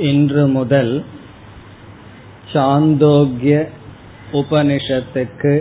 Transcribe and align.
இன்று 0.00 0.42
முதல் 0.46 0.92
சாந்தோக்கிய 2.52 3.56
உபனிஷத்துக்கு 4.32 5.52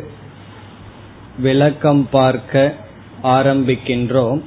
விளக்கம் 1.37 2.03
பார்க்க 2.11 2.73
ஆரம்பிக்கின்றோம். 3.23 4.41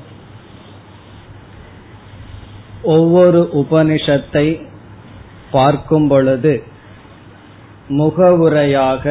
ஒவ்வொரு 2.82 3.40
உபனிஷத்தை 3.62 4.46
பார்க்கும் 5.50 6.08
பொழுது 6.08 6.54
முகவுரையாக 7.88 9.04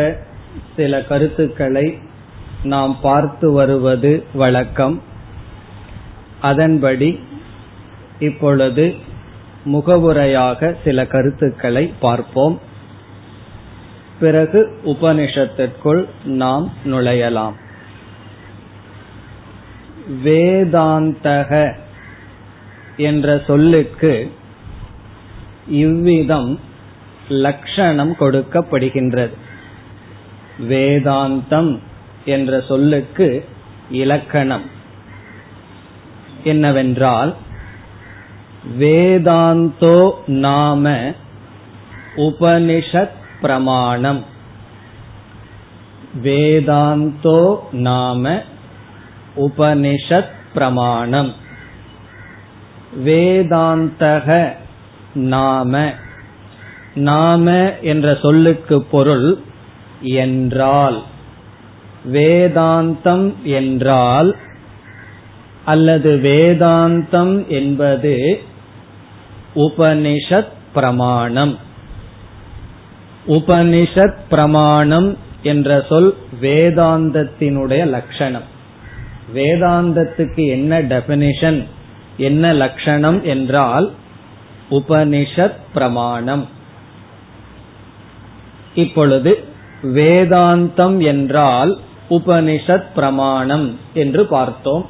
சில 0.75 1.01
கருத்துக்களை 1.01 1.87
நாம் 2.63 2.97
பார்த்து 3.01 3.51
வருவது 3.51 4.25
வழக்கம். 4.33 5.01
அதன்படி 6.41 7.19
இப்பொழுது 8.19 8.85
முகவுரையாக 9.63 10.75
சில 10.83 11.05
கருத்துக்களை 11.05 11.93
பார்ப்போம். 11.99 12.59
பிறகு 14.19 14.79
உபனிஷத்திற்குள் 14.85 16.05
நாம் 16.23 16.71
நுழையலாம். 16.85 17.53
வேதாந்தக 20.23 21.75
என்ற 22.97 23.41
சொல்லுக்கு 23.47 24.31
இவ்விதம் 25.67 26.59
லட்சணம் 27.29 28.15
கொடுக்கப்படுகின்றது. 28.19 29.33
வேதாந்தம் 30.69 31.79
என்ற 32.25 32.61
சொல்லுக்கு 32.61 33.45
இலக்கணம் 33.89 34.65
என்னவென்றால் 36.43 37.35
வேதாந்தோ 38.79 40.11
நாம 40.27 41.13
உபனிஷத் 42.15 43.09
பிரமாணம். 43.41 44.23
வேதாந்தோ 46.23 47.55
நாம 47.71 48.41
உபனிஷத் 49.37 50.31
பிரமாணம். 50.53 51.33
வேதாந்தக 53.05 54.53
நாம. 55.13 55.93
நாம 56.95 57.73
என்ற 57.81 58.17
சொல்லுக்கு 58.21 58.83
பொருள் 58.83 59.39
என்றால் 60.01 61.03
வேதாந்தம் 62.13 63.33
என்றால் 63.43 64.35
அல்லது 65.65 66.19
வேதாந்தம் 66.23 67.47
என்பது 67.47 68.43
உபனிஷத் 69.55 70.47
பிரமாணம். 70.73 71.57
உபனிஷத் 73.27 74.15
பிரமாணம் 74.29 75.17
என்ற 75.43 75.85
சொல் 75.89 76.17
வேதாந்தத்தினுடைய 76.41 77.85
லட்சணம். 77.85 78.43
வேதாந்தத்துக்கு 79.35 80.47
என்ன 80.47 80.81
டெபினிஷன் 80.81 81.65
என்ன 82.17 82.53
லட்சணம் 82.53 83.23
என்றால் 83.23 83.91
உபனிஷத் 84.71 85.55
பிரமாணம். 85.73 86.47
இப்பொழுது 88.75 89.43
வேதாந்தம் 89.83 91.03
என்றால் 91.03 91.79
உபனிஷத் 92.09 92.85
பிரமாணம் 92.95 93.79
என்று 93.93 94.25
பார்த்தோம். 94.25 94.89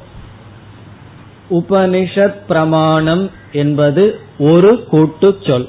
உபனிஷத் 1.50 2.36
பிரமாணம் 2.48 3.30
என்பது 3.52 4.20
ஒரு 4.50 4.70
கூட்டு 4.84 5.28
சொல் 5.46 5.68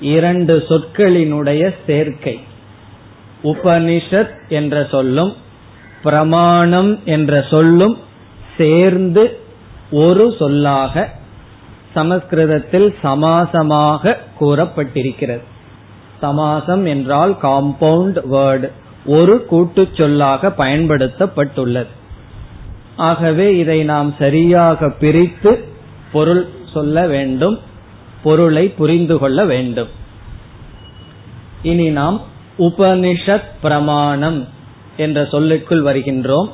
இரண்டு 0.00 0.54
சொற்களினுடைய 0.68 1.74
சேர்க்கை. 1.86 2.36
உபனிஷத் 3.42 4.36
என்ற 4.48 4.86
சொல்லும் 4.90 5.32
பிரமாணம் 6.02 6.90
என்ற 7.04 7.42
சொல்லும் 7.50 7.96
சேர்ந்து 8.56 9.24
ஒரு 9.90 10.34
சொல்லாக 10.38 11.08
சமஸ்கிருதத்தில் 11.94 12.88
சமாசமாக 13.02 14.16
கூறப்பட்டிருக்கிறது. 14.40 15.44
சமாசம் 16.20 16.84
என்றால் 16.86 17.34
காம்பவுண்ட் 17.42 18.18
வேர்டு 18.32 18.68
ஒரு 19.06 19.44
கூட்டு 19.44 19.88
சொல்லாக 19.92 20.52
பயன்படுத்தப்பட்டுள்ளது. 20.58 21.92
ஆகவே 22.96 23.56
இதை 23.56 23.78
நாம் 23.84 24.14
சரியாக 24.18 24.90
பிரித்து 25.00 25.52
பொருள் 26.12 26.44
சொல்ல 26.72 27.06
வேண்டும். 27.06 27.56
பொருளை 28.22 28.68
புரிந்து 28.68 29.18
கொள்ள 29.18 29.44
வேண்டும். 29.44 29.88
இனி 31.62 31.90
நாம் 31.90 32.20
உபனிஷத் 32.58 33.44
பிரமாணம் 33.62 34.48
என்ற 34.96 35.24
சொல்லுக்குள் 35.24 35.82
வருகின்றோம். 35.82 36.48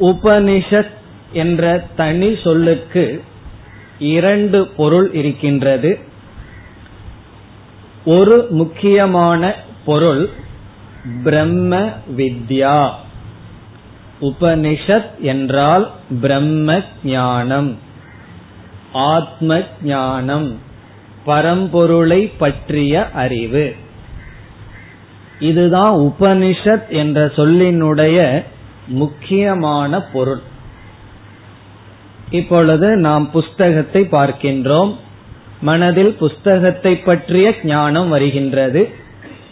உபனிஷத் 0.00 0.90
என்ற 1.32 1.86
தனி 1.96 2.38
சொல்லுக்கு 2.44 3.24
இரண்டு 3.98 4.66
பொருள் 4.66 5.12
இருக்கின்றது. 5.12 5.98
ஒரு 8.04 8.46
முக்கியமான 8.50 9.54
பொருள் 9.84 10.30
பிரம்ம 11.24 11.90
வித்யா. 12.16 12.90
உபனிஷத் 14.20 15.18
என்றால் 15.18 15.90
பிரம்ம 16.20 16.80
ஞானம். 17.04 17.78
ஆத்ம 18.96 19.62
ஞானம் 19.82 20.58
பரம்பொருளை 21.26 22.32
பற்றிய 22.38 23.10
அறிவு. 23.10 23.74
இதுதான் 25.40 25.92
உபனிஷத் 25.98 26.88
என்ற 26.88 27.26
சொல்லினுடைய 27.26 28.44
முக்கியமான 28.86 30.02
பொருள். 30.02 30.42
இப்பொழுது 32.30 32.96
நாம் 32.96 33.30
புஸ்தகத்தை 33.30 34.02
பார்க்கின்றோம். 34.02 34.96
மனதில் 35.60 36.14
புஸ்தகத்தை 36.14 36.98
பற்றிய 36.98 37.54
ஞானம் 37.64 38.08
வருகின்றது. 38.08 38.90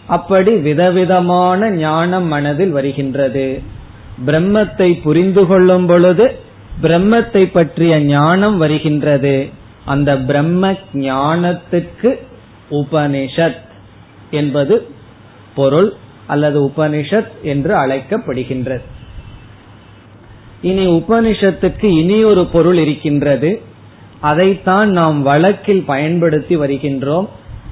அப்படி 0.05 0.55
விதவிதமான 0.55 1.69
ஞானம் 1.69 2.27
மனதில் 2.27 2.71
வருகின்றது. 2.71 3.61
பிரம்மத்தை 4.25 5.01
புரிந்து 5.01 5.47
கொள்ளும் 5.47 5.85
பொழுது 5.85 6.39
பிரம்மத்தை 6.81 7.45
பற்றிய 7.45 8.01
ஞானம் 8.01 8.57
வருகின்றது. 8.57 9.49
அந்த 9.85 10.17
பிரம்ம 10.17 10.71
ஞானத்துக்கு 10.93 12.19
உபனிஷத் 12.71 13.59
என்பது 14.31 14.87
பொருள் 15.55 15.93
அல்லது 16.27 16.65
உபனிஷத் 16.65 17.27
என்று 17.41 17.75
அழைக்கப்படுகின்றது. 17.75 18.81
இனி 20.61 20.87
உபனிஷத்துக்கு 20.87 21.83
இனி 21.83 22.23
ஒரு 22.23 22.45
பொருள் 22.45 22.77
இருக்கின்றது. 22.77 23.61
அதைத்தான் 24.19 24.89
நாம் 24.89 25.21
வழக்கில் 25.21 25.83
பயன்படுத்தி 25.83 26.57
வருகின்றோம். 26.57 27.27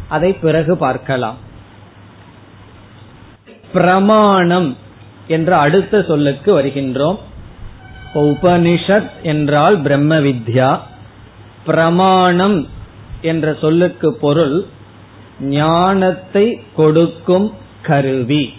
அதை 0.08 0.34
பிறகு 0.34 0.78
பார்க்கலாம். 0.78 1.38
பிரமாணம் 3.74 4.78
என்ற 5.28 5.58
அடுத்த 5.58 6.04
சொல்லுக்கு 6.04 6.62
வருகின்றோம். 6.62 7.20
உபனிஷத் 8.14 9.10
என்றால் 9.24 9.78
பிரம்ம 9.80 10.20
வித்யா 10.20 10.80
பிரமாணம் 11.66 12.68
என்ற 13.22 13.56
சொல்லுக்கு 13.62 14.14
பொருள் 14.14 14.66
ஞானத்தை 15.40 16.62
கொடுக்கும் 16.76 17.54
கருவி. 17.82 18.54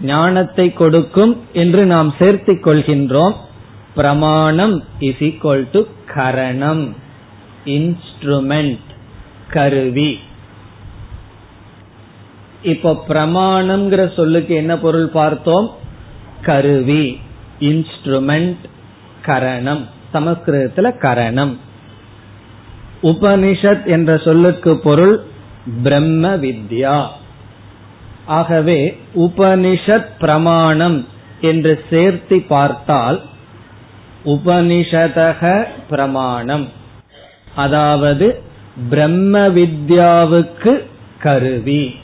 ஞானத்தை 0.00 0.72
கொடுக்கும் 0.72 1.40
என்று 1.52 1.86
நாம் 1.86 2.14
சேர்த்திக் 2.18 2.64
கொள்கின்றோம். 2.64 3.34
பிரமாணம் 3.94 4.84
இஸ் 4.98 5.18
ஈக்வல் 5.18 5.66
டு 5.72 5.86
கரணம் 6.14 6.94
இன்ஸ்ட்ருமெண்ட் 7.64 8.86
கருவி. 9.50 10.18
இப்போ 12.62 13.04
பிரமாணம்ங்கிற 13.08 14.14
சொல்லுக்கு 14.14 14.54
என்ன 14.54 14.78
பொருள் 14.78 15.08
பார்த்தோம்? 15.08 15.74
கருவி. 16.42 17.20
இன்ஸ்ட்ருமெண்ட் 17.60 18.56
கரணம். 19.26 19.86
சமஸ்கிருதத்துல 20.14 20.98
கரணம். 20.98 21.58
உபனிஷத் 23.02 23.84
என்ற 23.84 24.18
சொல்லுக்கு 24.18 24.78
பொருள் 24.78 25.20
பிரம்ம 25.82 26.36
வித்யா. 26.36 27.06
ஆகவே 28.24 29.00
உபனிஷத் 29.14 30.06
பிரமாணம் 30.18 31.06
என்று 31.40 31.84
சேர்த்து 31.90 32.40
பார்த்தால் 32.40 33.22
உபனிஷதக 34.24 35.64
பிரமாணம். 35.90 36.68
அதாவது 37.54 38.42
பிரம்ம 38.90 39.48
வித்யாவுக்கு 39.48 40.82
கருவி. 41.18 41.94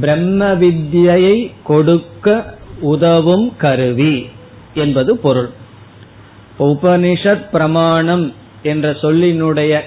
பிரம்ம 0.00 0.44
வித்யை 0.44 1.52
கொடுக்க 1.64 2.54
உதவும் 2.80 3.56
கருவி. 3.56 4.30
என்பது 4.74 5.16
பொருள். 5.16 5.50
உபனிஷத் 6.58 7.50
பிரமாணம் 7.50 8.34
என்ற 8.62 8.90
சொல்லினுடைய 8.90 9.80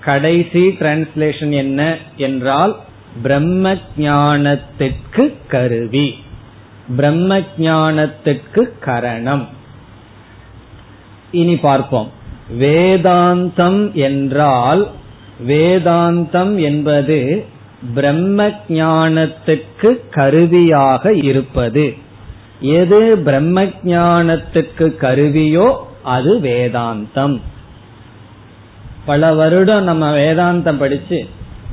கடைசி 0.00 0.68
டிரான்ஸ்லேஷன் 0.68 1.50
என்ன 1.50 1.96
என்றால் 2.16 2.76
பிரம்ம 3.22 3.76
ஞானத்திற்கு 3.98 5.34
கருவி. 5.48 6.14
பிரம்ம 6.96 7.38
ஞானத்திற்கு 7.58 8.78
கரணம். 8.80 9.48
இனி 11.30 11.56
பார்ப்போம். 11.56 12.10
வேதாந்தம் 12.60 13.92
என்றால் 13.92 14.90
வேதாந்தம் 15.46 16.62
என்பது 16.62 17.44
பிரம்ம 17.94 18.48
ஞானத்துக்கு 18.68 20.08
கருவியாக 20.10 21.14
இருப்பது. 21.14 21.96
எது 22.64 23.18
பிரம்ம 23.18 23.62
ஞானத்துக்கு 23.62 24.96
கருவியோ 24.96 25.76
அது 26.02 26.40
வேதாந்தம். 26.40 27.40
பல 29.04 29.34
வருடம் 29.34 29.82
நம்ம 29.82 30.16
வேதாந்தம் 30.16 30.78
படிச்சு 30.78 31.28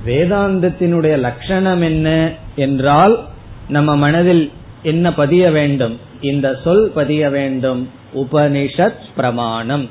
வேதாந்தத்தினுடைய 0.06 1.18
லட்சணம் 1.18 1.82
என்ன 1.82 2.32
என்றால் 2.56 3.26
நம்ம 3.68 3.96
மனதில் 3.96 4.52
என்ன 4.84 5.14
பதிய 5.14 5.52
வேண்டும்? 5.52 6.00
இந்த 6.22 6.60
சொல் 6.64 6.92
பதிய 6.96 7.30
வேண்டும். 7.30 7.90
உபனிஷத் 8.16 9.04
பிரமாணம். 9.16 9.90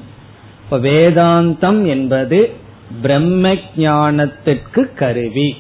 இப்ப 0.65 0.79
வேதாந்தம் 0.79 1.87
என்பது 1.87 2.51
பிரம்ம 3.03 3.53
ஜானத்திற்கு 3.77 4.95
கருவி. 4.95 5.57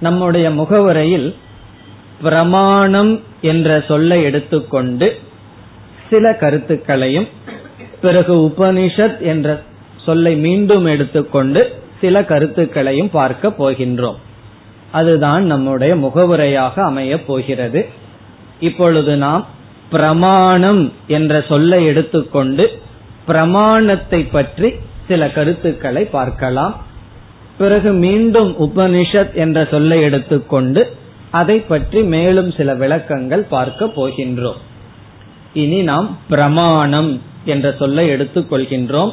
நம்முடைய 0.00 0.50
முகவுரையில் 0.50 1.36
பிரமாணம் 2.22 3.20
என்ற 3.40 3.84
சொல்லை 3.88 4.22
எடுத்துக்கொண்டு 4.22 5.18
சில 6.10 6.32
கருத்துக்களையும் 6.32 7.28
பிறகு 8.00 8.34
உபனிஷத் 8.34 9.20
என்ற 9.20 9.62
சொல்லை 9.96 10.36
மீண்டும் 10.36 10.86
எடுத்துக்கொண்டு 10.86 11.82
சில 12.00 12.24
கருத்துக்களையும் 12.24 13.10
பார்க்க 13.10 13.48
போகின்றோம். 13.48 14.16
அதுதான் 14.90 15.44
நம்முடைய 15.44 15.96
முகவுரையாக 15.96 16.84
அமையப் 16.84 17.26
போகிறது. 17.26 17.88
இப்பொழுது 18.60 19.16
நாம் 19.16 19.46
பிரமாணம் 19.90 20.92
என்ற 21.06 21.44
சொல்லை 21.48 21.86
எடுத்துக்கொண்டு 21.86 22.78
பிரமாணத்தை 23.26 24.22
பற்றி 24.22 24.74
சில 25.08 25.30
கருத்துக்களை 25.30 26.04
பார்க்கலாம். 26.04 26.84
பிறகு 27.58 27.92
மீண்டும் 27.92 28.56
உபனிஷத் 28.58 29.34
என்ற 29.34 29.68
சொல்லை 29.70 30.00
எடுத்துக்கொண்டு 30.00 30.96
அதை 31.30 31.60
பற்றி 31.60 32.02
மேலும் 32.02 32.50
சில 32.50 32.74
விளக்கங்கள் 32.74 33.42
பார்க்க 33.42 33.86
போகின்றோம். 33.86 34.60
இனி 35.52 35.82
நாம் 35.82 36.18
பிரமாணம் 36.28 37.22
என்ற 37.44 37.74
சொல்லை 37.78 38.08
எடுத்துக்கொள்கின்றோம். 38.08 39.12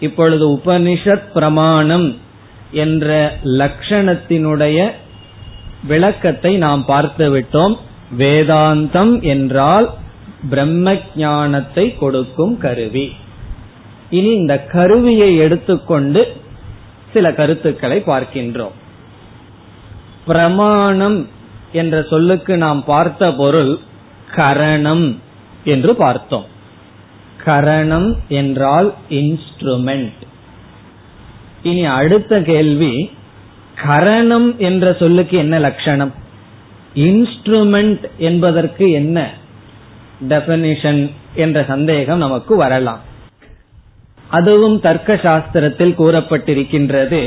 இப்பொழுது 0.00 0.48
உபனிஷத் 0.48 1.32
பிரமாணம் 1.34 2.16
என்ற 2.70 3.36
லட்சணத்தினுடைய 3.44 4.90
விளக்கத்தை 5.86 6.56
நாம் 6.56 6.84
பார்த்துவிட்டோம் 6.88 7.76
வேதாந்தம் 8.18 9.22
என்றால் 9.22 9.90
பிரம்ம 10.50 10.96
ஞானத்தை 11.16 11.96
கொடுக்கும் 11.96 12.58
கருவி. 12.58 13.12
இனி 14.10 14.30
இந்த 14.30 14.64
கருவியை 14.64 15.36
எடுத்துக்கொண்டு 15.36 16.36
சில 17.12 17.32
கருத்துக்களை 17.32 18.02
பார்க்கின்றோம். 18.06 18.74
பிரமாணம் 20.26 21.28
என்ற 21.74 22.02
சொல்லுக்கு 22.10 22.56
நாம் 22.56 22.80
பார்த்த 22.84 23.32
பொருள் 23.32 23.72
கரணம் 24.34 25.06
என்று 25.64 25.92
பார்த்தோம். 25.94 26.46
கரணம் 27.44 28.08
என்றால் 28.28 28.88
இன்ஸ்ட்ருமெண்ட் 29.10 30.20
இனி 31.62 31.84
அடுத்த 31.98 32.42
கேள்வி 32.42 32.94
கரணம் 33.86 34.48
என்ற 34.58 34.92
சொல்லுக்கு 34.98 35.36
என்ன 35.36 35.58
லட்சணம்? 35.58 36.12
இன்ஸ்ட்ருமெண்ட் 36.94 38.04
என்பதற்கு 38.18 38.84
என்ன 38.90 39.18
டெபனிஷன் 40.28 41.00
என்ற 41.34 41.64
சந்தேகம் 41.68 42.18
நமக்கு 42.18 42.52
வரலாம். 42.56 43.02
அதுவும் 44.28 44.76
தர்க்க 44.80 45.14
சாஸ்திரத்தில் 45.22 45.98
கூறப்பட்டிருக்கின்றது. 46.00 47.22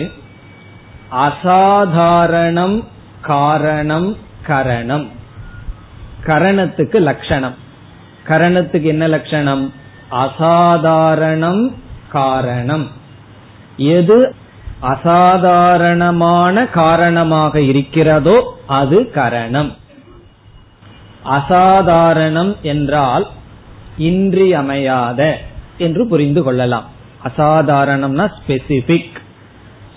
அசாதாரணம் 1.25 2.77
காரணம் 3.21 4.07
கரணம். 4.47 5.07
கரணத்துக்கு 6.25 6.99
லட்சணம் 6.99 7.55
கரணத்துக்கு 8.27 8.83
என்ன 8.83 9.07
லட்சணம் 9.07 9.73
அசாதாரணம் 10.11 11.73
காரணம். 12.09 12.87
எது 13.77 14.17
அசாதாரணமான 14.79 16.65
காரணமாக 16.67 17.61
இருக்கிறதோ 17.61 18.37
அது 18.67 19.11
கரணம். 19.11 19.71
அசாதாரணம் 21.25 22.53
என்றால் 22.61 23.27
இன்றியமையாத 23.97 25.37
என்று 25.77 26.07
புரிந்து 26.07 26.43
கொள்ளலாம். 26.43 26.85
அசாதாரணம்னா 27.23 28.25
ஸ்பெசிபிக் 28.37 29.17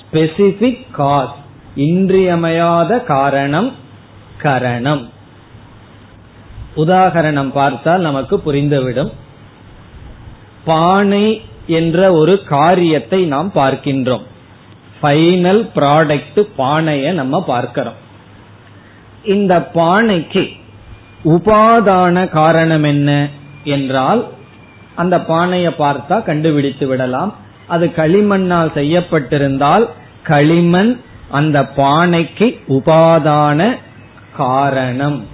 ஸ்பெசிபிக் 0.01 0.87
காஸ் 0.91 1.37
இன்றியமையாத 1.75 2.99
காரணம் 2.99 3.71
கரணம் 4.43 5.03
உதாகரணம் 6.77 7.51
பார்த்தால் 7.51 8.07
நமக்கு 8.09 8.37
புரிந்துவிடும். 8.47 9.13
பானை 10.65 11.27
என்ற 11.79 11.99
ஒரு 12.13 12.35
காரியத்தை 12.45 13.21
நாம் 13.25 13.51
பார்க்கின்றோம். 13.55 14.25
ஃபைனல் 14.99 15.63
ப்ராடக்ட் 15.75 16.41
பானைய 16.59 17.13
நம்ம 17.13 17.43
பார்க்கிறோம். 17.45 17.99
இந்த 19.25 19.55
பானைக்கு 19.75 20.45
உபாதான 21.25 22.17
காரணம் 22.29 22.87
என்ன 22.93 23.11
என்றால் 23.65 24.23
அந்த 24.95 25.17
பானையை 25.21 25.73
பார்த்தா 25.79 26.17
கண்டுபிடித்து 26.23 26.87
விடலாம். 26.87 27.33
அது 27.67 27.87
களிமண்ணால் 27.97 28.73
செய்யப்பட்டிருந்தால் 28.75 29.85
களிமண் 30.23 30.93
அந்த 31.31 31.59
பானைக்கு 31.77 32.47
உபாதான 32.69 33.61
காரணம். 34.41 35.27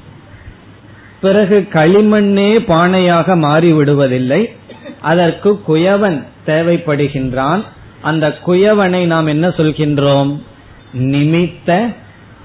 பிறகு 1.20 1.67
களிமண்ணே 1.73 2.49
பானையாக 2.70 3.29
மாறிவிடுவதில்லை. 3.47 4.41
அதற்கு 5.00 5.61
குயவன் 5.69 6.25
தேவைப்படுகின்றான். 6.47 7.62
அந்த 8.03 8.35
குயவனை 8.47 9.05
நாம் 9.05 9.27
என்ன 9.27 9.48
சொல்கின்றோம்? 9.48 10.41
நிமித்த 10.98 11.94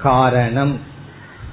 காரணம். 0.01 0.79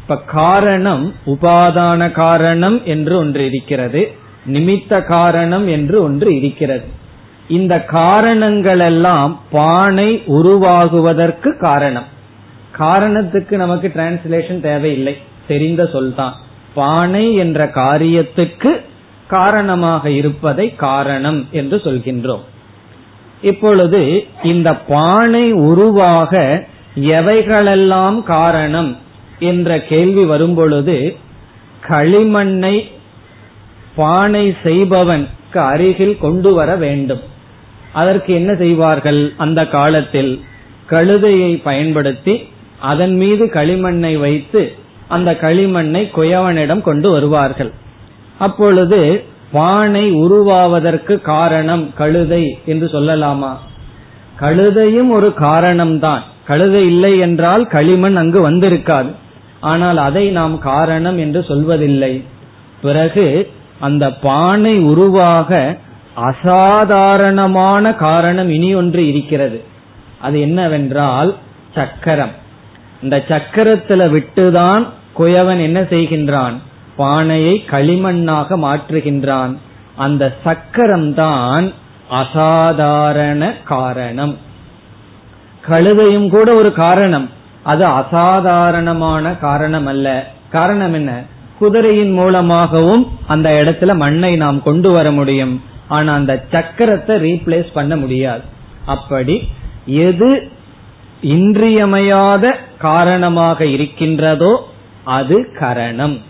இப்ப 0.00 0.20
காரணம் 0.20 1.14
உபாதான 1.26 2.10
காரணம் 2.10 2.80
என்று 2.84 3.16
ஒன்று 3.16 3.46
இருக்கிறது. 3.46 4.14
நிமித்த 4.46 5.04
காரணம் 5.04 5.68
என்று 5.68 6.02
ஒன்று 6.02 6.36
இருக்கிறது. 6.36 6.86
இந்த 7.48 7.84
காரணங்கள் 7.84 8.80
எல்லாம் 8.80 9.40
பானை 9.50 10.22
உருவாகுவதற்கு 10.26 11.58
காரணம். 11.58 12.16
காரணத்துக்கு 12.78 13.56
நமக்கு 13.56 13.92
டிரான்ஸ்லேஷன் 13.94 14.60
தேவையில்லை. 14.60 15.16
தெரிந்த 15.48 15.86
சொல் 15.86 16.14
தான். 16.14 16.34
பானை 16.74 17.34
என்ற 17.34 17.66
காரியத்துக்கு 17.74 18.80
காரணமாக 19.26 20.10
இருப்பதை 20.10 20.74
காரணம் 20.74 21.48
என்று 21.50 21.76
சொல்கின்றோம். 21.76 22.44
இப்பொழுது 23.42 24.26
இந்த 24.42 24.74
பானை 24.74 25.52
உருவாக 25.52 26.64
எவைகளெல்லாம் 26.96 28.22
காரணம் 28.22 28.96
என்ற 29.38 29.80
கேள்வி 29.80 30.24
வரும்பொழுது 30.24 31.16
களிமண்ணை 31.88 32.76
பானை 33.94 34.56
செய்பவனுக்கு 34.64 35.56
அருகில் 35.56 36.18
கொண்டு 36.18 36.54
வர 36.54 36.76
வேண்டும். 36.76 37.20
அதற்கு 37.92 38.34
என்ன 38.34 38.54
செய்வார்கள்? 38.54 39.32
அந்த 39.36 39.66
காலத்தில் 39.66 40.40
கழுதையை 40.90 41.60
பயன்படுத்தி 41.62 42.34
அதன் 42.80 43.14
மீது 43.14 43.46
களிமண்ணை 43.46 44.18
வைத்து 44.18 44.74
அந்த 45.08 45.32
களிமண்ணை 45.32 46.10
குயவனிடம் 46.16 46.80
கொண்டு 46.80 47.10
வருவார்கள். 47.10 47.72
அப்பொழுது 48.38 49.24
பானை 49.52 50.10
உருவாவதற்கு 50.10 51.20
காரணம் 51.20 51.94
கழுதை 51.94 52.58
என்று 52.64 52.86
சொல்லலாமா? 52.86 53.52
கழுதையும் 54.40 55.10
ஒரு 55.10 55.34
காரணம்தான். 55.36 56.20
கழுதை 56.46 56.86
இல்லை 56.86 57.18
என்றால் 57.18 57.66
களிமண் 57.66 58.16
அங்கு 58.16 58.50
வந்திருக்காது. 58.50 59.10
ஆனால் 59.60 59.96
அதை 59.96 60.28
நாம் 60.28 60.58
காரணம் 60.58 61.18
என்று 61.18 61.40
சொல்வதில்லை. 61.48 62.24
பிறகு 62.82 63.50
அந்த 63.80 64.12
பானை 64.12 64.78
உருவாக 64.78 65.76
அசாதாரணமான 66.14 67.94
காரணம் 67.94 68.50
இனி 68.50 68.74
ஒன்று 68.74 69.08
இருக்கிறது. 69.08 69.64
அது 70.20 70.40
என்னவென்றால் 70.40 71.34
சக்கரம். 71.74 72.46
இந்த 73.02 73.24
சக்கரத்துல 73.28 74.10
விட்டுதான் 74.10 74.86
குயவன் 75.18 75.60
என்ன 75.60 75.80
செய்கின்றான்? 75.80 76.52
பானையை 76.96 77.64
களிமண்ணாக 77.70 78.56
மாற்றுகின்றான். 78.56 79.56
அந்த 79.96 80.36
சக்கரம் 80.44 81.14
தான் 81.14 81.72
அசாதாரண 82.10 83.54
காரணம். 83.64 84.36
கழுதையும் 85.68 86.28
கூட 86.28 86.54
ஒரு 86.54 86.72
காரணம். 86.72 87.30
அது 87.62 87.84
அசாதாரணமான 87.84 89.36
காரணம் 89.36 89.86
அல்ல 89.86 90.30
காரணம் 90.50 90.92
என்ன? 90.92 91.22
குதிரையின் 91.58 92.10
மூலமாகவும் 92.10 93.06
அந்த 93.26 93.50
இடத்துல 93.50 93.96
மண்ணை 93.96 94.36
நாம் 94.36 94.62
கொண்டு 94.62 94.90
வர 94.90 95.10
முடியும். 95.10 95.62
ஆனா 95.88 96.14
அந்த 96.14 96.44
சக்கரத்தை 96.50 97.16
ரீப்ளேஸ் 97.26 97.72
பண்ண 97.74 97.96
முடியாது. 97.96 98.42
அப்படி 98.86 99.48
எது 99.86 100.50
இன்றியமையாத 101.20 102.58
காரணமாக 102.78 103.64
இருக்கின்றதோ 103.64 104.60
அது 105.04 105.52
கரணம். 105.58 106.20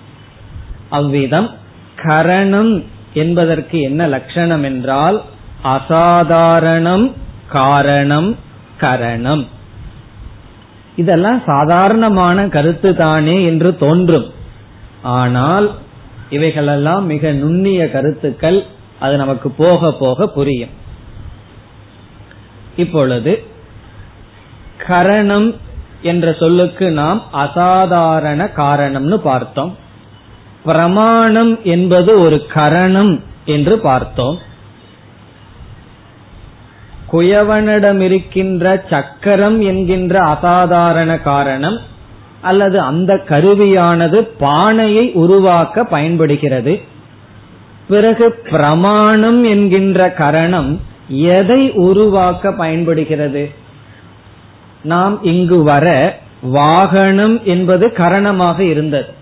அவ்விதம் 0.89 1.51
கரணம் 1.97 2.85
என்பதற்கு 3.15 3.81
என்ன 3.81 4.07
லட்சணம் 4.07 4.63
என்றால் 4.63 5.23
அசாதாரணம் 5.63 7.13
காரணம் 7.49 8.37
கரணம். 8.79 9.47
இதெல்லாம் 10.97 11.43
சாதாரணமான 11.47 12.49
கருத்து 12.49 12.97
தானே 12.97 13.45
என்று 13.45 13.77
தோன்றும். 13.77 14.27
ஆனால் 15.03 15.71
இவைகளெல்லாம் 16.31 17.07
மிக 17.07 17.33
நுண்ணிய 17.33 17.91
கருத்துக்கள் 17.91 18.65
அது 18.99 19.17
நமக்கு 19.17 19.51
போக 19.51 19.93
போக 19.93 20.27
புரியும். 20.27 20.71
இப்பொழுது 22.77 23.45
கரணம் 24.89 25.55
என்ற 26.03 26.33
சொல்லுக்கு 26.33 26.91
நாம் 26.91 27.23
அசாதாரண 27.33 28.51
காரணம்னு 28.57 29.17
பார்த்தோம். 29.17 29.77
பிரமாணம் 30.65 31.59
என்பது 31.65 32.21
ஒரு 32.21 32.47
கரணம் 32.47 33.23
என்று 33.45 33.79
பார்த்தோம். 33.79 34.39
குயவனிடம் 37.13 38.01
இருக்கின்ற 38.01 38.85
சக்கரம் 38.91 39.61
என்கின்ற 39.61 40.19
அசாதாரண 40.19 41.19
காரணம் 41.19 41.79
அல்லது 42.41 42.81
அந்த 42.81 43.15
கருவியானது 43.29 44.29
பானையை 44.39 45.13
உருவாக்க 45.13 45.85
பயன்படுகிறது. 45.85 46.81
பிறகு 47.89 48.33
பிரமாணம் 48.51 49.45
என்கின்ற 49.45 50.11
கரணம் 50.11 50.81
எதை 51.09 51.73
உருவாக்க 51.73 52.53
பயன்படுகிறது? 52.53 53.67
நாம் 54.83 55.25
இங்கு 55.25 55.63
வர 55.63 56.19
வாகனம் 56.43 57.45
என்பது 57.45 57.89
கரணமாக 57.89 58.59
இருந்தது. 58.59 59.13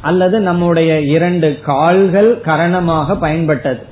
அல்லது 0.00 0.40
நம்முடைய 0.40 1.00
இரண்டு 1.00 1.60
கால்கள் 1.60 2.40
கரணமாக 2.44 3.16
பயன்பட்டது. 3.20 3.82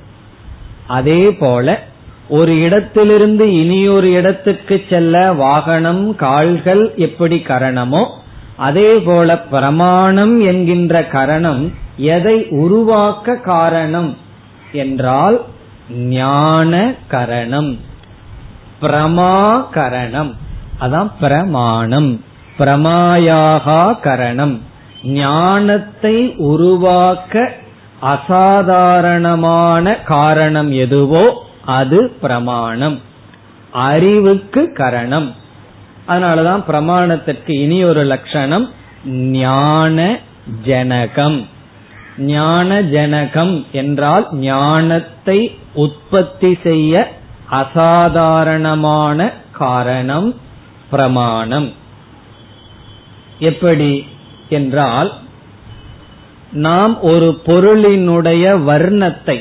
அதே 0.86 1.32
போல 1.32 1.82
ஒரு 2.28 2.60
இடத்திலிருந்து 2.60 3.52
இனியொரு 3.52 4.12
இடத்துக்கு 4.12 4.84
செல்ல 4.90 5.32
வாகனம் 5.32 6.16
கால்கள் 6.16 6.92
எப்படி 6.96 7.42
கரணமோ 7.48 8.06
அதே 8.56 8.98
போல 8.98 9.38
பிரமாணம் 9.38 10.40
என்கின்ற 10.40 11.06
கரணம் 11.06 11.72
எதை 11.96 12.46
உருவாக்க 12.48 13.34
காரணம் 13.34 14.16
என்றால் 14.72 15.40
ஞான 15.90 16.94
கரணம் 17.08 17.78
பிரமாகரணம். 18.82 20.34
அதான் 20.80 21.10
பிரமாணம். 21.20 22.24
பிரமாயாகா 22.58 24.00
கரணம். 24.00 24.62
ஞானத்தை 25.04 26.34
உருவாக்க 26.36 27.52
அசாதாரணமான 28.00 29.94
காரணம் 29.94 30.72
எதுவோ 30.72 31.46
அது 31.64 32.10
பிரமாணம். 32.20 33.00
அறிவுக்கு 33.72 34.72
கரணம். 34.72 35.34
அதனாலதான் 36.08 36.62
பிரமாணத்திற்கு 36.68 37.50
இனி 37.50 37.84
ஒரு 37.84 38.04
லட்சணம் 38.04 38.70
ஞான 39.06 40.18
ஜனகம். 40.64 41.48
ஞான 42.18 42.80
ஜனகம் 42.82 43.66
என்றால் 43.72 44.28
ஞானத்தை 44.32 45.58
உற்பத்தி 45.72 46.58
செய்ய 46.62 47.12
அசாதாரணமான 47.46 49.30
காரணம் 49.52 50.34
பிரமாணம். 50.90 51.72
எப்படி 53.38 54.04
என்றால் 54.48 55.12
நாம் 56.52 57.00
ஒரு 57.00 57.40
பொருளினுடைய 57.46 58.44
வர்ணத்தை 58.64 59.38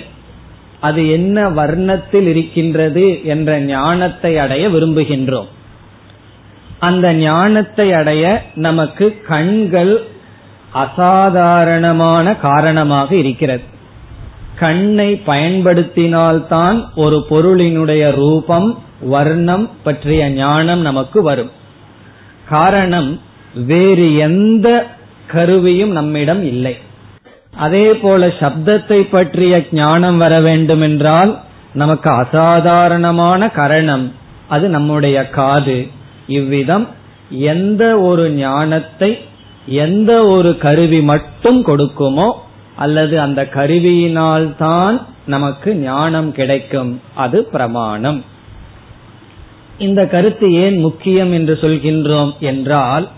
அது 0.79 1.10
என்ன 1.10 1.50
வர்ணத்தில் 1.50 2.27
இருக்கின்றது 2.27 3.25
என்ற 3.25 3.60
ஞானத்தை 3.60 4.38
அடைய 4.38 4.70
விரும்புகின்றோம். 4.70 5.48
அந்த 6.79 7.13
ஞானத்தை 7.13 7.94
அடைய 7.94 8.44
நமக்கு 8.56 9.22
கண்கள் 9.27 10.03
அசாதாரணமான 10.74 12.36
காரணமாக 12.36 13.15
இருக்கிறது. 13.15 13.63
கண்ணை 14.56 15.22
பயன்படுத்தினால்தான் 15.25 16.86
ஒரு 16.96 17.25
பொருளினுடைய 17.29 18.12
ரூபம் 18.12 18.79
வர்ணம் 19.00 19.70
பற்றிய 19.84 20.29
ஞானம் 20.29 20.82
நமக்கு 20.82 21.22
வரும். 21.24 21.51
காரணம் 22.50 23.22
வேறு 23.53 24.15
எந்த 24.15 24.68
கருவியும் 25.27 25.91
நம்மிடம் 25.91 26.44
இல்லை. 26.44 26.77
அதே 27.53 27.94
போல 27.94 28.27
சப்தத்தை 28.27 29.00
பற்றிய 29.10 29.65
ஞானம் 29.72 30.18
வர 30.18 30.39
வேண்டும் 30.39 30.82
என்றால் 30.82 31.39
நமக்கு 31.74 32.10
அசாதாரணமான 32.10 33.50
கரணம் 33.50 34.12
அது 34.48 34.70
நம்முடைய 34.70 35.29
காது. 35.29 35.88
இவ்விதம் 36.27 36.88
எந்த 37.29 38.00
ஒரு 38.00 38.29
ஞானத்தை 38.29 39.18
எந்த 39.65 40.12
ஒரு 40.25 40.58
கருவி 40.58 41.01
மட்டும் 41.01 41.65
கொடுக்குமோ 41.65 42.32
அல்லது 42.75 43.22
அந்த 43.22 43.41
கருவியினால் 43.53 44.56
தான் 44.58 45.08
நமக்கு 45.25 45.75
ஞானம் 45.75 46.32
கிடைக்கும். 46.32 47.01
அது 47.15 47.46
பிரமாணம். 47.46 48.24
இந்த 49.79 50.07
கருத்து 50.07 50.53
ஏன் 50.53 50.77
முக்கியம் 50.77 51.31
என்று 51.33 51.57
சொல்கின்றோம் 51.62 52.31
என்றால் 52.39 53.09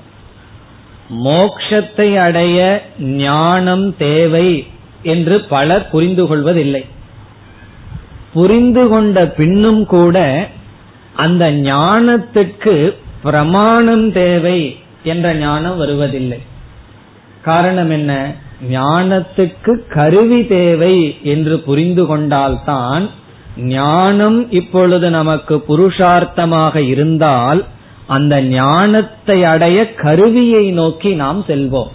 மோக்ஷத்தை 1.23 2.17
அடைய 2.17 2.83
ஞானம் 2.99 3.97
தேவை 3.97 4.65
என்று 5.03 5.43
பலர் 5.43 5.89
புரிந்து 5.89 6.27
கொள்வதில்லை. 6.27 6.85
புரிந்து 8.33 8.87
கொண்ட 8.87 9.25
பின்னும் 9.27 9.85
கூட 9.85 10.47
அந்த 11.15 11.51
ஞானத்துக்கு 11.51 12.93
பிரமாணம் 13.23 14.11
தேவை 14.11 14.75
என்ற 15.03 15.33
ஞானம் 15.35 15.77
வருவதில்லை. 15.77 16.39
காரணம் 17.41 17.91
என்ன? 17.91 18.33
ஞானத்துக்கு 18.71 19.71
கருவி 19.89 20.47
தேவை 20.47 21.17
என்று 21.23 21.59
புரிந்து 21.59 22.05
கொண்டால்தான் 22.05 23.09
ஞானம் 23.57 24.51
இப்பொழுது 24.51 25.09
நமக்கு 25.09 25.63
புருஷார்த்தமாக 25.67 26.75
இருந்தால் 26.75 27.65
அந்த 28.07 28.41
ஞானத்தை 28.41 29.43
அடைய 29.43 29.93
கருவியை 29.93 30.71
நோக்கி 30.71 31.13
நாம் 31.13 31.43
செல்வோம். 31.47 31.87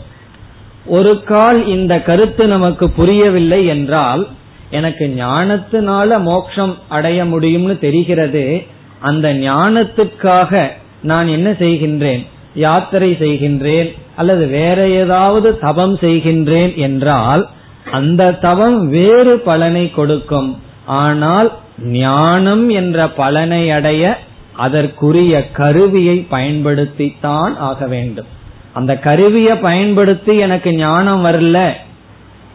ஒரு 0.87 1.23
கால் 1.23 1.67
இந்த 1.67 2.03
கருத்து 2.03 2.47
நமக்கு 2.47 2.91
புரியவில்லை 2.91 3.67
என்றால் 3.67 4.29
எனக்கு 4.71 5.15
ஞானத்தினால 5.19 6.23
மோட்சம் 6.23 6.77
அடைய 6.89 7.25
முடியும்னு 7.25 7.79
தெரிகிறது. 7.79 8.63
அந்த 9.01 9.35
ஞானத்துக்காக 9.35 10.67
நான் 11.03 11.29
என்ன 11.29 11.51
செய்கின்றேன்? 11.51 12.27
யாத்திரை 12.55 13.17
செய்கின்றேன் 13.21 13.93
அல்லது 14.17 14.47
வேற 14.47 14.89
ஏதாவது 14.89 15.59
தவம் 15.59 15.97
செய்கின்றேன் 15.97 16.75
என்றால் 16.75 17.49
அந்த 17.91 18.33
தவம் 18.33 18.89
வேறு 18.89 19.39
பலனை 19.39 19.91
கொடுக்கும். 19.91 20.61
ஆனால் 20.87 21.52
ஞானம் 21.78 22.69
என்ற 22.69 23.09
பலனை 23.09 23.71
அடைய 23.71 24.19
அதற்குரிய 24.52 25.50
கருவியை 25.50 26.26
பயன்படுத்தித்தான் 26.31 27.57
ஆக 27.57 27.87
வேண்டும். 27.87 28.26
அந்த 28.73 28.99
கருவியை 28.99 29.57
பயன்படுத்தி 29.57 30.37
எனக்கு 30.37 30.73
ஞானம் 30.73 31.25
வரல 31.25 31.73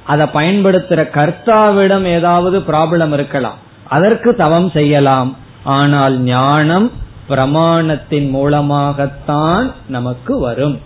அதை 0.03 0.27
பயன்படுத்துற 0.33 1.09
கர்த்தாவிடம் 1.17 2.03
ஏதாவது 2.03 2.59
ப்ராப்ளம் 2.59 3.13
இருக்கலாம். 3.13 3.57
அதற்கு 3.88 4.35
தவம் 4.35 4.69
செய்யலாம். 4.69 5.35
ஆனால் 5.63 6.19
ஞானம் 6.19 6.91
பிரமாணத்தின் 7.29 8.29
மூலமாகத்தான் 8.29 9.71
நமக்கு 9.88 10.39
வரும். 10.39 10.79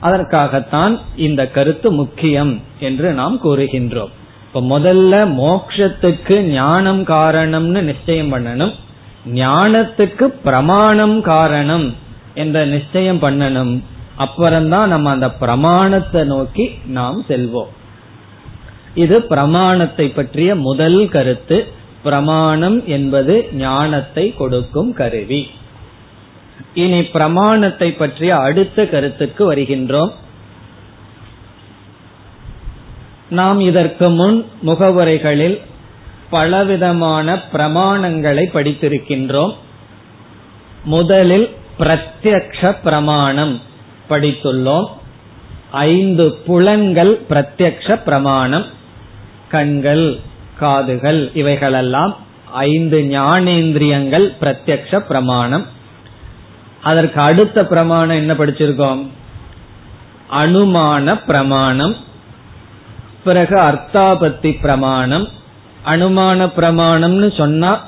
அதற்காகத்தான் 0.00 1.00
இந்த 1.16 1.46
கருத்து 1.46 1.92
முக்கியம் 1.92 2.60
என்று 2.78 3.12
நாம் 3.12 3.40
கூறுகின்றோம். 3.44 4.10
இப்ப 4.54 4.78
முதல்ல 4.78 5.14
மோக்ஷத்துக்கு 5.36 6.40
ஞானம் 6.40 7.04
காரணம்னு 7.04 7.80
நிச்சயம் 7.80 8.32
பண்ணணும். 8.32 8.74
ஞானத்துக்கு 9.34 10.22
பிரமாணம் 10.22 11.20
காரணம் 11.20 11.94
என்ற 12.34 12.64
நிச்சயம் 12.64 13.22
பண்ணணும். 13.22 13.82
அப்புறம்தான் 14.16 14.88
நம்ம 14.88 15.10
அந்த 15.10 15.30
பிரமாணத்தை 15.30 16.24
நோக்கி 16.24 16.70
நாம் 16.86 17.24
செல்வோம். 17.28 17.72
இது 18.94 19.22
பிரமாணத்தை 19.22 20.08
பற்றிய 20.08 20.54
முதல் 20.54 21.08
கருத்து. 21.08 21.66
பிரமாணம் 22.02 22.86
என்பது 22.86 23.48
ஞானத்தை 23.52 24.34
கொடுக்கும் 24.34 24.92
கருவி. 24.92 25.50
இனி 26.74 27.02
பிரமாணத்தை 27.02 27.92
பற்றிய 27.92 28.36
அடுத்த 28.36 28.86
கருத்துக்கு 28.86 29.52
வருகின்றோம். 29.52 30.12
நாம் 33.28 33.60
இதற்கு 33.60 34.08
முன் 34.08 34.46
முகவுரைகளில் 34.66 35.60
பலவிதமான 36.30 37.34
பிரமாணங்களை 37.52 38.44
படித்திருக்கின்றோம். 38.52 39.54
முதலில் 40.84 41.56
பிரத்யக்ஷ 41.78 42.76
பிரமாணம் 42.82 43.60
படித்துள்ளோம். 44.10 44.86
ஐந்து 45.70 46.34
புலன்கள் 46.46 47.20
பிரத்யக்ஷ 47.30 48.02
பிரமாணம். 48.02 48.66
கண்கள் 49.48 50.20
காதுகள் 50.58 51.30
இவைகளெல்லாம் 51.34 52.16
ஐந்து 52.52 52.98
ஞானேந்திரியங்கள் 52.98 54.32
பிரத்யக்ஷ 54.40 54.98
பிரமாணம். 54.98 55.66
அதற்கு 56.82 57.20
அடுத்த 57.20 57.66
பிரமாணம் 57.66 58.16
என்ன 58.16 58.32
படிச்சிருக்கோம்? 58.32 59.06
அனுமான 60.32 61.24
பிரமாணம். 61.24 62.12
பிறகு 63.24 63.56
அர்த்தாபத்தி 63.56 64.60
பிரமாணம் 64.60 65.28
அனுமான 65.86 66.46
பிரமாணம்னு 66.56 67.36
சொன்னா 67.36 67.80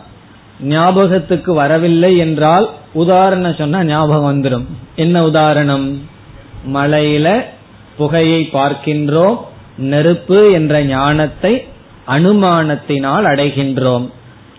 ஞாபகத்துக்கு 0.60 1.54
வரவில்லை 1.54 2.16
என்றால் 2.16 2.70
உதாரணம் 2.92 3.58
சொன்னா 3.58 3.84
ஞாபகம் 3.84 4.28
வந்துடும் 4.28 4.66
என்ன 4.96 5.24
உதாரணம்? 5.24 6.00
மலையில 6.74 7.44
புகையை 7.96 8.48
பார்க்கின்றோம் 8.52 9.36
நெருப்பு 9.76 10.52
என்ற 10.52 10.84
ஞானத்தை 10.84 11.66
அனுமானத்தினால் 12.08 13.26
அடைகின்றோம். 13.32 14.06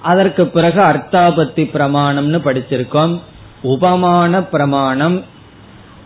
அதற்கு 0.02 0.48
பிறகு 0.48 0.82
அர்த்தாபத்தி 0.82 1.64
பிரமாணம்னு 1.74 2.40
படிச்சிருக்கோம். 2.46 3.20
உபமான 3.62 4.42
பிரமாணம் 4.44 5.24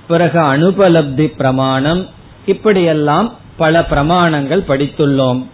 பிறகு 0.07 0.39
அனுபலப்தி 0.39 1.27
பிரமாணம் 1.37 2.07
இப்படியெல்லாம் 2.45 3.27
பல 3.57 3.79
பிரமாணங்கள் 3.79 4.63
படித்துள்ளோம். 4.67 5.45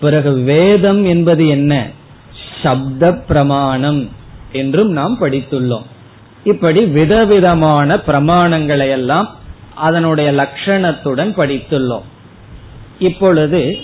பிறகு 0.00 0.32
வேதம் 0.32 1.04
என்பது 1.04 1.48
என்ன? 1.48 1.86
சப்த 2.62 3.12
பிரமாணம் 3.12 4.08
என்றும் 4.52 4.90
நாம் 4.90 5.18
படித்துள்ளோம். 5.20 5.82
இப்படி 6.44 6.84
விதவிதமான 6.84 7.96
பிரமாணங்களை 7.96 8.90
எல்லாம் 8.90 9.36
அதனுடைய 9.74 10.32
லட்சணத்துடன் 10.32 11.34
படித்துள்ளோம். 11.36 12.02
இப்பொழுது 12.98 13.76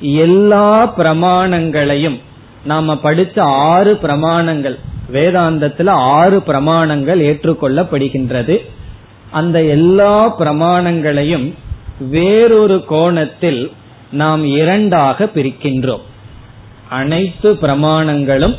எல்லா 0.00 0.98
பிரமாணங்களையும் 0.98 2.20
நாம 2.64 2.96
படித்த 2.96 3.42
ஆறு 3.42 3.98
பிரமாணங்கள் 4.02 4.78
வேதாந்தத்துல 5.12 5.88
ஆறு 5.90 6.42
பிரமாணங்கள் 6.46 7.18
ஏற்றுக்கொள்ளப்படுகின்றது. 7.18 8.56
அந்த 9.30 9.62
எல்லா 9.62 10.38
பிரமாணங்களையும் 10.38 11.54
வேறொரு 12.00 12.84
கோணத்தில் 12.84 13.72
நாம் 14.10 14.44
இரண்டாக 14.44 15.24
பிரிக்கின்றோம். 15.24 16.00
அனைத்து 16.88 17.52
பிரமாணங்களும் 17.52 18.58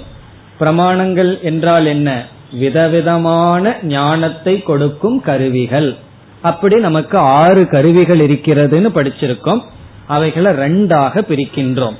பிரமாணங்கள் 0.60 1.42
என்றால் 1.42 1.86
என்ன? 1.86 2.26
விதவிதமான 2.52 3.78
ஞானத்தை 3.84 4.62
கொடுக்கும் 4.62 5.22
கருவிகள். 5.22 5.98
அப்படி 6.42 6.80
நமக்கு 6.80 7.18
ஆறு 7.18 7.68
கருவிகள் 7.68 8.20
இருக்கிறதுன்னு 8.20 8.90
படிச்சிருக்கோம். 8.96 9.62
அவைகளை 10.08 10.52
ரெண்டாக 10.52 11.22
பிரிக்கின்றோம். 11.22 11.96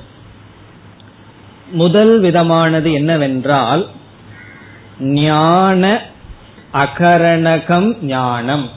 முதல் 1.70 2.20
விதமானது 2.20 2.92
என்னவென்றால் 2.92 3.88
ஞான 5.00 6.00
அகரணகம் 6.74 8.02
ஞானம். 8.02 8.70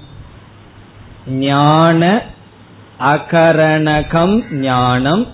ஞான 1.27 2.23
அகரணகம் 2.99 4.51
ஞானம். 4.51 5.27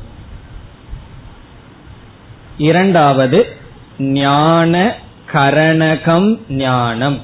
இரண்டாவது 2.57 3.55
ஞான 3.99 4.95
கரணகம் 5.33 6.39
ஞானம். 6.49 7.21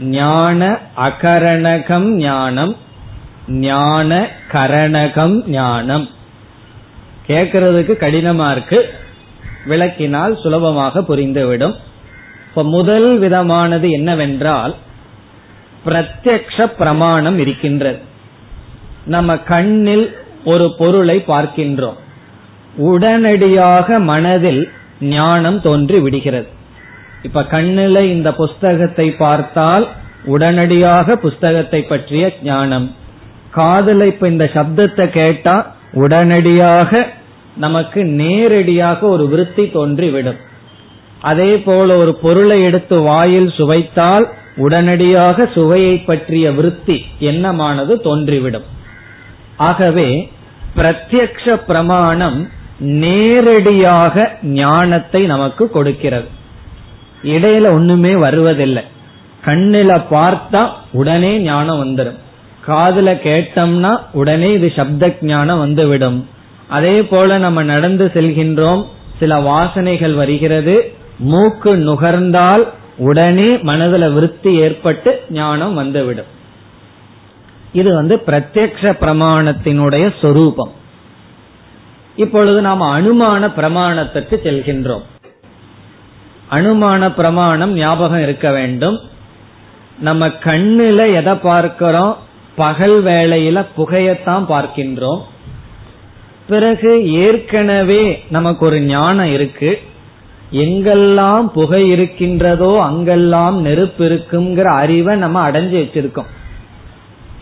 ஞான 0.00 0.78
அகரணகம் 0.96 2.08
ஞானம் 2.10 2.76
ஞான 3.48 4.28
கரணகம் 4.52 5.46
ஞானம். 5.46 6.08
கேட்கறதுக்கு 7.26 7.92
கடினமா 8.00 8.50
இருக்கு. 8.50 8.94
விளக்கினால் 9.66 10.40
சுலபமாக 10.40 11.00
புரிந்துவிடும். 11.00 11.74
இப்ப 12.48 12.64
முதல் 12.64 13.20
விதமானது 13.20 13.90
என்னவென்றால் 13.90 14.74
பிரத்யக்ஷ 15.86 16.66
பிரமாணம் 16.66 17.38
இருக்கின்றது. 17.38 18.14
நம்ம 19.06 19.36
கண்ணில் 19.36 20.06
ஒரு 20.44 20.74
பொருளை 20.78 21.24
பார்க்கின்றோம். 21.26 21.98
உடனடியாக 22.76 23.98
மனதில் 23.98 24.62
ஞானம் 25.00 25.60
தோன்றி 25.60 25.98
விடுகிறது. 25.98 26.46
இப்ப 27.22 27.42
கண்ணில 27.42 28.00
இந்த 28.00 28.32
புஸ்தகத்தை 28.32 29.10
பார்த்தால் 29.10 29.86
உடனடியாக 30.24 31.16
புஸ்தகத்தை 31.16 31.82
பற்றிய 31.82 32.32
ஞானம். 32.42 32.94
காதல 33.50 34.06
இப்ப 34.06 34.28
இந்த 34.28 34.50
சப்தத்தை 34.54 35.06
கேட்டா 35.10 35.74
உடனடியாக 35.92 37.06
நமக்கு 37.56 38.04
நேரடியாக 38.04 39.06
ஒரு 39.06 39.28
விருத்தி 39.28 39.64
தோன்றிவிடும். 39.74 40.40
அதே 41.20 41.58
போல 41.58 41.96
ஒரு 41.96 42.14
பொருளை 42.14 42.62
எடுத்து 42.62 42.96
வாயில் 43.00 43.50
சுவைத்தால் 43.56 44.26
உடனடியாக 44.56 45.46
சுவையை 45.54 45.96
பற்றிய 45.98 46.50
விருத்தி 46.52 47.04
எண்ணமானது 47.18 47.94
தோன்றிவிடும். 48.04 48.66
ஆகவே 49.56 50.30
பிரத்யக்ஷ 50.76 51.54
பிரமாணம் 51.54 52.48
நேரடியாக 52.78 54.38
ஞானத்தை 54.42 55.26
நமக்கு 55.26 55.70
கொடுக்கிறது. 55.70 56.28
இடையில 57.22 57.70
ஒண்ணுமே 57.70 58.14
வருவதில்லை. 58.14 58.82
கண்ணில 59.46 60.02
பார்த்தா 60.10 60.68
உடனே 60.92 61.38
ஞானம் 61.38 61.80
வந்துடும் 61.84 62.18
காதுல 62.68 63.08
கேட்டோம்னா 63.26 63.98
உடனே 64.12 64.52
இது 64.52 64.72
சப்த 64.76 65.16
ஞானம் 65.20 65.58
வந்துவிடும். 65.58 66.28
அதே 66.68 67.02
போல 67.02 67.38
நம்ம 67.38 67.62
நடந்து 67.62 68.10
செல்கின்றோம் 68.14 68.84
சில 69.18 69.40
வாசனைகள் 69.40 70.14
வருகிறது 70.14 70.94
மூக்கு 71.18 71.76
நுகர்ந்தால் 71.76 72.64
உடனே 72.98 73.50
மனதுல 73.68 74.12
விருத்தி 74.12 74.54
ஏற்பட்டு 74.54 75.22
ஞானம் 75.30 75.74
வந்துவிடும். 75.74 76.30
இது 77.76 77.94
வந்து 77.94 78.22
பிரத்யக்ஷ 78.26 78.92
பிரமாணத்தினுடைய 79.00 80.04
சொரூபம். 80.20 80.72
இப்பொழுது 82.16 82.60
நாம் 82.60 82.82
அனுமான 82.82 83.50
பிரமாணத்திற்கு 83.56 84.36
செல்கின்றோம். 84.44 85.04
அனுமான 86.50 87.14
பிரமாணம் 87.14 87.72
ஞாபகம் 87.74 88.22
இருக்க 88.22 88.50
வேண்டும். 88.50 88.98
நம்ம 89.98 90.28
கண்ணுல 90.28 91.14
எதை 91.14 91.34
பார்க்கிறோம்? 91.34 92.16
பகல் 92.56 93.04
வேளையில 93.04 93.66
புகையத்தான் 93.76 94.44
பார்க்கின்றோம். 94.48 95.22
பிறகு 96.48 97.12
ஏற்கனவே 97.12 98.24
நமக்கு 98.30 98.66
ஒரு 98.66 98.80
ஞானம் 98.80 99.32
இருக்கு. 99.32 99.80
எங்கெல்லாம் 100.52 101.46
புகை 101.46 101.88
இருக்கின்றதோ 101.88 102.82
அங்கெல்லாம் 102.82 103.60
நெருப்பு 103.60 104.04
இருக்குங்கிற 104.04 104.64
அறிவை 104.64 105.16
நம்ம 105.16 105.50
அடைஞ்சு 105.50 105.78
வச்சிருக்கோம். 105.82 106.30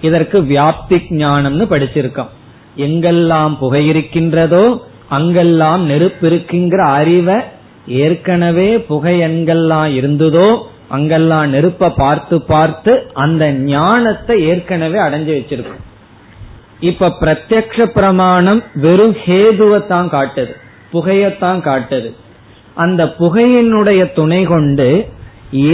இதற்கு 0.09 0.38
வியாப்தி 0.51 0.99
ஞானம்னு 1.21 1.64
படிச்சிருக்கோம். 1.73 2.33
எங்கெல்லாம் 2.87 3.53
புகை 3.62 3.83
இருக்கின்றதோ 3.93 4.64
அங்கெல்லாம் 5.17 5.83
நெருப்பு 5.90 6.25
இருக்குங்கிற 6.31 6.83
அறிவை 6.99 7.37
ஏற்கனவே 8.05 8.69
புகை 8.90 9.14
எங்கெல்லாம் 9.27 9.90
இருந்ததோ 9.99 10.49
அங்கெல்லாம் 10.97 11.47
நெருப்ப 11.55 11.90
பார்த்து 11.97 12.37
பார்த்து 12.53 12.93
அந்த 13.25 13.45
ஞானத்தை 13.69 14.35
ஏற்கனவே 14.51 14.99
அடைஞ்சு 15.07 15.33
வச்சிருக்கோம். 15.37 15.83
இப்ப 16.90 17.11
பிரத்யக்ஷ 17.21 17.87
பிரமாணம் 17.97 18.61
வெறும் 18.85 19.17
ஹேதுவத்தான் 19.25 20.09
காட்டுது 20.17 20.55
புகையத்தான் 20.93 21.61
காட்டுது. 21.69 22.11
அந்த 22.85 23.03
புகையினுடைய 23.19 24.03
துணை 24.19 24.40
கொண்டு 24.45 24.88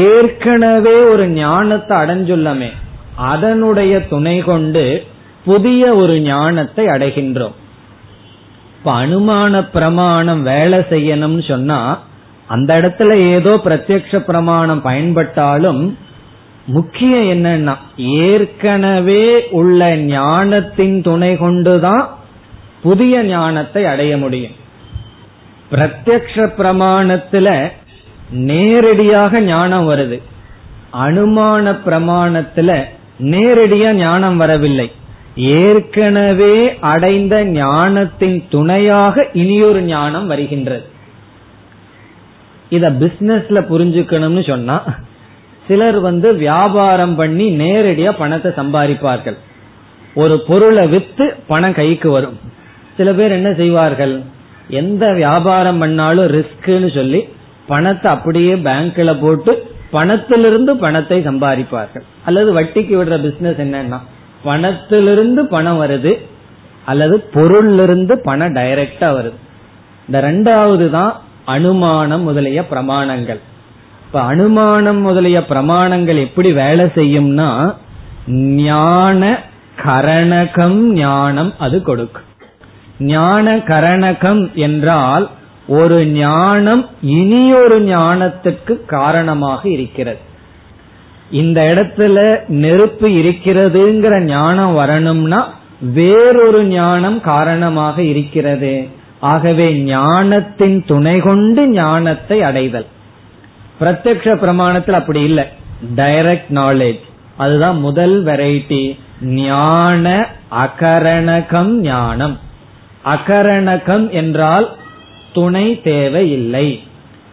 ஏற்கனவே 0.08 0.96
ஒரு 1.12 1.24
ஞானத்தை 1.40 1.94
அடைஞ்சுள்ளமே 2.02 2.70
அதனுடைய 3.20 3.94
துணை 4.08 4.38
கொண்டு 4.38 5.06
புதிய 5.44 5.94
ஒரு 5.94 6.20
ஞானத்தை 6.20 6.86
அடைகின்றோம். 6.86 7.56
இப்ப 8.76 8.92
அனுமான 9.02 9.68
பிரமாணம் 9.72 10.42
வேலை 10.42 10.78
செய்யணும்னு 10.78 11.48
சொன்னா 11.48 11.80
அந்த 12.46 12.70
இடத்துல 12.80 13.12
ஏதோ 13.14 13.52
பிரத்யக்ஷ 13.64 14.18
பிரமாணம் 14.18 14.84
பயன்பட்டாலும் 14.84 15.94
முக்கியம் 16.66 17.28
என்னன்னா 17.30 17.74
ஏற்கனவே 17.96 19.48
உள்ள 19.50 19.96
ஞானத்தின் 19.96 21.02
துணை 21.02 21.36
கொண்டுதான் 21.36 22.04
புதிய 22.82 23.22
ஞானத்தை 23.22 23.84
அடைய 23.84 24.16
முடியும். 24.16 24.56
பிரத்யக்ஷ 25.72 26.46
பிரமாணத்துல 26.58 27.48
நேரடியாக 28.30 29.40
ஞானம் 29.40 29.88
வருது. 29.90 30.18
அனுமான 31.06 31.74
பிரமாணத்துல 31.86 32.70
நேரடியா 33.22 33.92
ஞானம் 33.92 34.36
வரவில்லை. 34.36 34.92
ஏற்கனவே 35.36 36.78
அடைந்த 36.80 37.44
ஞானத்தின் 37.44 38.44
துணையாக 38.48 39.26
இனியொரு 39.32 39.82
ஞானம் 39.82 40.26
வருகின்றது. 40.26 40.84
இத 42.68 42.90
பிசினஸ்ல 42.90 43.60
புரிஞ்சுக்கணும்னு 43.70 44.48
சொன்னா 44.48 44.84
சிலர் 45.66 46.00
வந்து 46.00 46.34
வியாபாரம் 46.34 47.14
பண்ணி 47.14 47.56
நேரடியா 47.58 48.10
பணத்தை 48.18 48.52
சம்பாதிப்பார்கள். 48.56 49.36
ஒரு 50.14 50.40
பொருளை 50.40 50.86
வித்து 50.86 51.36
பணம் 51.46 51.74
கைக்கு 51.74 52.10
வரும். 52.10 52.38
சில 52.96 53.12
பேர் 53.12 53.30
என்ன 53.30 53.52
செய்வார்கள்? 53.52 54.22
எந்த 54.68 55.12
வியாபாரம் 55.12 55.78
பண்ணாலும் 55.78 56.26
ரிஸ்க்னு 56.26 56.94
சொல்லி 56.94 57.24
பணத்தை 57.66 58.12
அப்படியே 58.12 58.54
பேங்க்ல 58.54 59.20
போட்டு 59.20 59.69
பணத்திலிருந்து 59.92 60.72
பணத்தை 60.76 61.18
சம்பாதிப்பார்கள். 61.26 62.04
அல்லது 62.26 62.50
வட்டிக்கு 62.58 62.94
விடுற 62.98 63.16
பிசினஸ் 63.26 63.62
என்னன்னா 63.66 63.98
பணத்திலிருந்து 64.44 65.40
பணம் 65.54 65.80
வருது 65.82 66.12
அல்லது 66.84 67.16
பொருளிலிருந்து 67.34 68.14
பணம் 68.28 68.54
டைரக்டா 68.54 69.08
வருது. 69.16 69.38
இந்த 70.06 70.18
ரெண்டாவது 70.28 70.86
தான் 70.90 71.12
அனுமானம் 71.44 72.22
முதலிய 72.22 72.60
பிரமாணங்கள். 72.70 73.40
இப்ப 74.06 74.22
அனுமானம் 74.22 75.00
முதலிய 75.00 75.40
பிரமாணங்கள் 75.40 76.18
எப்படி 76.26 76.52
வேலை 76.52 76.84
செய்யும்னா 76.84 77.50
ஞான 78.64 79.38
கரணகம் 79.84 80.80
ஞானம் 81.02 81.52
அது 81.58 81.76
கொடுக்கும். 81.82 82.28
ஞான 82.98 83.56
கரணகம் 83.70 84.42
என்றால் 84.66 85.26
ஒரு 85.78 85.98
ஞானம் 86.06 86.82
இனியொரு 87.02 87.78
ஞானத்துக்கு 87.80 88.74
காரணமாக 88.86 89.62
இருக்கிறது. 89.68 90.20
இந்த 91.40 91.60
இடத்துல 91.74 92.18
நெருப்பு 92.62 93.08
இருக்கிறதுங்கிற 93.08 94.14
ஞானம் 94.20 94.74
வரணும்னா 94.74 95.40
வேறொரு 95.98 96.62
ஞானம் 96.64 97.20
காரணமாக 97.20 98.02
இருக்கிறது. 98.02 98.72
ஆகவே 99.32 99.66
ஞானத்தின் 99.72 100.78
துணை 100.86 101.16
கொண்டு 101.20 101.62
ஞானத்தை 101.68 102.38
அடைதல். 102.42 102.88
பிரத்யக்ஷ 103.80 104.34
பிரமாணத்தில் 104.42 104.98
அப்படி 105.00 105.22
இல்லை. 105.22 105.46
டைரக்ட் 105.96 106.52
நாலேஜ் 106.54 107.04
அதுதான் 107.36 107.78
முதல் 107.78 108.24
வெரைட்டி 108.24 108.82
ஞான 109.38 110.04
அகரணகம் 110.64 111.72
ஞானம். 111.90 112.36
அகரணகம் 113.04 114.06
என்றால் 114.20 114.68
துணை 115.32 115.80
தேவையில்லை. 115.80 116.82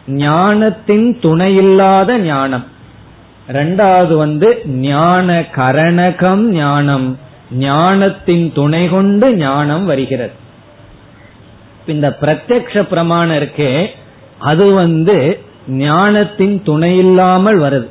ஞானத்தின் 0.07 1.19
துணையில்லாத 1.19 2.17
ஞானம். 2.17 2.65
ரெண்டாவது 3.51 4.17
வந்து 4.17 4.61
ஞான 4.65 5.45
கரணகம் 5.55 6.41
ஞானம். 6.41 7.19
ஞானத்தின் 7.51 8.51
துணை 8.53 8.89
கொண்டு 8.89 9.35
ஞானம் 9.35 9.85
வருகிறது. 9.85 10.31
இந்த 11.85 12.17
பிரத்யக்ஷ 12.21 12.81
பிரமாணம் 12.81 13.35
இருக்கே 13.35 13.87
அது 14.37 14.73
வந்து 14.73 15.39
ஞானத்தின் 15.67 16.63
துணை 16.63 16.97
இல்லாமல் 16.97 17.59
வருது. 17.59 17.89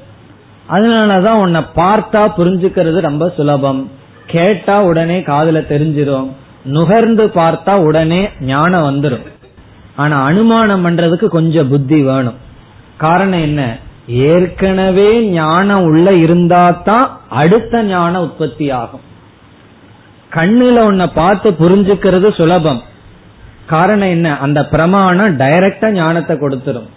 அதனாலதான் 0.70 1.40
உன்னை 1.40 1.60
பார்த்தா 1.76 2.32
புரிஞ்சுக்கிறது 2.38 3.00
ரொம்ப 3.00 3.32
சுலபம். 3.36 3.90
கேட்டா 4.26 4.82
உடனே 4.82 5.22
காதல 5.22 5.60
தெரிஞ்சிடும் 5.60 6.32
நுகர்ந்து 6.64 7.26
பார்த்தா 7.26 7.74
உடனே 7.74 8.28
ஞானம் 8.40 8.84
வந்துடும் 8.84 9.26
ஆனா 9.96 10.22
அனுமானம் 10.22 10.86
பண்றதுக்கு 10.86 11.26
கொஞ்சம் 11.26 11.68
புத்தி 11.68 12.02
வேணும். 12.02 12.34
காரணம் 12.96 13.40
என்ன? 13.40 13.76
ஏற்கனவே 14.06 15.22
ஞானம் 15.22 15.82
உள்ள 15.82 16.12
இருந்தா 16.12 16.70
தான் 16.70 17.20
அடுத்த 17.28 17.82
ஞான 17.82 18.22
உற்பத்தி 18.22 18.70
ஆகும். 18.70 19.00
கண்ணுல 20.32 20.78
உன்னை 20.80 21.06
பார்த்து 21.06 21.50
புரிஞ்சுக்கிறது 21.50 22.34
சுலபம். 22.34 22.82
காரணம் 23.66 24.08
என்ன? 24.08 24.38
அந்த 24.38 24.64
பிரமாணம் 24.64 25.38
டைரக்டா 25.38 25.90
ஞானத்தை 25.90 26.36
கொடுத்துரும். 26.36 26.88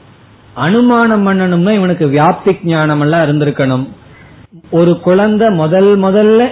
அனுமானம் 0.53 1.27
பண்ணணும்னா 1.27 1.71
இவனுக்கு 1.71 2.05
வியாப்தி 2.07 2.59
ஞானம் 2.63 3.01
எல்லாம் 3.01 3.21
இருந்திருக்கணும். 3.21 3.87
ஒரு 4.69 4.99
குழந்தை 4.99 5.49
முதல் 5.49 5.99
முதல்ல 5.99 6.47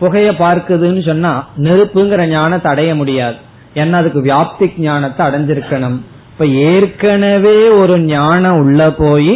புகைய 0.00 0.30
பார்க்குதுன்னு 0.32 1.06
சொன்னா 1.06 1.46
நெருப்புங்கிற 1.56 2.26
ஞானத்தை 2.26 2.72
அடைய 2.72 2.94
முடியாது. 2.94 3.36
ஏன்னா 3.80 3.96
அதுக்கு 4.00 4.20
வியாப்தி 4.20 4.66
ஞானத்தை 4.86 5.22
அடைஞ்சிருக்கணும்? 5.26 5.98
இப்ப 6.32 6.46
ஏற்கனவே 6.46 7.58
ஒரு 7.80 7.94
ஞானம் 8.00 8.58
உள்ள 8.58 8.80
போய் 8.92 9.32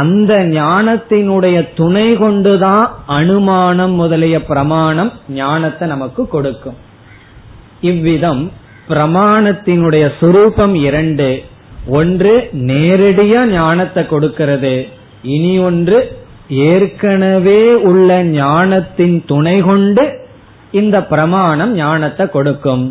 அந்த 0.00 0.32
ஞானத்தினுடைய 0.54 1.56
துணை 1.74 2.06
கொண்டுதான் 2.16 2.86
அனுமானம் 3.18 3.94
முதலிய 3.94 4.36
பிரமாணம் 4.44 5.12
ஞானத்தை 5.28 5.88
நமக்கு 5.88 6.22
கொடுக்கும். 6.28 6.78
இவ்விதம் 7.80 8.42
பிரமாணத்தினுடைய 8.88 10.04
சுரூபம் 10.20 10.74
இரண்டு. 10.88 11.28
ஒன்று 11.98 12.32
நேரடியா 12.70 13.40
ஞானத்தை 13.52 14.02
கொடுக்கிறது. 14.06 14.74
இனி 15.34 15.54
ஒன்று 15.58 15.98
ஏற்கனவே 16.70 17.60
உள்ள 17.90 18.08
ஞானத்தின் 18.24 19.16
துணை 19.26 19.56
கொண்டு 19.60 20.04
இந்த 20.70 20.96
பிரமாணம் 21.04 21.72
ஞானத்தை 21.74 22.26
கொடுக்கும். 22.28 22.84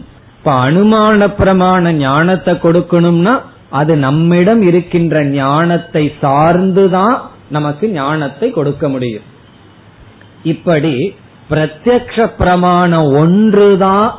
இப்ப 0.44 0.70
அனுமான 0.70 1.26
பிரமாண 1.38 1.92
ஞானத்தை 1.92 2.54
கொடுக்கணும்னா 2.54 3.40
அது 3.70 3.96
நம்மிடம் 3.96 4.62
இருக்கின்ற 4.62 5.26
ஞானத்தை 5.26 6.14
சார்ந்துதான் 6.22 7.18
நமக்கு 7.50 7.90
ஞானத்தை 7.90 8.52
கொடுக்க 8.52 8.90
முடியும். 8.90 9.28
இப்படி 10.44 11.16
பிரத்யக்ஷ 11.50 12.26
பிரமாணம் 12.38 13.14
ஒன்றுதான் 13.14 14.16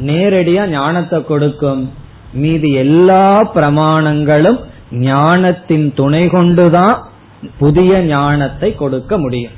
நேரடியா 0.00 0.66
ஞானத்தை 0.66 1.24
கொடுக்கும். 1.24 1.92
மீதி 2.32 2.72
எல்லா 2.72 3.52
பிரமாணங்களும் 3.54 4.60
ஞானத்தின் 4.90 5.94
துணை 5.94 6.28
கொண்டுதான் 6.28 7.02
புதிய 7.58 8.02
ஞானத்தை 8.02 8.74
கொடுக்க 8.74 9.18
முடியும். 9.18 9.52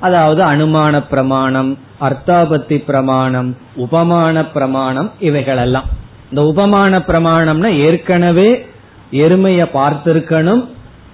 அதாவது 0.00 0.42
அனுமான 0.42 1.04
பிரமாணம் 1.08 1.78
அர்த்தாபத்தி 2.00 2.84
பிரமாணம் 2.84 3.56
உபமான 3.76 4.46
பிரமாணம் 4.46 5.10
இவைகளெல்லாம். 5.20 5.84
இந்த 6.30 6.42
உபமான 6.42 6.98
பிரமாணம்னா 6.98 7.78
ஏற்கனவே 7.78 8.66
எருமைய 9.12 9.66
பார்த்திருக்கணும் 9.74 10.64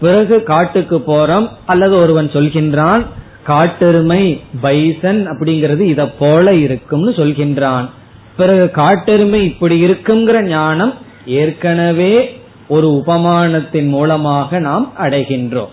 பிறகு 0.00 0.42
காட்டுக்கு 0.42 0.98
போறோம் 0.98 1.48
அல்லது 1.66 1.96
ஒருவன் 1.96 2.28
சொல்கின்றான் 2.28 3.04
காட்டெருமை 3.46 4.40
பைசன் 4.60 5.28
அப்படிங்கிறது 5.30 5.80
இத 5.80 6.08
போல 6.08 6.54
இருக்கும்னு 6.54 7.10
சொல்கின்றான். 7.10 7.88
பிறகு 8.36 8.70
காட்டெருமை 8.70 9.42
இப்படி 9.44 9.84
இருக்குங்கிற 9.84 10.42
ஞானம் 10.42 10.94
ஏற்கனவே 11.26 12.40
ஒரு 12.68 13.02
உபமானத்தின் 13.06 13.88
மூலமாக 13.88 14.58
நாம் 14.58 14.92
அடைகின்றோம். 14.98 15.72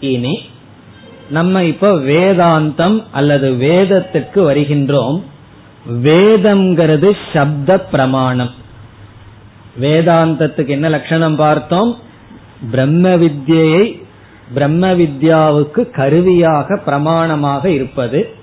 இனி 0.00 0.50
நம்ம 1.32 1.64
இப்ப 1.64 1.90
வேதாந்தம் 1.92 3.02
அல்லது 3.12 3.50
வேதத்துக்கு 3.52 4.40
வருகின்றோம். 4.48 5.18
வேதம்ங்கிறது 6.02 7.16
சப்த 7.32 7.78
பிரமாணம். 7.80 8.50
வேதாந்தத்துக்கு 9.80 10.66
என்ன 10.66 10.88
லட்சணம் 10.88 11.36
பார்த்தோம்? 11.36 11.98
பிரம்ம 12.70 13.08
வித்யை 13.08 14.02
பிரம்ம 14.54 14.92
வித்யாவுக்கு 14.92 15.90
கருவியாக 15.90 16.80
பிரமாணமாக 16.86 17.64
இருப்பது. 17.64 18.34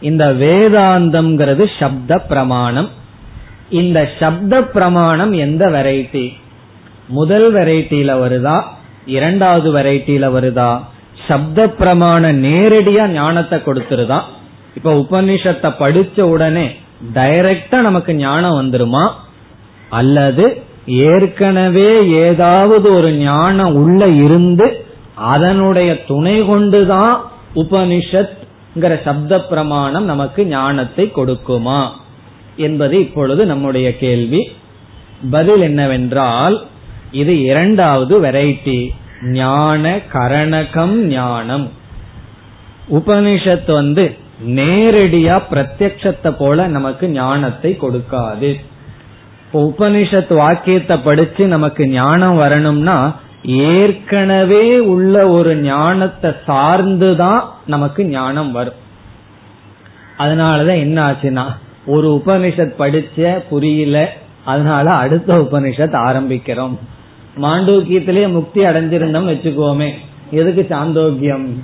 இந்த 0.00 0.24
வேதாந்தம்ங்கிறது 0.32 1.64
சப்த 1.78 2.18
பிரமாணம். 2.18 2.88
இந்த 3.70 4.10
சப்த 4.20 4.62
பிரமாணம் 4.62 5.32
எந்த 5.32 5.66
வெரைட்டி 5.68 6.26
முதல் 7.08 7.54
வெரைட்டியில 7.54 8.12
வருதா? 8.24 8.62
இரண்டாவது 9.06 9.68
வெரைட்டியில 9.74 10.26
வருதா? 10.36 10.70
சப்த 11.28 11.66
பிரமாண 11.66 12.32
நேரடியா 12.32 13.06
ஞானத்தை 13.06 13.58
கொடுத்துருதான். 13.58 14.22
இப்ப 14.74 14.94
உபனிஷத்தை 14.94 15.70
படிச்ச 15.78 16.20
உடனே 16.20 16.76
டைரக்டா 17.14 17.80
நமக்கு 17.80 18.14
ஞானம் 18.14 18.56
வந்துருமா? 18.60 19.10
அல்லது 19.88 20.62
ஏற்கனவே 20.86 22.08
ஏதாவது 22.08 22.92
ஒரு 22.94 23.12
ஞானம் 23.12 23.74
உள்ள 23.74 24.08
இருந்து 24.08 24.86
அதனுடைய 25.14 26.04
துணை 26.04 26.46
கொண்டுதான் 26.46 27.30
உபனிஷத்ங்கிற 27.54 29.02
சப்த 29.02 29.40
பிரமாணம் 29.40 30.04
நமக்கு 30.04 30.46
ஞானத்தை 30.46 31.12
கொடுக்குமா? 31.16 31.88
என்பது 32.56 32.98
இப்பொழுது 32.98 33.46
நம்முடைய 33.46 33.96
கேள்வி. 33.96 34.52
பதில் 35.30 35.60
என்னவென்றால் 35.60 36.66
இது 37.10 37.40
இரண்டாவது 37.40 38.20
வெரைட்டி 38.20 38.90
ஞான 39.32 39.96
கரணகம் 40.12 40.94
ஞானம். 40.94 41.70
உபனிஷத் 42.92 43.72
வந்து 43.72 44.16
நேரடியா 44.46 45.42
பிரத்யக்ஷத்தை 45.50 46.30
போல 46.30 46.66
நமக்கு 46.66 47.08
ஞானத்தை 47.08 47.78
கொடுக்காது. 47.80 48.60
இப்போ 49.46 49.74
உபனிஷத் 49.78 50.34
வாக்கியத்தை 50.34 50.98
படிச்சு 50.98 51.46
நமக்கு 51.46 51.88
ஞானம் 51.88 52.36
வரணும்னா 52.36 53.16
ஏற்கனவே 53.42 54.78
உள்ள 54.78 55.28
ஒரு 55.28 55.56
ஞானத்தை 55.56 56.32
சார்ந்துதான் 56.48 57.40
நமக்கு 57.66 58.04
ஞானம் 58.04 58.52
வரும். 58.52 58.84
அதனாலதான் 60.18 60.78
என்ன 60.78 61.10
ஆச்சுன்னா 61.10 61.44
ஒரு 61.86 62.22
உபனிஷத் 62.24 62.72
படிச்ச 62.78 63.42
புரியல 63.48 64.12
அதனால 64.44 64.90
அடுத்த 64.90 65.34
உபனிஷத் 65.34 65.96
ஆரம்பிக்கிறோம். 66.08 66.76
மாண்டோக்கியத்திலேயே 67.40 68.30
முக்தி 68.30 68.64
அடைஞ்சிருந்தோம் 68.64 69.28
வச்சுக்கோமே. 69.30 69.90
எதுக்கு 70.30 70.66
சாந்தோக்கியம்? 70.68 71.62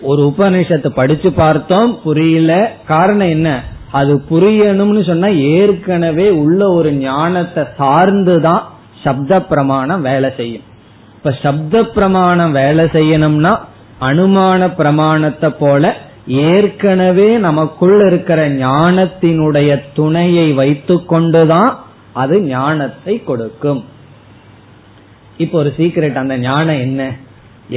ஒரு 0.00 0.34
உபநிஷத்தை 0.38 0.88
படிச்சு 0.88 1.32
பார்த்தோம் 1.32 2.02
புரியல. 2.02 2.72
காரணம் 2.86 3.28
என்ன? 3.28 3.62
அது 3.90 4.22
புரியணும்னு 4.30 5.06
சொன்னா 5.06 5.28
ஏற்கனவே 5.28 6.30
உள்ள 6.30 6.68
ஒரு 6.68 6.92
ஞானத்தை 6.92 7.64
சார்ந்துதான் 7.78 8.60
சப்த 9.02 9.42
பிரமாணம் 9.42 10.02
வேலை 10.02 10.30
செய்யும். 10.36 10.62
இப்ப 11.14 11.36
சப்த 11.42 11.84
பிரமாணம் 11.84 12.52
வேலை 12.52 12.84
செய்யணும்னா 12.84 13.58
அனுமான 14.00 14.74
பிரமாணத்தை 14.74 15.50
போல 15.50 15.96
ஏற்கனவே 16.26 17.36
நமக்குள்ள 17.36 18.06
இருக்கிற 18.06 18.48
ஞானத்தினுடைய 18.48 19.80
துணையை 19.94 20.52
வைத்து 20.52 21.04
கொண்டுதான் 21.04 21.78
அது 22.12 22.40
ஞானத்தை 22.42 23.22
கொடுக்கும். 23.24 23.84
இப்ப 25.44 25.58
ஒரு 25.58 25.70
சீக்கிரட் 25.78 26.22
அந்த 26.22 26.36
ஞானம் 26.38 26.80
என்ன? 26.80 27.02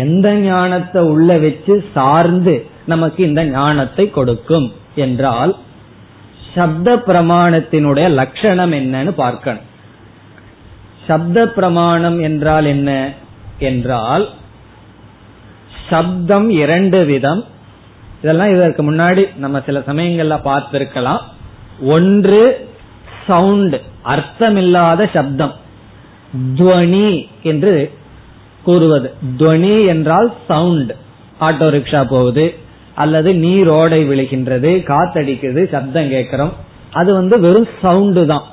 எந்த 0.04 0.28
ஞானத்தை 0.45 1.02
உள்ள 1.13 1.38
வச்சு 1.38 1.73
சார்ந்து 1.93 2.56
நமக்கு 2.86 3.21
இந்த 3.23 3.41
ஞானத்தை 3.58 4.06
கொடுக்கும்? 4.10 4.67
என்றால் 4.95 5.54
சப்த 6.56 6.95
பிரமாணத்தினுடைய 7.08 8.08
லட்சணம் 8.19 8.73
என்னன்னு 8.80 9.12
பார்க்கணும். 9.23 9.67
சப்த 11.08 11.47
பிரமாணம் 11.47 12.19
என்றால் 12.21 12.65
என்ன? 12.65 12.89
என்றால் 13.69 14.26
சப்தம் 15.89 16.49
இரண்டு 16.63 16.99
விதம். 17.06 17.41
இதெல்லாம் 18.21 18.54
இதற்கு 18.56 18.82
முன்னாடி 18.91 19.23
நம்ம 19.38 19.62
சில 19.65 19.80
சமயங்கள்ல 19.80 20.36
பார்த்திருக்கலாம். 20.49 21.23
ஒன்று 21.95 22.43
சவுண்ட் 23.28 23.76
அர்த்தமில்லாத 24.13 25.02
சப்தம். 25.13 25.54
துவனி 26.56 27.28
என்று 27.43 27.91
கூறுவது. 28.63 29.13
துவனி 29.38 29.86
என்றால் 29.86 30.34
சவுண்ட் 30.48 30.91
ஆட்டோ 31.41 31.67
ரிக்ஷா 31.76 32.04
போகுது 32.04 32.54
அல்லது 32.96 33.36
நீர் 33.36 33.67
ஓடை 33.67 34.10
விழுகின்றது 34.10 34.72
காத்தடிக்குது 34.91 35.69
சப்தம் 35.69 36.10
கேட்கிறோம். 36.10 36.54
அது 36.91 37.13
வந்து 37.13 37.39
வெறும் 37.39 37.67
சவுண்டு 37.82 38.26
தான். 38.26 38.43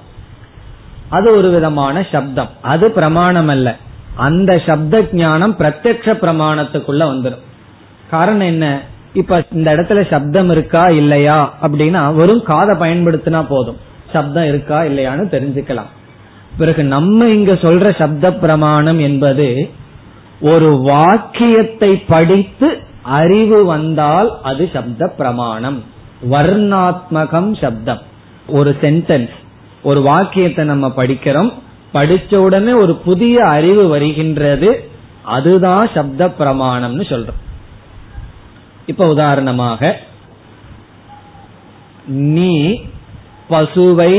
அது 1.08 1.36
ஒரு 1.36 1.50
விதமான 1.50 2.06
சப்தம். 2.12 2.48
அது 2.62 2.90
பிரமாணம் 2.90 3.48
அல்ல 3.48 3.76
அந்த 4.14 4.62
சப்த 4.66 5.08
ஞானம் 5.12 5.56
பிரத்யக்ஷ 5.58 6.14
பிரமாணத்துக்குள்ள 6.22 7.02
வந்துடும் 7.12 7.44
காரணம் 8.10 8.46
என்ன? 8.46 8.82
இப்ப 9.14 9.44
இந்த 9.52 9.74
இடத்துல 9.74 10.10
சப்தம் 10.10 10.50
இருக்கா 10.50 10.88
இல்லையா? 10.88 11.54
அப்படின்னா 11.62 12.14
வெறும் 12.14 12.42
காதை 12.42 12.74
பயன்படுத்தினா 12.76 13.44
போதும். 13.48 13.76
சப்தம் 14.12 14.44
இருக்கா 14.44 14.82
இல்லையான்னு 14.82 15.26
தெரிஞ்சுக்கலாம். 15.34 15.90
பிறகு 16.60 16.82
நம்ம 16.84 17.28
இங்க 17.28 17.52
சொல்ற 17.52 17.96
சப்த 17.98 18.32
பிரமாணம் 18.34 19.00
என்பது 19.00 19.48
ஒரு 20.40 20.70
வாக்கியத்தை 20.82 21.90
படித்து 21.96 22.68
அறிவு 23.02 23.64
வந்தால் 23.64 24.30
அது 24.42 24.70
சப்த 24.72 25.08
பிரமாணம். 25.08 25.78
வர்ணாத்மகம் 26.30 27.50
சப்தம். 27.60 28.02
ஒரு 28.48 28.76
சென்டென்ஸ் 28.80 29.34
ஒரு 29.82 30.00
வாக்கியத்தை 30.02 30.64
நம்ம 30.64 30.88
படிக்கிறோம். 30.96 31.52
படிச்ச 31.94 32.34
உடனே 32.34 32.72
ஒரு 32.72 32.94
புதிய 32.94 33.44
அறிவு 33.46 33.88
வருகின்றது. 33.88 34.70
அதுதான் 35.36 35.90
சப்த 35.94 36.26
பிரமாணம்னு 36.38 37.04
சொல்றோம். 37.12 37.40
இப்ப 38.86 39.08
உதாரணமாக 39.08 39.98
நீ 42.06 42.80
பசுவை 43.50 44.14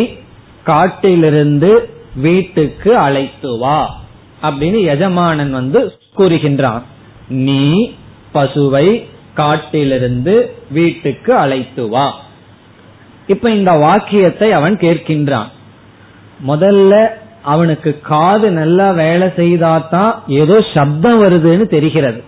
காட்டிலிருந்து 0.63 1.71
வீட்டுக்கு 2.15 2.97
அழைத்து 2.97 3.57
வா 3.57 4.01
அப்படின்னு 4.41 4.81
எஜமானன் 4.81 5.51
வந்து 5.51 5.93
கூறுகின்றான். 6.17 6.81
நீ 7.27 7.91
பசுவை 8.33 9.07
காட்டிலிருந்து 9.33 10.55
வீட்டுக்கு 10.71 11.35
அழைத்து 11.35 11.87
வா. 11.87 12.15
இப்ப 13.27 13.49
இந்த 13.49 13.71
வாக்கியத்தை 13.71 14.51
அவன் 14.51 14.75
கேட்கின்றான். 14.75 15.47
முதல்ல 16.47 17.07
அவனுக்கு 17.41 17.99
காது 18.01 18.51
நல்லா 18.51 18.91
வேலை 18.91 19.27
செய்தாதான் 19.27 20.13
ஏதோ 20.27 20.65
சப்தம் 20.73 21.23
வருதுன்னு 21.23 21.67
தெரிகிறது. 21.67 22.23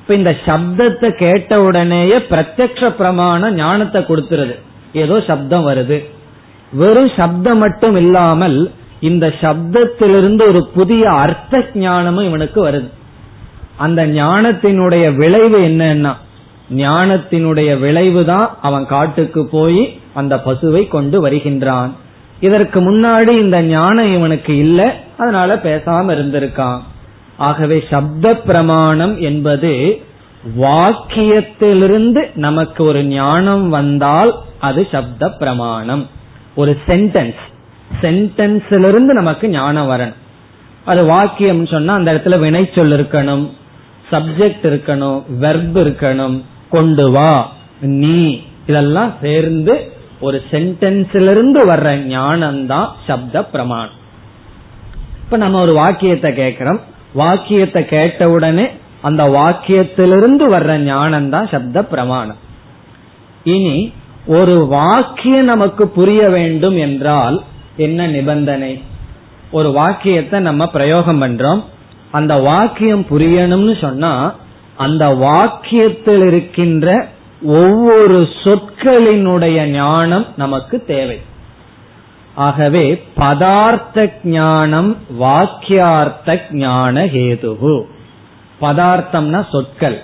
இப்ப 0.00 0.14
இந்த 0.14 0.36
சப்தத்தை 0.46 1.10
கேட்ட 1.10 1.62
உடனேயே 1.62 2.16
பிரத்யக்ஷ 2.16 2.90
பிரமாணம் 2.90 3.54
ஞானத்தை 3.54 4.02
கொடுத்துருது. 4.02 4.58
ஏதோ 4.92 5.20
சப்தம் 5.20 5.66
வருது. 5.66 6.04
வெறும் 6.72 7.10
சப்தம் 7.16 7.58
மட்டும் 7.58 7.96
இல்லாமல் 7.96 8.70
இந்த 9.08 9.26
சப்தத்திலிருந்து 9.40 10.42
ஒரு 10.50 10.60
புதிய 10.74 11.04
அர்த்த 11.22 11.62
ஞானமும் 11.84 12.28
இவனுக்கு 12.28 12.60
வருது. 12.68 12.88
அந்த 13.84 14.00
ஞானத்தினுடைய 14.20 15.04
விளைவு 15.20 15.58
என்னன்னா 15.68 16.12
ஞானத்தினுடைய 16.76 17.70
விளைவு 17.78 18.22
தான் 18.24 18.48
அவன் 18.62 18.86
காட்டுக்கு 18.92 19.42
போய் 19.54 19.82
அந்த 20.20 20.34
பசுவை 20.46 20.82
கொண்டு 20.88 21.16
வருகின்றான். 21.24 21.92
இதற்கு 22.40 22.78
முன்னாடி 22.86 23.32
இந்த 23.42 23.58
ஞானம் 23.74 24.10
இவனுக்கு 24.14 24.52
இல்லை 24.64 24.88
அதனால 25.18 25.50
பேசாம 25.66 26.06
இருந்திருக்கான். 26.16 26.80
ஆகவே 27.48 27.78
சப்த 27.90 28.34
பிரமாணம் 28.48 29.14
என்பது 29.28 29.72
வாக்கியத்திலிருந்து 30.60 32.22
நமக்கு 32.46 32.80
ஒரு 32.90 33.02
ஞானம் 33.12 33.66
வந்தால் 33.68 34.32
அது 34.68 34.82
சப்த 34.94 35.28
பிரமாணம். 35.40 36.04
ஒரு 36.54 36.72
சென்டென்ஸ் 36.88 37.42
சென்டென்ஸிலிருந்து 38.02 39.12
நமக்கு 39.20 39.46
ஞானம் 39.48 39.90
வரணும். 39.90 40.20
அது 40.84 41.02
வாக்கியம் 41.04 41.66
சொன்னா 41.66 41.92
அந்த 41.94 42.08
இடத்துல 42.12 42.38
வினைச்சொல் 42.44 42.94
இருக்கணும் 42.96 43.44
சப்ஜெக்ட் 44.12 44.64
இருக்கணும் 44.70 45.18
வெர்ப் 45.42 45.78
இருக்கணும் 45.84 46.36
கொண்டு 46.70 47.06
வா 47.10 47.30
நீ 48.00 48.18
இதெல்லாம் 48.66 49.12
சேர்ந்து 49.20 49.74
ஒரு 50.20 50.38
சென்டென்ஸிலிருந்து 50.50 51.60
வர்ற 51.70 51.88
ஞானம் 52.06 52.60
தான் 52.66 52.88
சப்த 53.06 53.42
பிரமாணம். 53.44 53.98
இப்ப 55.22 55.36
நம்ம 55.36 55.60
ஒரு 55.60 55.72
வாக்கியத்தை 55.72 56.30
கேட்கிறோம். 56.34 56.80
வாக்கியத்தை 57.22 57.82
கேட்ட 57.84 58.30
உடனே 58.30 58.66
அந்த 59.02 59.22
வாக்கியத்திலிருந்து 59.38 60.44
வர்ற 60.54 60.72
ஞானம் 60.82 61.28
தான் 61.30 61.48
சப்த 61.54 61.82
பிரமாணம். 61.84 62.40
இனி 63.54 63.76
ஒரு 64.26 64.56
வாக்கியம் 64.66 65.50
நமக்கு 65.52 65.84
புரிய 65.88 66.20
வேண்டும் 66.28 66.76
என்றால் 66.76 67.36
என்ன 67.76 68.06
நிபந்தனை? 68.06 68.82
ஒரு 69.50 69.72
வாக்கியத்தை 69.72 70.40
நம்ம 70.40 70.66
பிரயோகம் 70.66 71.22
பண்றோம். 71.22 71.64
அந்த 72.10 72.36
வாக்கியம் 72.36 73.06
புரியணும்னு 73.10 73.80
சொன்னா 73.80 74.34
அந்த 74.76 75.08
வாக்கியத்தில் 75.08 76.26
இருக்கின்ற 76.26 77.08
ஒவ்வொரு 77.42 78.28
சொற்களினுடைய 78.44 79.64
ஞானம் 79.64 80.26
நமக்கு 80.36 80.84
தேவை. 80.84 81.20
ஆகவே 82.34 83.04
பதார்த்த 83.16 84.12
ஞானம் 84.24 84.96
வாக்கியார்த்த 85.20 86.40
ஞான 86.50 87.04
ஹேதுகு. 87.04 87.82
பதார்த்தம்னா 88.60 89.46
சொற்கள். 89.50 90.02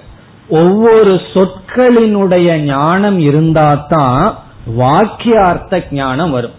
ஒவ்வொரு 0.48 1.20
சொற்களினுடைய 1.34 2.56
ஞானம் 2.56 3.20
இருந்தாதான் 3.20 4.34
வாக்கியார்த்த 4.78 5.82
ஞானம் 5.90 6.30
வரும். 6.30 6.58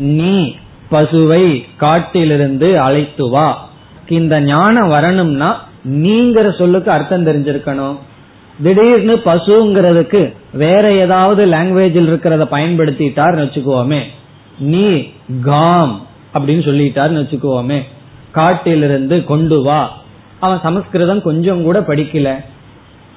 நீ 0.00 0.54
பசுவை 0.90 1.64
காட்டிலிருந்து 1.76 2.80
அழைத்து 2.80 3.28
வா. 3.28 3.68
இந்த 4.08 4.40
ஞானம் 4.40 4.88
வரணும்னா 4.88 5.68
நீங்கிற 5.88 6.58
சொல்லுக்கு 6.58 6.90
அர்த்தம் 6.90 7.26
தெரிஞ்சிருக்கணும். 7.26 7.96
திடீர்னு 8.62 9.14
பசுங்கிறதுக்கு 9.24 10.32
வேற 10.52 10.92
ஏதாவது 10.92 11.46
லாங்குவேஜில் 11.46 12.08
இருக்கிறத 12.08 12.44
பயன்படுத்திட்டார்னு 12.50 13.44
வச்சுக்கோமே. 13.44 14.00
நீ 14.58 15.08
காம் 15.42 16.06
அப்படின்னு 16.34 16.68
சொல்லிட்டார்னு 16.68 17.20
வச்சுக்கோமே. 17.20 17.82
காட்டிலிருந்து 18.30 19.24
கொண்டு 19.24 19.62
வா. 19.62 19.98
அவன் 20.40 20.60
சமஸ்கிருதம் 20.62 21.22
கொஞ்சம் 21.22 21.62
கூட 21.62 21.80
படிக்கல. 21.80 22.34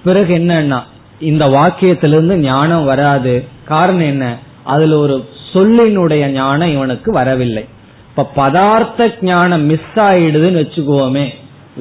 பிறகு 0.03 0.37
என்னன்னா 0.37 0.81
இந்த 1.19 1.45
வாக்கியத்திலிருந்து 1.45 2.35
ஞானம் 2.35 2.85
வராது. 2.85 3.47
காரணம் 3.65 4.01
என்ன? 4.01 4.37
அதுல 4.63 4.97
ஒரு 4.97 5.25
சொல்லினுடைய 5.53 6.27
ஞானம் 6.27 6.71
இவனுக்கு 6.71 7.11
வரவில்லை. 7.11 7.65
இப்ப 8.09 8.31
பதார்த்த 8.35 9.13
ஞானம் 9.21 9.61
மிஸ் 9.61 9.95
ஆயிடுதுன்னு 9.95 10.61
வச்சுக்கோமே 10.61 11.33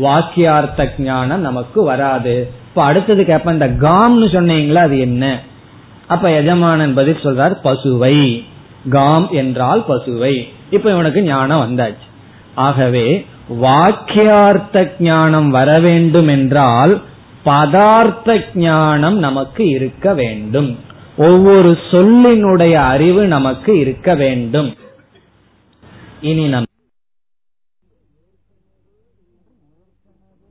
வாக்கியார்த்த 0.03 0.91
ஞானம் 0.99 1.41
நமக்கு 1.41 1.83
வராது. 1.83 2.51
இப்ப 2.69 2.83
அடுத்தது 2.83 3.23
கேப்ப 3.23 3.53
இந்த 3.53 3.69
காம்னு 3.69 4.29
சொன்னீங்களா 4.33 4.75
அது 4.75 4.99
என்ன? 4.99 5.41
அப்ப 6.07 6.31
எஜமானன் 6.31 6.95
பதில் 6.95 7.23
சொல்றார் 7.23 7.57
பசுவை. 7.65 8.45
காம் 8.91 9.29
என்றால் 9.31 9.85
பசுவை. 9.89 10.49
இப்ப 10.71 10.91
இவனுக்கு 10.91 11.23
ஞானம் 11.23 11.61
வந்தாச்சு. 11.61 12.09
ஆகவே 12.55 13.27
வாக்கியார்த்த 13.63 14.93
ஞானம் 14.99 15.51
வர 15.51 15.79
வேண்டும் 15.79 16.29
என்றால் 16.29 17.03
பதார்த்த 17.45 18.45
ஞானம் 18.55 19.19
நமக்கு 19.19 19.69
இருக்க 19.69 20.15
வேண்டும். 20.15 20.79
ஒவ்வொரு 21.17 21.71
சொல்லினுடைய 21.91 22.75
அறிவு 22.75 23.27
நமக்கு 23.27 23.79
இருக்க 23.79 24.15
வேண்டும். 24.15 24.71
இனி 26.21 26.49
நம் 26.49 26.69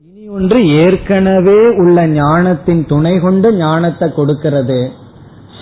இனி 0.06 0.28
ஒன்று 0.28 0.58
ஏற்கனவே 0.66 1.60
உள்ள 1.82 2.06
ஞானத்தின் 2.06 2.86
துணை 2.86 3.14
கொண்டு 3.20 3.56
ஞானத்தை 3.56 4.08
கொடுக்கிறது. 4.12 4.80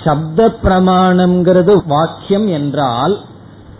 சப்த 0.04 0.48
பிரமாணம்ங்கிறது 0.62 1.72
வாக்கியம் 1.86 2.46
என்றால் 2.46 3.14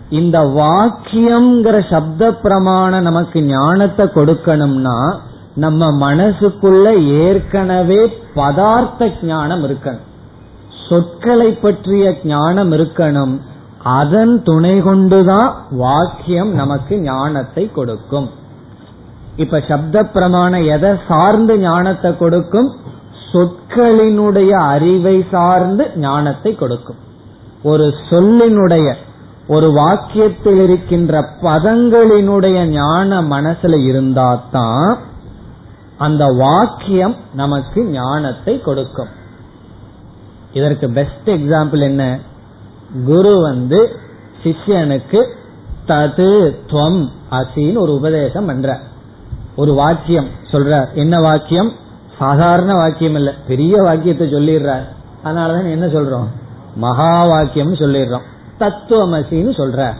இந்த 0.09 0.39
வாக்கியம்ங்கிற 0.39 1.87
சப்த 1.89 2.31
பிரமாணம் 2.33 3.03
நமக்கு 3.03 3.41
ஞானத்தை 3.41 4.05
கொடுக்கணும்னா 4.05 4.99
நம்ம 5.55 5.91
மனசுக்குள்ள 6.05 6.85
ஏற்கனவே 7.25 8.01
பதார்த்த 8.35 9.11
ஞானம் 9.21 9.63
இருக்கணும். 9.63 10.05
சொற்களை 10.91 11.51
பற்றிய 11.51 12.19
ஞானம் 12.23 12.71
இருக்கணும். 12.71 13.35
அதன் 13.83 14.43
துணை 14.43 14.81
கொண்டுதான் 14.81 15.53
வாக்கியம் 15.71 16.53
நமக்கு 16.53 16.99
ஞானத்தை 16.99 17.71
கொடுக்கும். 17.71 18.29
இப்ப 19.35 19.63
சப்த 19.67 20.03
பிரமாணம் 20.05 20.65
எதை 20.65 20.91
சார்ந்து 21.07 21.57
ஞானத்தை 21.57 22.17
கொடுக்கும்? 22.17 22.69
சொற்களினுடைய 23.31 24.49
அறிவை 24.49 25.25
சார்ந்து 25.31 25.91
ஞானத்தை 25.95 26.55
கொடுக்கும். 26.55 26.99
ஒரு 27.63 27.93
சொல்லினுடைய 28.09 28.93
ஒரு 29.47 29.69
வாக்கியத்தில் 29.71 30.61
இருக்கின்ற 30.63 31.21
பதங்களினுடைய 31.41 32.65
ஞான 32.65 33.21
மனசுல 33.21 33.79
இருந்தாதான் 33.89 34.95
அந்த 35.97 36.25
வாக்கியம் 36.25 37.15
நமக்கு 37.33 37.85
ஞானத்தை 37.85 38.61
கொடுக்கும். 38.61 39.11
இதற்கு 40.53 40.89
பெஸ்ட் 40.89 41.29
எக்ஸாம்பிள் 41.29 41.79
என்ன? 41.79 42.19
குரு 43.05 43.41
வந்து 43.41 43.89
சிஷ்யனுக்கு 44.43 45.25
தது 45.87 46.55
துவம் 46.67 47.07
அசின்னு 47.31 47.77
ஒரு 47.77 47.93
உபதேசம் 47.93 48.45
பண்ற 48.45 48.79
ஒரு 49.55 49.73
வாக்கியம் 49.73 50.27
சொல்ற 50.51 50.93
என்ன 50.93 51.19
வாக்கியம்? 51.19 51.71
சாதாரண 52.17 52.73
வாக்கியம் 52.73 53.15
இல்ல. 53.15 53.33
பெரிய 53.47 53.81
வாக்கியத்தை 53.81 54.33
சொல்லிடுறார். 54.33 54.83
அதனாலதான் 55.25 55.71
என்ன 55.71 55.85
சொல்றோம்? 55.85 56.27
மகா 56.75 57.25
வாக்கியம் 57.25 57.73
சொல்லிடுறோம். 57.73 58.21
தத்துவமசின்னு 58.59 59.49
சொல்ற 59.51 59.93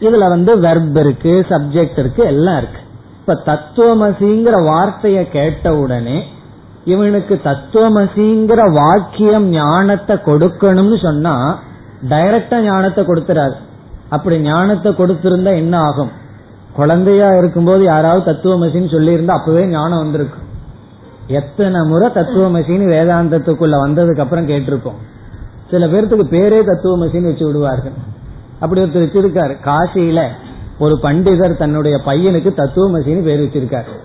இதுல 0.00 0.28
வந்து 0.28 0.58
வெர்ப் 0.58 0.98
இருக்கு 0.98 1.46
சப்ஜெக்ட் 1.48 1.98
இருக்கு 1.98 2.24
எல்லாம் 2.24 2.56
இருக்கு. 2.56 2.80
இப்ப 3.20 3.42
தத்துவமசிங்கிற 3.46 4.62
வார்த்தைய 4.62 5.28
கேட்ட 5.28 5.76
உடனே 5.76 6.24
இவனுக்கு 6.84 7.40
தத்துவமசிங்கிற 7.44 8.72
வாக்கியம் 8.72 9.48
ஞானத்தை 9.48 10.16
கொடுக்கணும்னு 10.16 11.02
சொன்னா 11.02 11.58
டைரக்டா 12.08 12.60
ஞானத்தை 12.60 13.04
கொடுத்துறாரு. 13.04 13.56
அப்படி 14.08 14.38
ஞானத்தை 14.40 14.92
கொடுத்திருந்தா 14.92 15.52
என்ன 15.56 15.78
ஆகும்? 15.78 16.12
குழந்தையா 16.72 17.28
இருக்கும்போது 17.32 17.84
யாராவது 17.84 18.22
தத்துவமசின்னு 18.32 18.94
சொல்லியிருந்தா 18.96 19.36
அப்பவே 19.38 19.66
ஞானம் 19.66 19.98
வந்திருக்கும் 19.98 20.42
எத்தனை 21.28 21.80
முறை 21.82 22.08
தத்துவமசின்னு 22.08 22.86
வேதாந்தத்துக்குள்ள 22.94 23.76
வந்ததுக்கு 23.84 24.20
அப்புறம் 24.20 24.48
கேட்டிருப்போம். 24.48 24.98
சில 25.70 25.86
பேர்த்துக்கு 25.86 26.26
பேரே 26.30 26.58
தத்துவமசின்னு 26.70 27.30
வச்சு 27.30 27.46
விடுவார்கள். 27.46 27.92
அப்படி 28.60 28.80
ஒருத்தர் 28.80 29.06
வச்சிருக்காரு. 29.06 29.54
காசியில 29.64 30.22
ஒரு 30.78 30.98
பண்டிதர் 31.02 31.56
தன்னுடைய 31.56 31.96
பையனுக்கு 32.06 32.50
தத்துவமசின்னு 32.60 33.22
பேர் 33.22 33.40
வச்சிருக்காரு. 33.40 34.03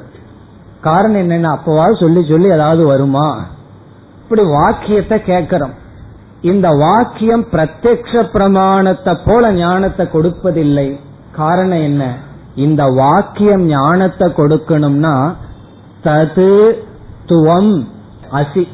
காரணம் 0.81 1.21
என்னன்னா 1.21 1.57
அப்பவாவது 1.57 1.99
சொல்லி 1.99 2.25
சொல்லி 2.29 2.49
ஏதாவது 2.49 2.85
வருமா? 2.85 3.45
இப்படி 4.23 4.43
வாக்கியத்தை 4.43 5.23
கேட்கிறோம். 5.23 5.73
இந்த 6.41 6.69
வாக்கியம் 6.69 7.45
பிரத்யக்ஷ 7.51 8.23
பிரமாணத்தை 8.31 9.17
போல 9.25 9.51
ஞானத்தை 9.51 10.05
கொடுப்பதில்லை. 10.05 10.99
காரணம் 11.35 11.81
என்ன? 11.81 12.15
இந்த 12.55 12.85
வாக்கியம் 12.85 13.65
ஞானத்தை 13.65 14.29
கொடுக்கணும்னா 14.29 15.35
தது 16.03 16.73
துவம் 17.25 17.85
அசி. 18.31 18.67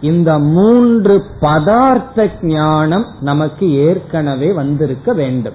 இந்த 0.00 0.38
மூன்று 0.38 1.24
பதார்த்த 1.40 2.28
ஞானம் 2.42 3.06
நமக்கு 3.20 3.72
ஏற்கனவே 3.72 4.52
வந்திருக்க 4.52 5.12
வேண்டும். 5.12 5.54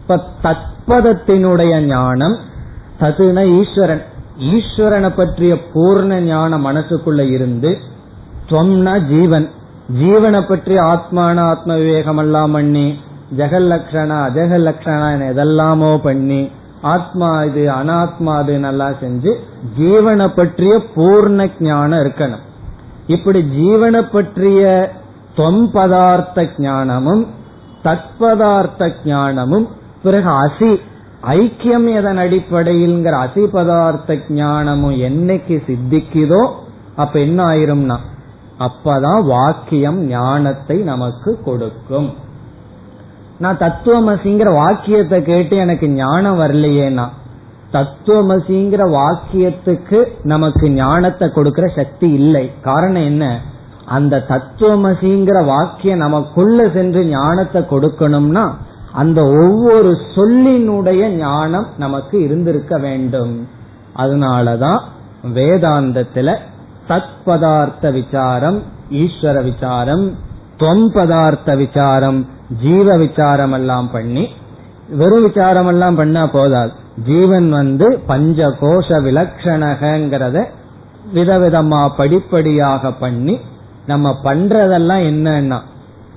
இப்ப 0.00 0.20
தத்பதத்தினுடைய 0.42 1.80
ஞானம் 1.80 2.36
ததுன 3.00 3.60
ஈஸ்வரன். 3.60 4.04
ஈஸ்வரனை 4.52 5.10
பற்றிய 5.16 5.54
பூர்ண 5.74 6.20
ஞான 6.20 6.58
மனசுக்குள்ள 6.58 7.22
இருந்து 7.30 7.70
துவம்னா 8.50 8.94
ஜீவன். 9.12 9.46
ஜீவனை 10.00 10.40
பற்றி 10.48 10.74
ஆத்மான 10.78 11.36
ஆத்ம 11.52 11.74
விவேகம் 11.74 12.16
எல்லாம் 12.16 12.52
பண்ணி 12.52 12.86
ஜெகல் 13.38 13.68
லட்சணா 13.72 14.16
அஜகல் 14.28 14.66
லட்சணா 14.68 15.08
எதெல்லாமோ 15.30 15.98
பண்ணி 16.02 16.50
ஆத்மா 16.80 17.42
இது 17.44 17.62
அனாத்மா 17.70 18.42
இது 18.42 18.58
நல்லா 18.58 18.88
செஞ்சு 19.00 19.32
ஜீவனை 19.78 20.26
பற்றிய 20.34 20.74
பூர்ண 20.94 21.48
ஞானம் 21.58 22.02
இருக்கணும். 22.04 22.44
இப்படி 23.06 23.40
ஜீவனை 23.40 24.02
பற்றிய 24.12 24.92
தொம்பதார்த்த 25.36 26.48
ஞானமும் 26.58 27.26
தத்பதார்த்த 27.84 28.92
ஞானமும் 29.04 29.66
பிறகு 30.02 30.30
அசி 30.44 30.70
ஐக்கியம் 31.22 31.94
எதன் 31.94 32.16
அடிப்படையில்ங்கிற 32.16 33.26
அசிபதார்த்த 33.26 34.22
ஞானமும் 34.28 34.92
என்னைக்கு 34.92 35.62
சித்திக்குதோ 35.66 36.50
அப்ப 36.96 37.20
என்ன 37.20 37.46
ஆயிரும்னா 37.46 37.96
அப்பதான் 38.58 39.22
வாக்கியம் 39.24 40.06
ஞானத்தை 40.06 40.78
நமக்கு 40.78 41.40
கொடுக்கும். 41.44 42.12
நான் 43.38 43.56
தத்துவமசிங்கிற 43.56 44.52
வாக்கியத்தை 44.52 45.22
கேட்டு 45.22 45.56
எனக்கு 45.56 45.88
ஞானம் 45.88 46.40
வரலையேனா 46.40 47.08
தத்துவமசிங்கிற 47.72 48.82
வாக்கியத்துக்கு 48.90 50.04
நமக்கு 50.22 50.70
ஞானத்தை 50.70 51.30
கொடுக்கிற 51.30 51.66
சக்தி 51.66 52.10
இல்லை. 52.10 52.50
காரணம் 52.62 53.02
என்ன? 53.02 53.40
அந்த 53.84 54.24
தத்துவமசிங்கிற 54.28 55.44
வாக்கியம் 55.44 55.98
நமக்குள்ள 55.98 56.68
சென்று 56.68 57.04
ஞானத்தை 57.04 57.62
கொடுக்கணும்னா 57.62 58.52
அந்த 58.96 59.20
ஒவ்வொரு 59.42 59.90
சொல்லினுடைய 60.14 61.02
ஞானம் 61.08 61.66
நமக்கு 61.78 62.16
இருந்திருக்க 62.22 62.74
வேண்டும். 62.78 63.34
அதனாலதான் 63.96 64.80
வேதாந்தத்துல 65.34 66.34
தத்பதார்த்த 66.88 67.92
விசாரம் 67.92 68.58
ஈஸ்வர 68.90 69.36
விசாரம் 69.42 70.04
தொம் 70.56 70.86
பதார்த்த 70.94 71.56
விசாரம் 71.56 72.18
ஜீவ 72.62 72.96
விசாரம் 72.96 73.52
எல்லாம் 73.52 73.88
பண்ணி 73.90 74.24
வெறும் 74.90 75.22
விசாரம் 75.22 75.66
எல்லாம் 75.66 75.96
பண்ணா 75.96 76.26
போதாது. 76.26 76.72
ஜீவன் 77.06 77.48
வந்து 77.50 77.86
பஞ்ச 78.06 78.48
கோஷ 78.60 78.88
விலக்ஷணகிறத 79.06 80.44
விதவிதமா 81.14 81.80
படிப்படியாக 81.96 82.92
பண்ணி 82.92 83.34
நம்ம 83.86 84.14
பண்றதெல்லாம் 84.24 85.02
என்னன்னா 85.10 85.58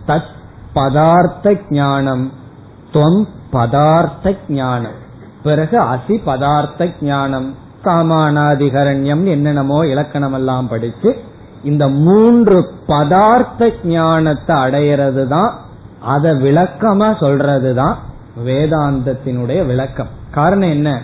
தத் 0.07 0.31
பதார்த்த 0.73 1.55
ஞானம். 1.69 2.25
துவம் 2.93 3.25
பதார்த்த 3.51 4.35
ஞானம் 4.49 4.97
பிறகு 5.43 5.79
அசி 5.79 6.21
பதார்த்த 6.25 6.91
ஞானம் 7.01 7.55
காமானாதிகரண்யம் 7.83 9.25
என்னென்னமோ 9.25 9.87
இலக்கணம் 9.87 10.33
எல்லாம் 10.33 10.67
படிச்சு 10.67 11.17
இந்த 11.63 11.87
மூன்று 11.87 12.65
பதார்த்த 12.87 13.71
ஞானத்தை 13.83 14.55
அடையிறது 14.55 15.27
தான் 15.27 15.57
அதை 15.99 16.31
விளக்கமா 16.31 17.19
சொல்றது 17.19 17.75
தான் 17.75 17.97
வேதாந்தத்தினுடைய 18.45 19.65
விளக்கம். 19.65 20.07
காரணம் 20.31 20.69
என்ன? 20.69 21.01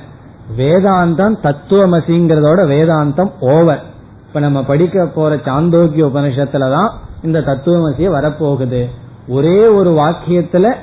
வேதாந்தம் 0.58 1.36
தத்துவமசிங்கிறதோட 1.44 2.60
வேதாந்தம் 2.68 3.32
ஓவர். 3.40 3.84
இப்ப 4.28 4.40
நம்ம 4.40 4.64
படிக்க 4.64 5.06
போற 5.06 5.36
சாந்தோக்கிய 5.36 6.06
உபனிஷத்துலதான் 6.06 6.90
இந்த 7.24 7.42
தத்துவமசிய 7.42 8.10
வரப்போகுது. 8.10 8.90
ஒரே 9.28 9.68
ஒரு 9.68 9.92
வாக்கியத்துல 9.92 10.74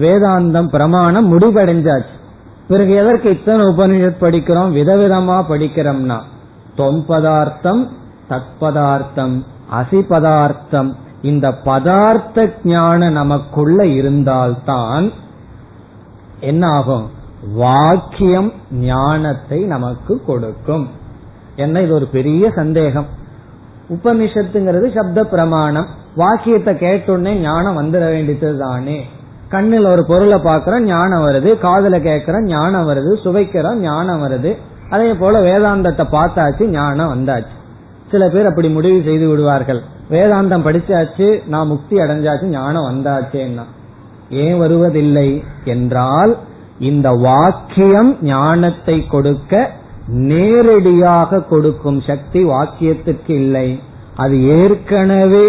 வேதாந்தம் 0.00 0.68
பிரமாணம் 0.68 1.38
முடிவடைஞ்சாச்சு. 1.38 2.20
பிறகு 2.68 2.94
எதற்கு 2.94 3.30
இத்தனை 3.30 3.66
உபனிஷத் 3.66 4.20
படிக்கிறோம்? 4.20 4.70
விதவிதமா 4.72 5.44
படிக்கிறோம்னா 5.48 6.20
தொம்பதார்த்தம் 6.76 7.88
தத்பதார்த்தம் 8.30 9.44
அசிபதார்த்தம் 9.72 10.94
இந்த 11.22 11.50
பதார்த்த 11.64 12.52
ஞானம் 12.64 13.12
நமக்குள்ள 13.12 13.86
இருந்தால்தான் 13.86 15.10
என்ன 16.40 16.68
ஆகும்? 16.68 17.10
வாக்கியம் 17.54 18.52
ஞானத்தை 18.70 19.64
நமக்கு 19.64 20.24
கொடுக்கும். 20.24 20.88
என்ன 21.56 21.80
இது 21.80 21.94
ஒரு 21.94 22.06
பெரிய 22.06 22.50
சந்தேகம். 22.50 23.06
உபனிஷத்துங்கிறது 23.88 24.94
சப்த 24.94 25.24
பிரமாணம். 25.24 25.86
வாக்கியத்தை 26.16 26.74
கேட்டோடனே 26.74 27.32
ஞானம் 27.32 27.78
வந்துட 27.78 27.98
வேண்டியது 27.98 28.58
தானே 28.58 29.06
கண்ணில் 29.52 29.86
ஒரு 29.86 30.02
பொருளை 30.06 30.38
பாக்குறோம் 30.38 30.86
ஞானம் 30.92 31.24
வருது. 31.26 31.50
காதல 31.58 31.96
கேட்கிறோம் 32.00 32.46
ஞானம் 32.46 32.88
வருது. 32.88 33.10
சுவைக்கிறோம் 33.24 33.80
ஞானம் 33.86 34.22
வருது. 34.22 34.50
அதே 34.90 35.10
போல 35.14 35.40
வேதாந்தத்தை 35.48 36.04
பார்த்தாச்சு 36.12 36.64
ஞானம் 36.66 37.12
வந்தாச்சு. 37.12 37.54
சில 38.10 38.28
பேர் 38.28 38.46
அப்படி 38.46 38.68
முடிவு 38.68 39.02
செய்து 39.04 39.28
விடுவார்கள். 39.28 39.80
வேதாந்தம் 40.10 40.64
படிச்சாச்சு 40.66 41.28
நான் 41.48 41.66
முக்தி 41.66 41.96
அடைஞ்சாச்சு 41.96 42.48
ஞானம் 42.56 42.88
வந்தாச்சேன்னா. 42.90 43.66
ஏன் 44.44 44.58
வருவதில்லை 44.58 45.28
என்றால் 45.64 46.32
இந்த 46.78 47.08
வாக்கியம் 47.10 48.10
ஞானத்தை 48.22 48.96
கொடுக்க 49.06 49.70
நேரடியாக 50.30 51.40
கொடுக்கும் 51.42 52.00
சக்தி 52.00 52.40
வாக்கியத்துக்கு 52.44 53.32
இல்லை. 53.42 53.68
அது 54.16 54.36
ஏற்கனவே 54.58 55.48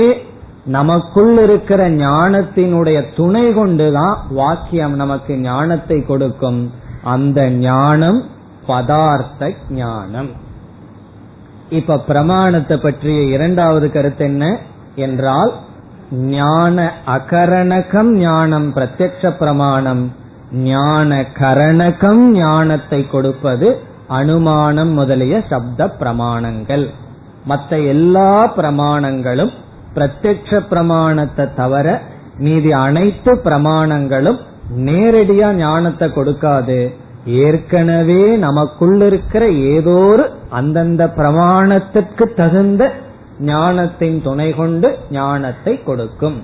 நமக்குள் 0.66 1.43
இருக்கிற 1.43 1.89
ஞானத்தினுடைய 1.89 3.16
துணை 3.16 3.53
கொண்டுதான் 3.53 4.18
வாக்கியம் 4.30 4.95
நமக்கு 4.95 5.38
ஞானத்தை 5.38 6.05
கொடுக்கும். 6.05 6.72
அந்த 7.03 7.49
ஞானம் 7.49 8.24
பதார்த்த 8.68 9.53
ஞானம். 9.70 10.30
இப்ப 11.70 11.97
பிரமாணத்தை 11.97 12.78
பற்றிய 12.78 13.22
இரண்டாவது 13.22 13.91
கருத்து 13.91 14.26
என்ன? 14.26 14.57
என்றால் 14.95 15.53
ஞான 16.11 16.93
அகரணகம் 17.07 18.11
ஞானம் 18.11 18.74
பிரத்யக்ஷ 18.74 19.38
பிரமாணம். 19.38 20.11
ஞான 20.51 21.22
கரணகம் 21.22 22.28
ஞானத்தை 22.28 23.07
கொடுப்பது 23.07 23.80
அனுமானம் 24.07 24.89
முதலிய 24.89 25.43
சப்த 25.49 25.95
பிரமாணங்கள். 25.99 26.89
மற்ற 27.45 27.80
எல்லா 27.80 28.53
பிரமாணங்களும் 28.57 29.51
பிரத்யக்ஷ 29.95 30.59
பிரமாணத்தை 30.69 31.45
தவிர 31.55 32.01
மீதி 32.37 32.71
அனைத்து 32.71 33.31
பிரமாணங்களும் 33.43 34.39
நேரடியா 34.77 35.53
ஞானத்தை 35.53 36.07
கொடுக்காது. 36.09 36.93
ஏற்கனவே 37.25 38.37
நமக்குள்ள 38.37 39.05
இருக்கிற 39.05 39.49
ஏதோ 39.49 39.91
ஒரு 39.91 40.29
அந்தந்த 40.49 41.03
பிரமாணத்துக்கு 41.17 42.25
தகுந்த 42.33 42.91
ஞானத்தின் 43.39 44.21
துணை 44.21 44.53
கொண்டு 44.53 44.97
ஞானத்தை 45.11 45.83
கொடுக்கும். 45.83 46.37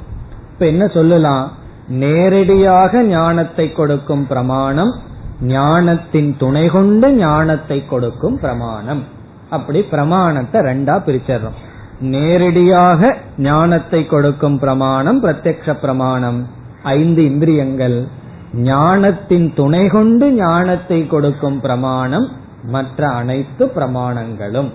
இப்ப 0.51 0.65
என்ன 0.65 0.87
சொல்லலாம்? 0.87 1.51
நேரடியாக 1.87 3.01
ஞானத்தை 3.03 3.71
கொடுக்கும் 3.71 4.27
பிரமாணம் 4.27 4.93
ஞானத்தின் 5.41 6.37
துணை 6.37 6.69
கொண்டு 6.69 7.09
ஞானத்தை 7.13 7.85
கொடுக்கும் 7.85 8.39
பிரமாணம். 8.39 9.03
அப்படி 9.49 9.81
பிரமாணத்தை 9.81 10.61
ரெண்டா 10.61 10.95
பிரிச்சிடறோம். 11.05 11.59
நேரடியாக 11.99 13.17
ஞானத்தை 13.37 14.05
கொடுக்கும் 14.05 14.59
பிரமாணம் 14.59 15.23
பிரத்யக்ஷ 15.23 15.73
பிரமாணம். 15.73 16.47
ஐந்து 16.83 17.23
இந்திரியங்கள். 17.23 18.07
ஞானத்தின் 18.53 19.53
துணை 19.53 19.87
கொண்டு 19.87 20.31
ஞானத்தை 20.31 21.07
கொடுக்கும் 21.07 21.59
பிரமாணம் 21.59 22.27
மற்ற 22.63 23.07
அனைத்து 23.07 23.65
பிரமாணங்களும். 23.65 24.69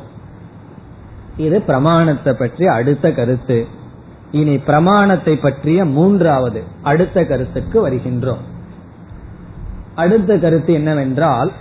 இது 1.37 1.63
பிரமாணத்தை 1.63 2.33
பற்றி 2.33 2.67
அடுத்த 2.67 3.11
கருத்து. 3.11 3.67
இனி 4.31 4.59
பிரமாணத்தை 4.59 5.37
பற்றிய 5.37 5.85
மூன்றாவது 5.85 6.63
அடுத்த 6.83 7.25
கருத்துக்கு 7.25 7.89
வருகின்றோம். 7.89 8.43
அடுத்த 9.95 10.39
கருத்து 10.39 10.73
என்னவென்றால் 10.73 11.53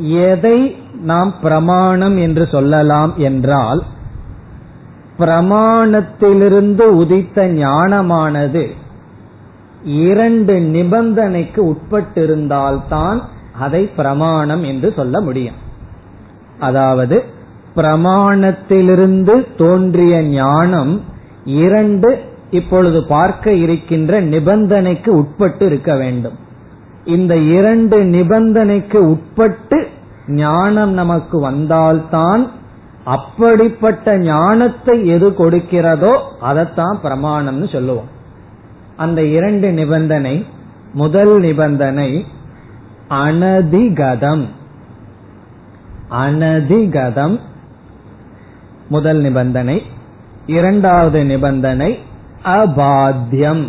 எதை 0.00 0.76
நாம் 1.00 1.34
பிரமாணம் 1.42 2.16
என்று 2.16 2.46
சொல்லலாம் 2.46 3.16
என்றால் 3.16 3.84
பிரமாணத்திலிருந்து 5.20 6.80
உதித்த 6.80 7.46
ஞானமானது 7.46 8.64
இரண்டு 9.84 10.54
நிபந்தனைக்கு 10.54 11.60
உட்பட்டிருந்தால்தான் 11.64 13.20
அதை 13.58 13.86
பிரமாணம் 13.86 14.64
என்று 14.64 14.92
சொல்ல 14.96 15.20
முடியும். 15.20 15.54
அதாவது 16.58 17.24
பிரமாணத்திலிருந்து 17.76 19.46
தோன்றிய 19.58 20.22
ஞானம் 20.22 21.00
இரண்டு 21.44 22.18
இப்பொழுது 22.50 23.06
பார்க்க 23.06 23.52
இருக்கின்ற 23.52 24.22
நிபந்தனைக்கு 24.22 25.08
உட்பட்டு 25.08 25.66
இருக்க 25.66 25.96
வேண்டும். 25.96 26.38
இந்த 27.04 27.36
இரண்டு 27.36 27.98
நிபந்தனைக்கு 28.04 28.96
உட்பட்டு 28.96 29.86
ஞானம் 30.26 30.90
நமக்கு 30.90 31.40
வந்தால்தான் 31.40 32.50
அப்படிப்பட்ட 33.04 34.18
ஞானத்தை 34.18 35.06
எது 35.06 35.30
கொடுக்கிறதோ 35.30 36.18
அதைத்தான் 36.40 37.00
பிரமாணம்னு 37.02 37.72
சொல்லுவோம். 37.72 38.08
அந்த 38.96 39.24
இரண்டு 39.24 39.72
நிபந்தனை 39.72 40.46
முதல் 40.92 41.40
நிபந்தனை 41.40 42.26
அனதிகதம். 43.10 44.44
அனதிகதம் 46.10 47.40
முதல் 48.88 49.18
நிபந்தனை. 49.18 49.82
இரண்டாவது 50.46 51.24
நிபந்தனை 51.24 51.98
அபாத்தியம் 52.44 53.68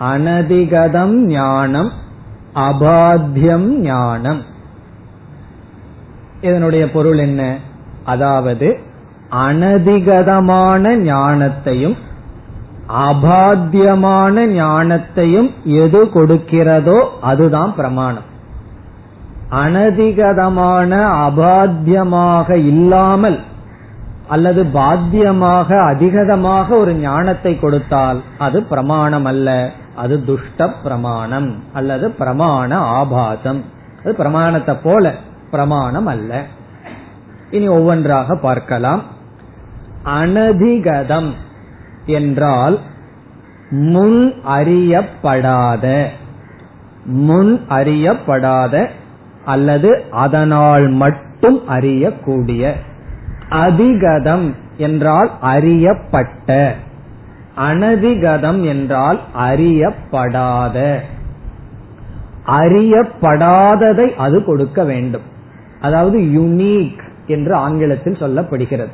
அனதிகதம் 0.00 1.14
ஞானம் 1.14 1.92
அபாத்தியம் 2.54 3.68
ஞானம். 3.78 4.42
இதனுடைய 6.40 6.90
பொருள் 6.90 7.18
என்ன? 7.18 7.58
அதாவது 8.04 8.68
அனதிகதமான 9.46 10.94
ஞானத்தையும் 11.04 11.96
அபாத்தியமான 13.08 14.46
ஞானத்தையும் 14.46 15.50
எது 15.64 16.00
கொடுக்கிறதோ 16.14 16.98
அதுதான் 17.20 17.72
பிரமாணம். 17.74 18.28
அனதிகதமான 19.50 20.90
அபாத்தியமாக 21.26 22.48
இல்லாமல் 22.70 23.38
அல்லது 24.28 24.64
பாத்தியமாக 24.64 25.68
அதிகதமாக 25.84 26.76
ஒரு 26.76 26.92
ஞானத்தை 26.94 27.52
கொடுத்தால் 27.58 28.20
அது 28.38 28.62
பிரமாணம் 28.62 29.24
அல்ல 29.24 29.48
அது 29.94 30.14
துஷ்ட 30.24 30.68
பிரமாணம் 30.84 31.50
அல்லது 31.72 32.06
பிரமாண 32.18 32.70
ஆபாசம். 32.74 33.60
அது 34.02 34.14
பிரமாணத்தை 34.14 34.74
போல 34.82 35.14
பிரமாணம் 35.50 36.06
அல்ல 36.06 36.32
இனி 37.54 37.68
ஒவ்வொன்றாக 37.68 38.36
பார்க்கலாம். 38.36 39.02
அனதிகதம் 40.18 41.30
என்றால் 42.18 42.76
முன் 43.92 44.20
அறியப்படாத 44.48 45.84
முன் 47.28 47.52
அறியப்படாத 47.68 48.74
அல்லது 49.44 49.90
அதனால் 50.24 50.86
மட்டும் 51.02 51.58
அறியக்கூடிய. 51.68 52.72
அதிகதம் 53.64 54.46
என்றால் 54.78 55.30
அறியப்பட்ட 55.40 56.48
அனதிகதம் 57.58 58.60
என்றால் 58.64 59.18
அறியப்படாத. 59.38 60.78
அறியப்படாததை 62.60 64.08
அது 64.16 64.38
கொடுக்க 64.44 64.78
வேண்டும். 64.84 65.26
அதாவது 65.80 66.18
யுனீக் 66.36 67.03
என்று 67.26 67.54
ஆங்கிலத்தில் 67.54 68.14
சொல்லப்படுகிறது. 68.14 68.88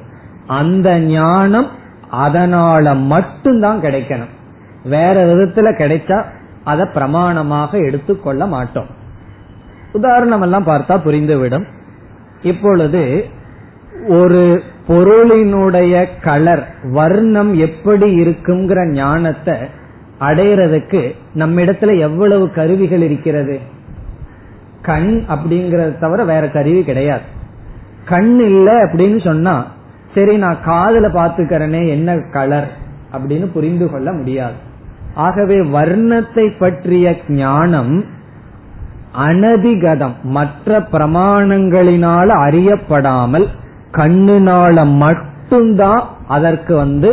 அந்த 0.47 0.99
ஞானம் 0.99 1.71
அதனால 2.11 2.95
மட்டும்தான் 2.95 3.81
கிடைக்கணும். 3.81 4.31
வேற 4.85 5.35
விதத்துல 5.35 5.75
கிடைச்சா 5.77 6.25
அதை 6.65 6.87
பிரமாணமாக 6.95 7.87
எடுத்துக்கொள்ள 7.87 8.47
மாட்டோம். 8.47 8.87
உதாரணம் 9.93 10.43
எல்லாம் 10.43 10.67
பார்த்தா 10.67 11.01
புரிந்துவிடும். 11.05 11.65
இப்பொழுது 12.43 13.25
ஒரு 14.09 14.63
பொருளினுடைய 14.89 16.07
கலர் 16.23 16.75
வர்ணம் 16.83 17.55
எப்படி 17.55 18.21
இருக்குங்கிற 18.21 18.93
ஞானத்தை 18.93 19.55
அடையிறதுக்கு 20.21 21.15
நம்மிடத்துல 21.37 21.99
எவ்வளவு 21.99 22.51
கருவிகள் 22.51 23.03
இருக்கிறது? 23.03 23.61
கண் 24.83 25.25
அப்படிங்கறத 25.29 25.99
தவிர 25.99 26.25
வேற 26.25 26.49
கருவி 26.49 26.85
கிடையாது. 26.85 27.39
கண் 28.11 28.33
இல்ல 28.41 28.69
அப்படின்னு 28.85 29.25
சொன்னா 29.25 29.55
சரி 30.15 30.37
நான் 30.37 30.63
காதல 30.65 31.09
பாத்துக்கிறேனே 31.09 31.83
என்ன 31.89 32.19
கலர் 32.33 32.69
அப்படின்னு 33.13 33.47
புரிந்து 33.53 33.87
கொள்ள 33.91 34.09
முடியாது. 34.13 34.59
ஆகவே 35.15 35.57
வர்ணத்தை 35.77 36.47
பற்றிய 36.59 37.15
ஞானம் 37.29 37.95
அனதிகதம் 39.27 40.17
மற்ற 40.23 40.81
பிரமாணங்களினால 40.93 42.29
அறியப்படாமல் 42.47 43.47
கண்ணினால 43.93 44.85
மட்டும்தான் 44.97 46.03
அதற்கு 46.29 46.73
வந்து 46.77 47.11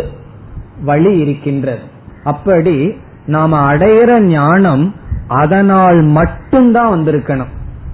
வழி 0.83 1.13
இருக்கின்றது. 1.19 1.85
அப்படி 2.23 2.75
நாம 3.25 3.53
அடையிற 3.73 4.19
ஞானம் 4.19 4.85
அதனால் 5.41 6.01
மட்டும்தான் 6.17 6.91
வந்திருக்கணும். 6.95 7.53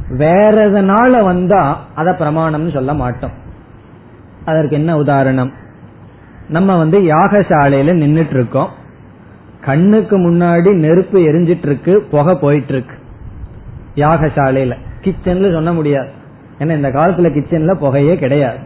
வேற 0.10 0.70
எதனால 0.70 1.24
வந்தா 1.24 1.80
அத 1.96 2.12
பிரமாணம்னு 2.12 2.74
சொல்ல 2.74 2.94
மாட்டோம். 2.94 3.32
அதற்கு 4.46 4.76
என்ன 4.76 4.98
உதாரணம்? 4.98 5.54
நம்ம 6.50 6.78
வந்து 6.78 7.00
யாகசாலையில 7.00 7.94
நின்னுட்டு 7.94 8.34
இருக்கோம் 8.34 8.70
கண்ணுக்கு 9.62 10.32
முன்னாடி 10.32 10.74
நெருப்பு 10.74 11.20
எரிஞ்சிட்டு 11.20 11.66
இருக்கு 11.66 12.02
புகை 12.12 12.36
போயிட்டு 12.36 12.74
இருக்கு 12.74 12.96
யாகசாலையில. 13.96 14.76
கிச்சன்ல 15.02 15.54
சொல்ல 15.54 15.74
முடியாது. 15.74 16.10
ஏன்னா 16.60 16.76
இந்த 16.76 16.90
காலத்துல 16.90 17.30
கிச்சன்ல 17.30 17.76
புகையே 17.76 18.16
கிடையாது. 18.16 18.58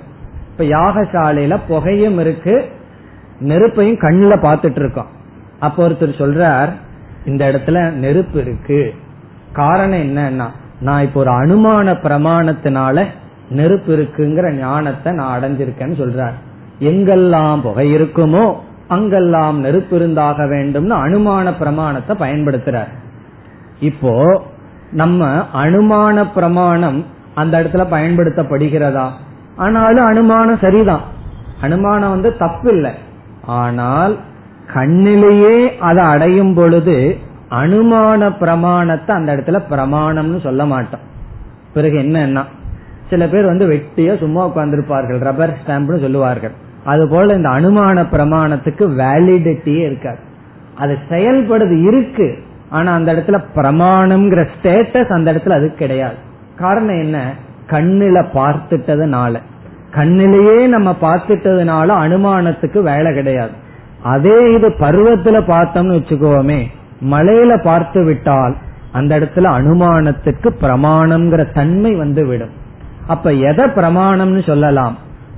இப்ப 0.52 0.64
யாகசாலையில 0.64 1.60
புகையும் 1.68 2.20
இருக்கு 2.20 2.70
நெருப்பையும் 3.40 3.98
கண்ணில் 3.98 4.42
பார்த்துட்டு 4.42 4.80
இருக்கோம் 4.80 5.08
அப்ப 5.60 5.88
ஒருத்தர் 5.88 6.20
சொல்றார் 6.20 6.70
இந்த 7.26 7.52
இடத்துல 7.52 7.92
நெருப்பு 7.92 8.40
இருக்கு. 8.40 8.94
காரணம் 9.54 10.00
என்னன்னா 10.00 10.50
நான் 10.82 11.02
இப்போ 11.02 11.20
ஒரு 11.20 11.32
அனுமான 11.32 11.94
பிரமாணத்தினால 12.04 13.06
நெருப்பு 13.50 13.98
இருக்குங்கிற 13.98 14.48
ஞானத்தை 14.58 15.14
நான் 15.14 15.34
அடைஞ்சிருக்கேன்னு 15.36 16.00
சொல்றார். 16.02 16.36
எங்கெல்லாம் 16.80 17.62
புகை 17.62 17.86
இருக்குமோ 17.96 18.56
அங்கெல்லாம் 18.88 19.60
நெருப்பு 19.60 19.96
இருந்தாக 19.96 20.46
வேண்டும்னு 20.46 20.96
அனுமான 21.06 21.54
பிரமாணத்தை 21.58 22.16
பயன்படுத்துறார். 22.20 22.92
இப்போ 23.80 24.44
நம்ம 24.92 25.30
அனுமான 25.54 26.26
பிரமாணம் 26.34 27.06
அந்த 27.36 27.54
இடத்துல 27.62 27.86
பயன்படுத்தப்படுகிறதா? 27.96 29.08
ஆனாலும் 29.56 30.06
அனுமானம் 30.06 30.64
சரிதான். 30.66 31.02
அனுமானம் 31.62 32.10
வந்து 32.10 32.38
தப்பு 32.38 32.70
இல்லை 32.72 32.92
ஆனால் 33.46 34.18
கண்ணிலேயே 34.74 35.78
அதை 35.80 36.04
அடையும் 36.06 36.54
பொழுது 36.54 37.18
அனுமான 37.52 38.38
பிரமாணத்தை 38.38 39.16
அந்த 39.16 39.36
இடத்துல 39.36 39.62
பிரமாணம்னு 39.72 40.42
சொல்ல 40.42 40.66
மாட்டோம். 40.66 41.00
பிறகு 41.74 41.98
என்னன்னா 41.98 42.44
சில 43.10 43.28
பேர் 43.28 43.46
வந்து 43.46 43.68
வெட்டியா 43.68 44.18
சும்மா 44.18 44.48
உட்கார்ந்துருப்பார்கள் 44.48 45.20
ரப்பர் 45.20 45.58
ஸ்டாம்ப்னு 45.66 46.00
சொல்லுவார்கள். 46.00 46.52
அது 46.84 47.10
போல 47.10 47.34
இந்த 47.34 47.50
அனுமான 47.50 48.06
பிரமாணத்துக்கு 48.12 48.90
வேலிடிட்டியே 48.90 49.86
இருக்காது. 49.86 50.18
அது 50.76 50.98
செயல்படுது 51.10 51.82
இருக்கு. 51.82 52.38
ஆனா 52.70 52.94
அந்த 52.94 53.14
இடத்துல 53.14 53.44
பிரமாணம்ங்கிற 53.56 54.48
ஸ்டேட்டஸ் 54.62 55.14
அந்த 55.14 55.34
இடத்துல 55.34 55.50
அது 55.50 55.74
கிடையாது. 55.74 56.16
காரணம் 56.58 57.00
என்ன? 57.00 57.34
கண்ணில 57.68 58.26
பார்த்துட்டதுனால. 58.34 59.42
கண்ணிலேயே 59.96 60.68
நம்ம 60.68 60.96
பார்த்துட்டதுனால 61.02 61.88
அனுமானத்துக்கு 62.06 62.82
வேலை 62.82 63.14
கிடையாது. 63.14 63.52
அதே 64.04 64.54
இது 64.54 64.70
பருவத்துல 64.70 65.40
பார்த்தோம்னு 65.48 65.98
வச்சுக்கோமே 65.98 66.66
மலையில 67.02 67.64
பார்த்து 67.64 68.04
விட்டால் 68.04 68.56
அந்த 68.92 69.20
இடத்துல 69.20 69.44
அனுமானத்துக்கு 69.44 70.50
பிரமாணம்ங்கிற 70.62 71.54
தன்மை 71.54 71.96
வந்து 71.96 72.26
விடும் 72.26 72.50
அப்ப 73.08 73.34
எதை 73.34 73.66
பிரமாணம்னு 73.66 74.46
சொல்லலாம்? 74.46 74.98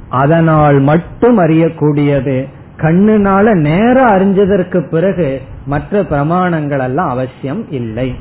அதனால் 0.10 0.80
மட்டும் 0.80 1.38
அறியக்கூடியது 1.38 2.47
கண்ணுனால 2.78 3.53
நேரம் 3.53 4.07
அறிஞ்சதற்கு 4.07 4.89
பிறகு 4.89 5.41
மற்ற 5.66 6.01
பிரமாணங்கள் 6.01 6.80
எல்லாம் 6.80 7.10
அவசியம் 7.10 7.72
இல்லை. 7.72 8.16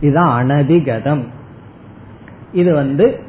இதுதான் 0.00 0.46
அனதிகதம். 0.46 1.22
இது 2.52 2.74
வந்து 2.74 3.20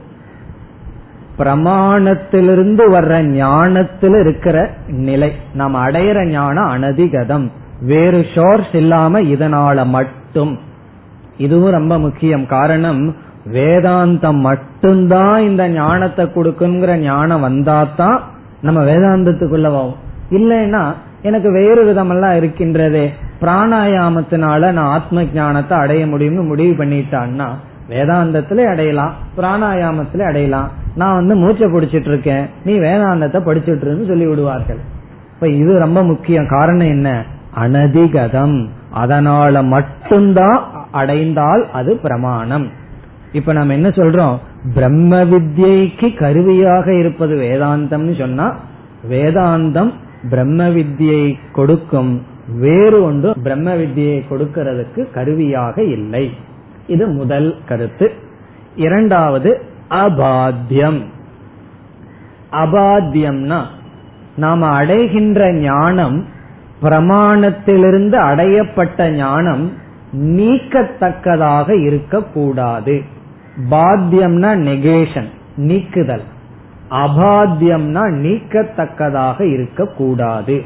பிரமாணத்திலிருந்து 1.37 2.83
வர்ற 2.91 3.21
ஞானத்தில் 3.21 4.13
இருக்கிற 4.13 4.69
நிலை. 4.87 5.31
நாம் 5.53 5.75
அடையிற 5.75 6.29
ஞானம் 6.29 6.73
அனதிகதம். 6.73 7.51
வேறு 7.81 8.25
ஷோர்ஸ் 8.35 8.75
இல்லாம 8.75 9.21
இதனால 9.21 9.85
மட்டும். 9.85 10.59
இதுவும் 11.37 11.71
ரொம்ப 11.71 11.99
முக்கியம். 11.99 12.45
காரணம் 12.45 13.15
வேதாந்தம் 13.53 14.39
மட்டும்தான் 14.39 15.41
இந்த 15.41 15.69
ஞானத்தை 15.69 16.25
கொடுக்குங்கிற 16.25 16.95
ஞானம் 16.95 17.43
வந்தாதான் 17.43 18.19
நம்ம 18.61 18.83
வேதாந்தத்துக்குள்ள 18.83 19.63
போவோம். 19.63 19.95
இல்லைன்னா 20.29 20.93
எனக்கு 21.21 21.51
வேறு 21.51 21.93
விதமெல்லாம் 21.93 22.35
இருக்கின்றதே. 22.41 23.09
பிராணாயாமத்தினால 23.41 24.71
நான் 24.71 24.77
ஆத்ம 24.77 25.23
ஞானத்தை 25.23 25.77
அடைய 25.77 26.05
முடியும்னு 26.05 26.47
முடிவு 26.47 26.83
பண்ணிட்டான்னா 26.83 27.47
வேதாந்தத்திலே 27.89 28.65
அடையலாம் 28.65 29.13
பிராணாயாமத்திலே 29.37 30.27
அடையலாம். 30.27 30.71
நான் 30.95 31.15
வந்து 31.15 31.35
மூச்சை 31.35 31.71
பிடிச்சிட்டு 31.71 32.07
இருக்கேன் 32.07 32.45
நீ 32.63 32.79
வேதாந்தத்தை 32.79 33.39
படிச்சுட்டு 33.39 34.07
சொல்லி 34.07 34.25
விடுவார்கள் 34.25 34.79
இப்ப 35.33 35.47
இது 35.47 35.79
ரொம்ப 35.79 36.03
முக்கியம். 36.03 36.47
காரணம் 36.47 36.87
என்ன? 36.87 37.25
அனதிகதம். 37.55 38.67
அதனால 38.91 39.63
மட்டும்தான் 39.63 40.87
அடைந்தால் 40.91 41.71
அது 41.71 41.97
பிரமாணம். 41.97 42.69
இப்ப 43.31 43.53
நம்ம 43.53 43.73
என்ன 43.73 43.89
சொல்றோம்? 43.89 44.37
பிரம்ம 44.73 45.23
வித்யைக்கு 45.23 46.17
கருவியாக 46.17 46.93
இருப்பது 46.93 47.35
வேதாந்தம்னு 47.35 48.17
சொன்னா 48.17 48.55
வேதாந்தம் 49.09 49.93
பிரம்ம 50.29 50.67
வித்யை 50.67 51.37
கொடுக்கும். 51.53 52.21
வேறு 52.59 53.03
ஒன்று 53.03 53.33
பிரம்ம 53.43 53.75
வித்யை 53.75 54.23
கொடுக்கிறதுக்கு 54.29 55.13
கருவியாக 55.13 55.83
இல்லை. 55.83 56.31
இது 56.87 57.07
முதல் 57.07 57.57
கருத்து. 57.67 58.11
இரண்டாவது 58.75 59.61
அபாத்தியம் 59.89 61.03
அபாத்தியம்னா 62.51 63.61
நாம 64.35 64.67
அடைகின்ற 64.67 65.53
ஞானம் 65.53 66.25
பிரமாணத்திலிருந்து 66.85 68.17
அடையப்பட்ட 68.29 69.09
ஞானம் 69.09 69.71
நீக்கத்தக்கதாக 70.13 71.83
இருக்கக்கூடாது. 71.83 73.01
பாத்தியம்னா 73.71 74.51
நெகேஷன் 74.67 75.29
நீக்குதல். 75.57 76.25
அபாத்தியம்னா 76.89 78.03
நீக்கத்தக்கதாக 78.23 79.41
இருக்கக்கூடாது. 79.53 80.63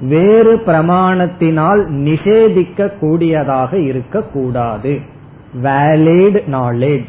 வேறு 0.00 0.56
பிரமாணத்தினால் 0.66 1.82
நிஷேதிக்க 1.90 2.98
கூடியதாக 2.98 3.78
இருக்கக்கூடாது. 3.78 5.00
வேலிட் 5.62 6.40
நாலேஜ் 6.52 7.06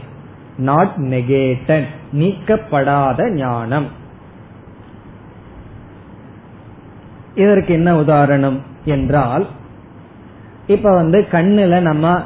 நாட் 0.58 0.94
நெகேட்டட் 1.00 1.88
நீக்கப்படாத 2.14 3.30
ஞானம். 3.32 3.88
இதற்கு 7.38 7.74
என்ன 7.74 7.98
உதாரணம் 7.98 8.62
என்றால் 8.86 9.48
இப்ப 10.68 10.92
வந்து 10.92 11.28
கண்ணுல 11.32 11.80
நம்ம 11.80 12.22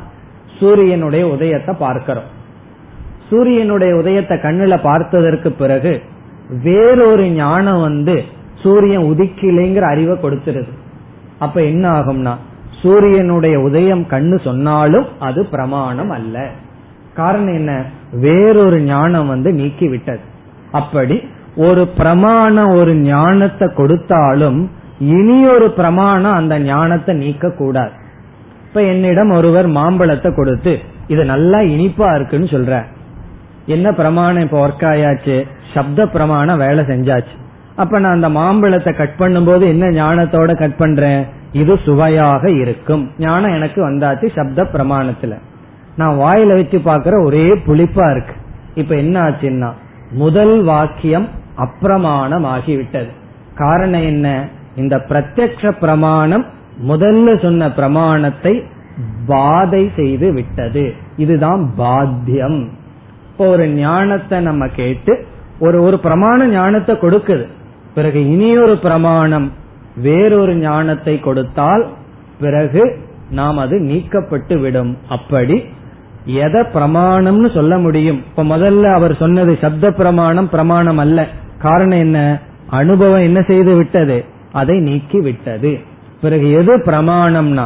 சூரியனுடைய 0.60 1.28
உதயத்தை 1.28 1.76
பார்க்கிறோம். 1.80 2.30
சூரியனுடைய 3.30 3.96
உதயத்தை 3.96 4.38
கண்ணுல 4.38 4.80
பார்த்ததற்கு 4.84 5.50
பிறகு 5.50 6.02
வேறொரு 6.64 7.30
ஞானம் 7.30 7.82
வந்து 7.82 8.24
சூரியன் 8.56 9.04
உதிக்கலைங்கிற 9.04 9.82
அறிவை 9.82 10.16
கொடுத்துருது. 10.18 10.72
அப்ப 11.40 11.64
என்ன 11.64 11.92
ஆகும்னா 11.92 12.34
சூரியனுடைய 12.82 13.60
உதயம் 13.60 14.06
கண்ணு 14.10 14.42
சொன்னாலும் 14.44 15.06
அது 15.20 15.46
பிரமாணம் 15.46 16.10
அல்ல. 16.10 16.50
காரணம் 17.14 17.54
என்ன? 17.54 17.72
வேறொரு 18.14 18.82
ஞானம் 18.82 19.28
வந்து 19.28 19.54
நீக்கி 19.54 19.88
விட்டது 19.88 20.20
அப்படி 20.72 21.22
ஒரு 21.56 21.88
பிரமாணம் 21.88 22.74
ஒரு 22.76 22.96
ஞானத்தை 22.96 23.68
கொடுத்தாலும் 23.74 24.72
இனி 25.10 25.48
ஒரு 25.48 25.72
பிரமாணம் 25.72 26.34
அந்த 26.34 26.60
ஞானத்தை 26.60 27.16
நீக்க 27.16 27.50
கூடாது 27.52 27.92
இப்ப 28.68 28.82
என்னிடம் 28.84 29.30
ஒருவர் 29.30 29.68
மாம்பழத்தை 29.68 30.34
கொடுத்து 30.34 30.80
இது 31.08 31.26
நல்லா 31.26 31.60
இனிப்பா 31.60 32.16
இருக்குன்னு 32.16 32.46
சொல்ற. 32.46 32.84
என்ன 33.66 33.92
பிரமாணம் 33.92 34.44
இப்ப 34.44 34.68
ஒர்க் 34.68 34.86
ஆயாச்சு? 34.92 35.48
சப்த 35.74 36.08
பிரமாணம் 36.08 36.58
வேலை 36.58 36.84
செஞ்சாச்சு. 36.84 37.36
அப்ப 37.76 38.00
நான் 38.00 38.12
அந்த 38.12 38.30
மாம்பழத்தை 38.30 38.94
கட் 38.94 39.20
பண்ணும்போது 39.20 39.64
என்ன 39.68 39.86
ஞானத்தோட 39.90 40.58
கட் 40.58 40.78
பண்றேன்? 40.78 41.26
இது 41.52 41.80
சுவையாக 41.86 42.52
இருக்கும். 42.52 43.12
ஞானம் 43.18 43.54
எனக்கு 43.54 43.90
வந்தாச்சு 43.90 44.28
சப்த 44.36 44.64
பிரமாணத்துல. 44.64 45.34
நான் 45.96 46.18
வாயில 46.18 46.56
வச்சு 46.56 46.78
பாக்குற 46.78 47.26
ஒரே 47.26 47.54
புளிப்பா 47.66 48.12
இருக்கு. 48.12 48.36
இப்ப 48.76 48.96
என்ன 48.96 49.30
ஆச்சுன்னா 49.30 49.72
முதல் 50.12 50.64
வாக்கியம் 50.64 51.28
அப்பிரமாணம் 51.58 52.46
ஆகிவிட்டது 52.46 53.12
காரணம் 53.56 54.02
என்ன? 54.02 54.28
இந்த 54.76 54.98
பிரத்யக்ஷ 55.10 55.72
பிரமாணம் 55.72 56.46
முதல்ல 56.88 57.42
சொன்ன 57.42 57.72
பிரமாணத்தை 57.72 58.64
பாதை 59.28 59.92
செய்து 59.96 60.34
விட்டது. 60.34 60.94
இதுதான் 61.18 61.74
பாத்தியம். 61.76 62.70
இப்போ 63.32 63.48
ஒரு 63.48 63.68
ஞானத்தை 63.68 64.40
நம்ம 64.40 64.68
கேட்டு 64.68 65.26
ஒரு 65.60 65.82
ஒரு 65.82 66.00
பிரமாண 66.04 66.46
ஞானத்தை 66.46 66.96
கொடுக்குது. 66.96 67.46
பிறகு 67.94 68.30
இனியொரு 68.30 68.78
பிரமாணம் 68.78 69.52
வேறொரு 69.96 70.56
ஞானத்தை 70.56 71.20
கொடுத்தால் 71.20 71.88
பிறகு 72.40 72.98
நாம் 73.30 73.58
அது 73.58 73.80
நீக்கப்பட்டு 73.80 74.60
விடும். 74.60 74.98
அப்படி 75.10 75.64
எதை 76.26 76.62
பிரமாணம்னு 76.62 77.54
சொல்ல 77.54 77.78
முடியும்? 77.78 78.18
இப்ப 78.18 78.44
முதல்ல 78.44 78.94
அவர் 78.94 79.16
சொன்னது 79.16 79.58
சப்த 79.62 79.92
பிரமாணம் 79.92 80.50
பிரமாணம் 80.50 80.98
அல்ல. 80.98 81.28
காரணம் 81.58 82.00
என்ன? 82.00 82.40
அனுபவம் 82.70 83.22
என்ன 83.22 83.42
செய்து 83.42 83.76
விட்டது? 83.76 84.26
அதை 84.52 84.80
நீக்கி 84.80 85.20
விட்டது 85.20 85.72
பிறகு 86.22 86.48
எது 86.52 86.74
பிரமாணம்னா 86.78 87.66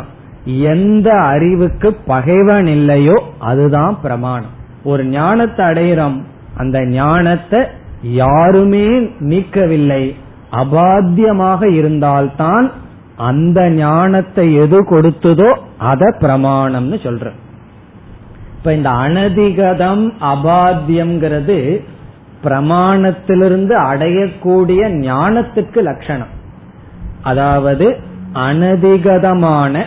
எந்த 0.72 1.10
அறிவுக்கு 1.14 1.90
பகைவன் 2.08 2.68
இல்லையோ 2.68 3.16
அதுதான் 3.40 3.96
பிரமாணம். 4.02 4.54
ஒரு 4.84 5.04
ஞானத்தை 5.06 5.66
அடையிறோம் 5.66 6.18
அந்த 6.58 6.78
ஞானத்தை 6.86 7.62
யாருமே 8.02 8.86
நீக்கவில்லை. 9.32 10.04
அபாத்தியமாக 10.52 11.62
இருந்தால்தான் 11.72 12.68
அந்த 13.30 13.60
ஞானத்தை 13.70 14.46
எது 14.56 14.78
கொடுத்ததோ 14.84 15.50
அத 15.92 16.04
பிரமாணம்னு 16.20 16.98
சொல்ற 17.04 17.32
இப்ப 18.58 18.74
இந்த 18.74 18.90
அனதிகதம் 18.90 20.06
அபாத்தியம்ங்கிறது 20.34 21.58
பிரமாணத்திலிருந்து 22.44 23.74
அடையக்கூடிய 23.90 24.82
ஞானத்துக்கு 25.10 25.80
லட்சணம். 25.82 26.32
அதாவது 27.30 27.88
அனதிகதமான 28.48 29.84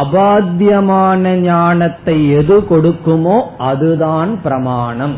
அபாத்தியமான 0.00 1.32
ஞானத்தை 1.46 2.16
எது 2.38 2.56
கொடுக்குமோ 2.70 3.36
அதுதான் 3.68 4.32
பிரமாணம். 4.42 5.16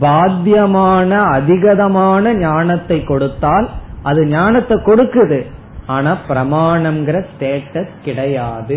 பாத்தியமான 0.00 1.10
அதிகதமான 1.36 2.32
ஞானத்தை 2.38 2.98
கொடுத்தால் 3.04 3.68
அது 4.02 4.20
ஞானத்தை 4.26 4.76
கொடுக்குது. 4.88 5.40
ஆனா 5.86 6.12
பிரமாணம்ங்கிற 6.28 7.18
ஸ்டேட்டஸ் 7.30 7.94
கிடையாது. 8.04 8.76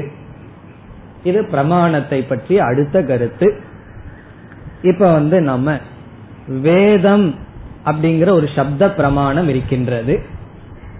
இது 1.29 1.39
பிரமாணத்தை 1.53 2.19
பற்றி 2.23 2.55
அடுத்த 2.59 2.95
கருத்து. 3.01 3.47
இப்ப 4.81 5.03
வந்து 5.11 5.37
நம்ம 5.41 5.77
வேதம் 6.67 7.27
அப்படிங்கிற 7.85 8.29
ஒரு 8.39 8.47
சப்த 8.55 8.89
பிரமாணம் 8.99 9.49
இருக்கின்றது. 9.49 10.15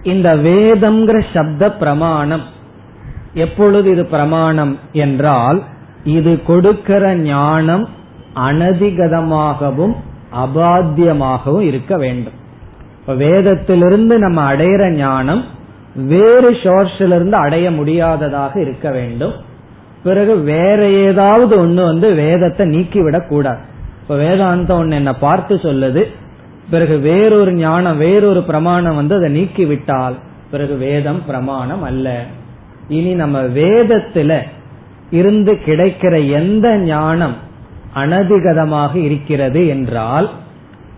இந்த 0.06 0.36
வேதம்ங்கிற 0.36 1.18
சப்த 1.34 1.72
பிரமாணம். 1.72 2.42
எப்பொழுது 3.34 3.90
இது 3.90 4.04
பிரமாணம் 4.06 4.78
என்றால் 4.92 5.62
இது 6.04 6.42
கொடுக்கிற 6.42 7.14
ஞானம் 7.14 7.88
அனதிகதமாகவும் 8.34 9.94
அபாத்தியமாகவும் 10.44 11.60
இருக்க 11.60 11.96
வேண்டும். 11.96 12.36
இப்ப 13.00 13.14
வேதத்திலிருந்து 13.14 14.14
நம்ம 14.18 14.38
அடையிற 14.52 14.90
ஞானம் 14.90 15.44
வேறு 15.94 16.50
சோர்ஸிலிருந்து 16.50 17.36
அடைய 17.44 17.70
முடியாததாக 17.70 18.60
இருக்க 18.60 18.90
வேண்டும். 18.90 19.34
பிறகு 20.02 20.38
வேற 20.38 20.80
ஏதாவது 20.88 21.66
ஒண்ணு 21.66 21.82
வந்து 21.84 22.14
வேதத்தை 22.14 22.66
நீக்கிவிடக் 22.66 23.28
கூடாது 23.28 23.62
இப்ப 24.02 24.16
வேதாந்தம் 24.16 24.78
ஒன்னு 24.78 24.94
என்ன 24.94 25.14
பார்த்து 25.14 25.54
சொல்லுது. 25.54 26.02
பிறகு 26.70 26.98
வேறொரு 26.98 27.52
ஞானம் 27.52 27.98
வேறொரு 27.98 28.42
பிரமாணம் 28.42 28.94
வந்து 28.94 29.14
அதை 29.14 29.30
நீக்கி 29.30 29.64
விட்டால் 29.64 30.16
பிறகு 30.50 30.76
வேதம் 30.76 31.22
பிரமாணம் 31.26 31.82
அல்ல. 31.82 32.24
இனி 32.88 33.14
நம்ம 33.14 33.42
வேதத்துல 33.42 34.40
இருந்து 35.10 35.52
கிடைக்கிற 35.52 36.30
எந்த 36.30 36.76
ஞானம் 36.78 37.36
அனதிகதமாக 37.94 38.94
இருக்கிறது 38.94 39.66
என்றால் 39.66 40.30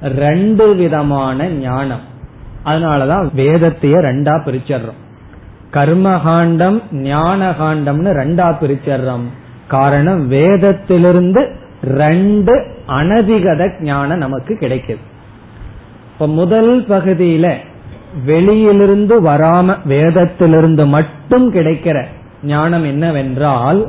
ரெண்டு 0.03 0.75
விதமான 0.75 1.49
ஞானம். 1.49 2.01
அதனாலதான் 2.65 3.29
வேதத்தைய 3.37 3.97
ரெண்டா 4.09 4.35
பிரிச்சர்றோம். 4.47 5.03
கர்மகாண்டம் 5.73 6.83
ஞான 6.93 7.51
காண்டம்னு 7.51 8.11
ரெண்டா 8.21 8.49
பிரிச்சர்றோம். 8.63 9.27
காரணம் 9.69 10.31
வேதத்திலிருந்து 10.31 11.53
ரெண்டு 11.83 12.67
அனதிகத 12.89 13.83
ஞானம் 13.83 14.19
நமக்கு 14.19 14.59
கிடைக்குது. 14.61 15.08
இப்ப 16.19 16.27
முதல் 16.33 16.85
பகுதியில 16.89 17.55
வெளியிலிருந்து 18.25 19.23
வராம 19.23 19.77
வேதத்திலிருந்து 19.85 20.87
மட்டும் 20.87 21.53
கிடைக்கிற 21.53 22.05
ஞானம் 22.43 22.85
என்னவென்றால் 22.85 23.87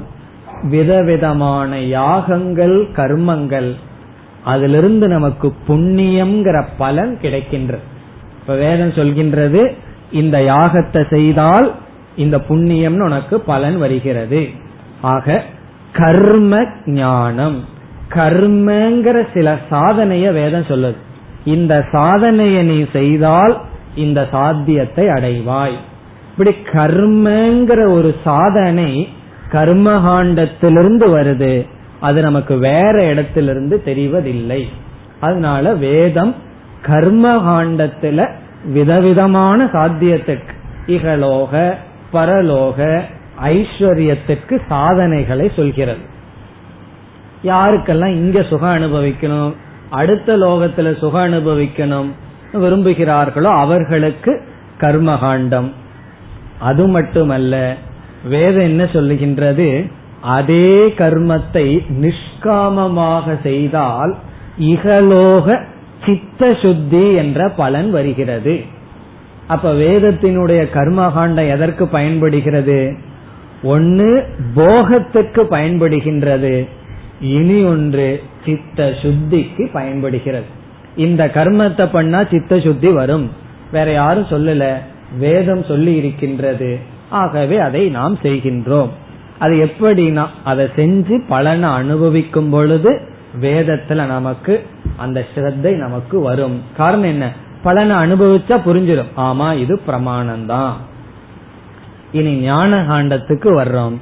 விதவிதமான 0.64 1.80
யாகங்கள் 1.80 2.88
கர்மங்கள் 2.96 3.72
அதிலிருந்து 4.44 5.08
நமக்கு 5.08 5.54
புண்ணியம்ங்கிற 5.68 6.64
பலன் 6.78 7.18
கிடைக்கின்றது 7.22 7.86
இப்ப 8.42 8.56
வேதம் 8.56 8.94
சொல்கின்றது 8.94 9.74
இந்த 10.12 10.38
யாகத்தை 10.40 11.10
செய்தால் 11.10 11.72
இந்த 12.16 12.38
புண்ணியம்னு 12.38 13.04
உனக்கு 13.04 13.40
பலன் 13.40 13.78
வருகிறது. 13.78 14.48
ஆக 15.02 15.44
கர்ம 15.94 16.66
ஞானம் 16.86 17.60
கர்மங்கிற 18.10 19.28
சில 19.34 19.60
சாதனைய 19.70 20.34
வேதம் 20.34 20.70
சொல்லுது. 20.70 21.08
இந்த 21.54 21.74
சாதனையை 21.91 22.62
நீ 22.64 22.80
செய்தால் 22.93 23.54
இந்த 23.95 24.20
சாத்தியத்தை 24.32 25.06
அடைவாய். 25.08 25.78
இப்படி 26.32 26.52
கர்மங்கிற 26.74 27.80
ஒரு 27.91 28.12
சாதனை 28.24 28.89
கர்மகாண்டத்திலிருந்து 29.52 31.06
வருது. 31.16 31.54
அது 32.00 32.22
நமக்கு 32.22 32.56
வேற 32.58 32.95
இடத்திலிருந்து 33.04 33.78
தெரிவதில்லை. 33.86 34.62
அதனால 35.20 35.74
வேதம் 35.86 36.36
கர்மகாண்டத்துல 36.88 38.20
விதவிதமான 38.66 39.66
சாத்தியத்துக்கு 39.66 40.54
இகலோக 40.88 41.74
பரலோக 42.14 43.02
ஐஸ்வர்யத்திற்கு 43.43 44.56
சாதனைகளை 44.68 45.47
சொல்கிறது. 45.56 46.04
யாருக்கெல்லாம் 47.43 48.16
இங்க 48.22 48.39
சுகம் 48.43 48.76
அனுபவிக்கணும்? 48.78 49.54
அடுத்த 49.90 50.38
லோகத்துல 50.38 50.98
சுகம் 50.98 51.34
அனுபவிக்கணும் 51.34 52.10
விரும்புகிறார்களோ 52.54 53.44
அவர்களுக்கு 53.44 54.42
கர்மகாண்டம். 54.80 55.72
அது 56.60 56.88
மட்டுமல்ல 56.88 57.76
வேதம் 58.24 58.62
என்ன 58.62 58.84
சொல்லுகின்றது? 58.84 59.92
அதே 60.22 60.94
கர்மத்தை 60.98 61.86
நிஷ்காமமாக 62.02 63.42
செய்தால் 63.44 64.16
இகலோக 64.60 65.60
சித்த 66.06 66.54
சுத்தி 66.62 67.14
என்ற 67.14 67.50
பலன் 67.50 67.92
வருகிறது. 67.92 68.62
அப்ப 69.48 69.74
வேதத்தினுடைய 69.74 70.68
கர்மகாண்டம் 70.74 71.50
எதற்கு 71.50 71.88
பயன்படுகிறது? 71.88 72.98
ஒன்னு 73.64 74.26
போகத்துக்கு 74.56 75.44
பயன்படுகின்றது. 75.52 76.68
இனி 77.22 77.64
ஒன்று 77.64 78.24
சித்த 78.46 78.94
சுத்திக்கு 79.02 79.70
பயன்படுகிறது. 79.72 80.46
இந்த 80.96 81.26
கர்மத்தை 81.26 81.90
பண்ணா 81.92 82.24
சித்த 82.24 82.60
சுத்தி 82.60 82.88
வரும். 82.88 83.32
வேற 83.72 83.92
யாரும் 83.92 84.26
சொல்லல. 84.26 84.74
வேதம் 85.18 85.64
சொல்லி 85.64 85.96
இருக்கின்றது. 85.96 86.80
ஆகவே 87.10 87.58
அதை 87.58 87.88
நாம் 87.88 88.18
செய்கின்றோம். 88.18 88.90
அது 89.40 89.54
எப்படின்னா 89.54 90.26
அதை 90.44 90.68
செஞ்சு 90.76 91.22
பலனை 91.28 91.70
அனுபவிக்கும் 91.70 92.50
பொழுது 92.50 93.02
வேதத்துல 93.42 94.06
நமக்கு 94.06 94.66
அந்த 94.98 95.26
ஸ்ரத்தை 95.36 95.76
நமக்கு 95.76 96.22
வரும். 96.22 96.62
காரணம் 96.78 97.04
என்ன? 97.04 97.32
பலனை 97.64 97.96
அனுபவிச்சா 97.96 98.60
புரிஞ்சிடும் 98.66 99.06
ஆமா 99.18 99.58
இது 99.58 99.82
பிரமாணம்தான். 99.88 100.74
இனி 102.12 102.36
ஞான 102.36 102.82
காண்டத்துக்கு 102.82 103.62
வர்றோம். 103.62 103.96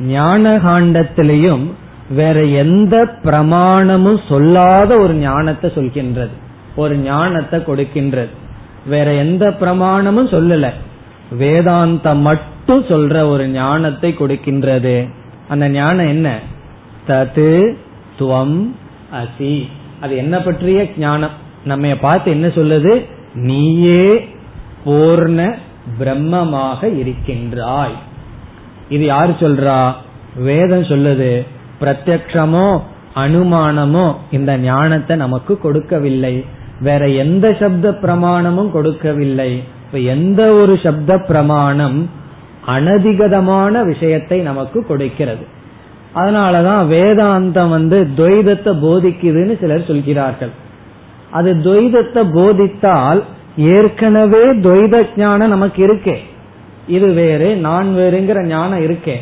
ஞான 0.00 0.56
காண்டத்திலையும் 0.56 1.66
வேற 2.10 2.44
எந்த 2.44 3.04
பிரமாணமும் 3.22 4.20
சொல்லாத 4.28 4.98
ஒரு 4.98 5.14
ஞானத்தை 5.14 5.70
சொல்கின்றது. 5.74 6.30
ஒரு 6.76 6.96
ஞானத்தை 6.96 7.60
கொடுக்கின்றது. 7.60 8.28
வேற 8.86 9.12
எந்த 9.12 9.48
பிரமாணமும் 9.48 10.28
சொல்லல. 10.28 10.70
வேதாந்தம் 11.38 12.20
மட்டும் 12.20 12.84
சொல்ற 12.84 13.28
ஒரு 13.28 13.48
ஞானத்தை 13.48 14.14
கொடுக்கின்றது. 14.18 15.08
அந்த 15.48 15.68
ஞானம் 15.68 16.06
என்ன? 16.06 16.38
தது 17.08 17.76
துவம் 18.18 18.74
அசி. 19.12 19.68
அது 20.00 20.16
என்ன 20.16 20.40
பற்றிய 20.40 20.86
ஞானம்? 20.96 21.30
நம்ம 21.64 21.94
பார்த்து 21.94 22.30
என்ன 22.30 22.46
சொல்லுது? 22.46 23.04
நீயே 23.34 24.28
பூர்ண 24.86 25.54
பிரம்மமாக 25.98 26.98
இருக்கின்றாய். 26.98 27.94
இது 28.88 29.04
யார் 29.04 29.30
சொல்றா? 29.30 29.92
வேதம் 30.36 30.82
சொல்லுது. 30.82 31.46
பிரத்யக்ஷமோ 31.80 32.80
அனுமானமோ 33.14 34.14
இந்த 34.30 34.58
ஞானத்தை 34.58 35.16
நமக்கு 35.16 35.58
கொடுக்கவில்லை. 35.58 36.44
வேற 36.80 37.08
எந்த 37.08 37.56
சப்த 37.60 37.90
பிரமாணமும் 37.90 38.70
கொடுக்கவில்லை. 38.70 39.62
இப்ப 39.86 39.98
எந்த 39.98 40.52
ஒரு 40.52 40.78
சப்த 40.82 41.18
பிரமாணம் 41.18 42.10
அனதிகதமான 42.66 43.84
விஷயத்தை 43.84 44.38
நமக்கு 44.40 44.86
கொடுக்கிறது. 44.86 45.44
அதனாலதான் 46.14 46.86
வேதாந்தம் 46.88 47.68
வந்து 47.68 48.06
துவைதத்தை 48.16 48.72
போதிக்குதுன்னு 48.80 49.60
சிலர் 49.60 49.86
சொல்கிறார்கள். 49.86 50.50
அது 51.30 51.50
துவைதத்தை 51.54 52.22
போதித்தால் 52.34 53.24
ஏற்கனவே 53.56 54.44
துவைத 54.46 55.06
ஞானம் 55.16 55.48
நமக்கு 55.48 55.86
இருக்கே. 55.86 56.16
இது 56.86 57.08
வேறு 57.12 57.56
நான் 57.56 57.88
வேறுங்கிற 57.96 58.46
ஞானம் 58.46 58.80
இருக்கே. 58.80 59.16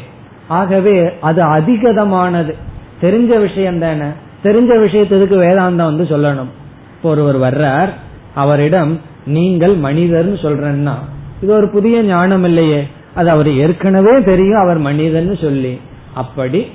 ஆகவே 0.48 1.18
அது 1.20 1.42
அதிகதமானது. 1.42 2.54
தெரிஞ்ச 3.02 3.40
விஷயம் 3.40 3.78
தானே. 3.78 4.06
தெரிஞ்ச 4.44 4.70
விஷயத்துக்கு 4.70 5.36
வேதாந்தம் 5.36 5.76
வந்து 5.76 6.04
சொல்லணும். 6.04 6.50
இப்போ 6.96 7.10
ஒருவர் 7.10 7.38
வர்றார் 7.38 7.88
அவரிடம் 8.34 9.00
நீங்கள் 9.26 9.76
மனிதர்னு 9.76 10.38
சொல்றேன்னா 10.42 10.94
இது 11.42 11.52
ஒரு 11.52 11.70
புதிய 11.70 12.02
ஞானம் 12.02 12.44
இல்லையே. 12.44 12.86
அது 13.14 13.30
அவர் 13.30 13.52
ஏற்கனவே 13.52 14.22
தெரியும் 14.22 14.60
அவர் 14.60 14.78
மனிதன் 14.78 15.36
சொல்லி. 15.40 15.80
அப்படி 16.14 16.66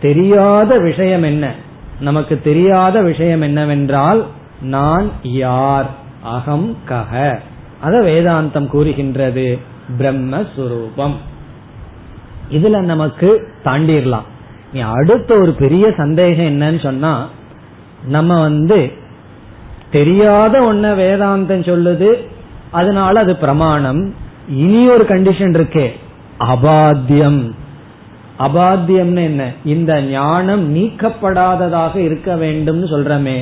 தெரியாத 0.00 0.78
விஷயம் 0.78 1.22
என்ன? 1.22 1.54
நமக்கு 2.00 2.40
தெரியாத 2.44 3.02
விஷயம் 3.02 3.40
என்னவென்றால் 3.40 4.26
நான் 4.62 5.10
யார்? 5.22 5.90
அகம் 6.22 6.76
கக 6.88 7.38
அத 7.80 8.00
வேதாந்தம் 8.00 8.66
கூறுகின்றது. 8.66 9.58
பிரம்மஸ்வரூபம் 9.98 11.14
இதுல 12.50 12.80
நமக்கு 12.80 13.48
தாண்டிடலாம் 13.64 14.24
அடுத்த 14.92 15.34
ஒரு 15.34 15.52
பெரிய 15.52 15.92
சந்தேகம் 15.96 16.60
என்னன்னு 16.60 16.82
சொன்னா 16.82 17.28
நம்ம 18.06 18.40
வந்து 18.40 18.92
தெரியாத 19.90 20.60
ஒன்ன 20.60 20.86
வேதாந்தம் 21.00 21.64
சொல்லுது 21.64 22.14
அதனால 22.70 23.20
அது 23.20 23.36
பிரமாணம். 23.36 24.14
இனி 24.48 24.88
ஒரு 24.88 25.04
கண்டிஷன் 25.04 25.56
இருக்கே 25.56 25.90
அபாத்தியம். 26.38 27.54
அபாத்தியம்னு 28.38 29.22
என்ன? 29.22 29.52
இந்த 29.64 30.02
ஞானம் 30.02 30.76
நீக்கப்படாததாக 30.76 31.96
இருக்க 31.96 32.34
வேண்டும்னு 32.34 32.88
சொல்றமே. 32.92 33.40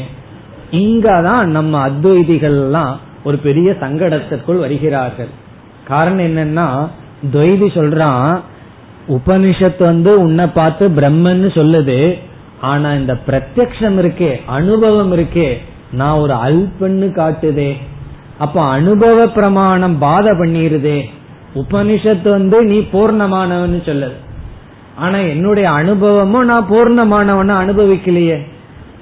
இங்கதான் 0.71 1.45
நம்ம 1.45 1.89
அத்வைதிகள்லாம் 1.89 2.97
ஒரு 3.25 3.37
பெரிய 3.37 3.77
சங்கடத்திற்குள் 3.81 4.59
வருகிறார்கள். 4.59 5.29
காரணம் 5.87 6.25
என்னன்னா 6.25 6.89
துவைதி 7.33 7.67
சொல்றான் 7.67 8.41
உபனிஷத் 9.09 9.79
வந்து 9.79 10.21
உன்னை 10.21 10.47
பார்த்து 10.47 10.89
பிரம்மன்னு 10.89 11.49
சொல்லுது. 11.55 12.19
ஆனா 12.61 12.93
இந்த 12.93 13.19
பிரத்யக்ஷம் 13.27 13.99
இருக்கே 13.99 14.37
அனுபவம் 14.47 15.17
இருக்கே 15.17 15.53
நான் 15.93 16.19
ஒரு 16.19 16.35
அல்பன்னு 16.35 17.13
காட்டுதே. 17.13 17.73
அப்ப 18.39 18.63
அனுபவ 18.63 19.29
பிரமாணம் 19.29 19.99
பாத 19.99 20.33
பண்ணிருதே. 20.33 21.03
உபனிஷத்து 21.55 22.29
வந்து 22.29 22.65
நீ 22.65 22.79
பூர்ணமானவன் 22.79 23.83
சொல்லுது 23.85 24.23
ஆனா 24.97 25.19
என்னுடைய 25.19 25.71
அனுபவமும் 25.71 26.45
நான் 26.45 26.71
பூர்ணமானவன 26.71 27.67
அனுபவிக்கலையே. 27.67 28.47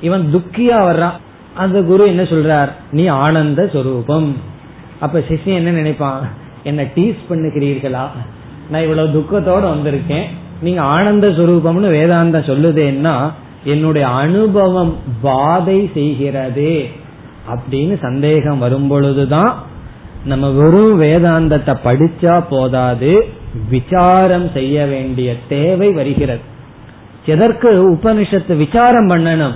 இவன் 0.01 0.31
துக்கியா 0.35 0.75
வர்றான். 0.75 1.19
அந்த 1.55 1.83
குரு 1.83 2.07
என்ன 2.07 2.23
சொல்றார்? 2.23 2.69
நீ 2.91 3.07
ஆனந்த 3.07 3.71
சொரூபம். 3.73 4.37
அப்ப 5.01 5.19
சிஷ்யன் 5.19 5.55
என்ன 5.55 5.71
நினைப்பான்? 5.71 6.29
என்ன 6.63 6.83
டீஸ் 6.83 7.19
பண்ணுகிறீர்களா? 7.31 8.07
நான் 8.71 8.83
இவ்வளவு 8.83 9.19
துக்கத்தோட 9.19 9.65
வந்திருக்கேன். 9.75 10.27
நீங்க 10.61 10.81
ஆனந்த 10.81 11.29
சுரூபம்னு 11.29 11.91
வேதாந்தம் 11.97 12.49
சொல்லுதேன்னா 12.51 13.31
என்னுடைய 13.65 14.09
அனுபவம் 14.09 14.97
பாதை 15.21 15.91
செய்கிறதே 15.95 16.91
அப்படின்னு 17.49 18.01
சந்தேகம் 18.01 18.59
வரும் 18.59 18.89
பொழுதுதான் 18.89 19.63
நம்ம 20.25 20.51
வெறும் 20.51 21.01
வேதாந்தத்தை 21.01 21.75
படிச்சா 21.85 22.45
போதாது 22.49 23.29
விசாரம் 23.71 24.51
செய்ய 24.55 24.85
வேண்டிய 24.87 25.37
தேவை 25.49 25.93
வருகிறது. 25.93 26.41
எதற்கு 27.27 27.69
உபனிஷத்து 27.93 28.57
விசாரம் 28.57 29.09
பண்ணணும்? 29.09 29.55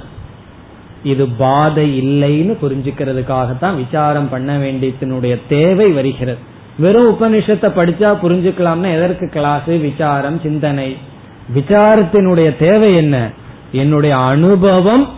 இது 1.03 1.27
பாதை 1.27 1.87
இல்லைன்னு 2.03 2.57
புரிஞ்சுக்கிறதுக்காகத்தான் 2.63 3.77
விசாரம் 3.77 4.29
பண்ண 4.29 4.59
வேண்டியதனுடைய 4.59 5.41
தேவை 5.49 5.91
வருகிறது. 5.91 6.39
வெறும் 6.79 7.11
உபனிஷத்தை 7.13 7.69
படிச்சா 7.79 8.09
புரிஞ்சுக்கலாம்னா 8.23 8.95
எதற்கு 8.95 9.29
கிளாஸ் 9.29 9.67
விசாரம் 9.67 10.41
சிந்தனை? 10.43 10.97
விசாரத்தினுடைய 11.55 12.57
தேவை 12.57 12.95
என்ன? 12.95 13.31
என்னுடைய 13.73 14.17
அனுபவம் 14.17 15.09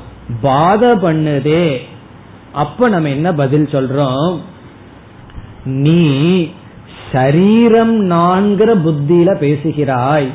பாத 0.40 0.94
பண்ணுதே. 0.94 1.76
அப்ப 2.52 2.88
நம்ம 2.88 3.08
என்ன 3.08 3.32
பதில் 3.32 3.64
சொல்றோம்? 3.64 4.36
நீ 5.64 6.02
சரீரம் 7.12 8.10
நான்கிற 8.10 8.74
புத்தியில 8.74 9.34
பேசுகிறாய். 9.34 10.30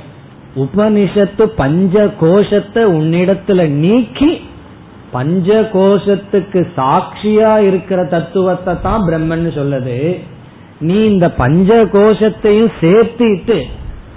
உபனிஷத்து 0.56 1.44
பஞ்ச 1.44 2.10
கோஷத்தை 2.20 2.84
உன்னிடத்துல 2.86 3.68
நீக்கி 3.68 4.42
பஞ்ச 5.12 5.70
கோஷத்துக்கு 5.74 6.68
சாட்சியா 6.78 7.58
இருக்கிற 7.58 8.06
தத்துவத்தை 8.06 8.82
தான் 8.82 9.02
பிரம்மன் 9.02 9.48
சொல்லுது. 9.60 10.20
நீ 10.84 10.94
இந்த 10.94 11.32
பஞ்ச 11.32 11.86
கோஷத்தையும் 11.86 12.72
சேர்த்திட்டு 12.82 13.62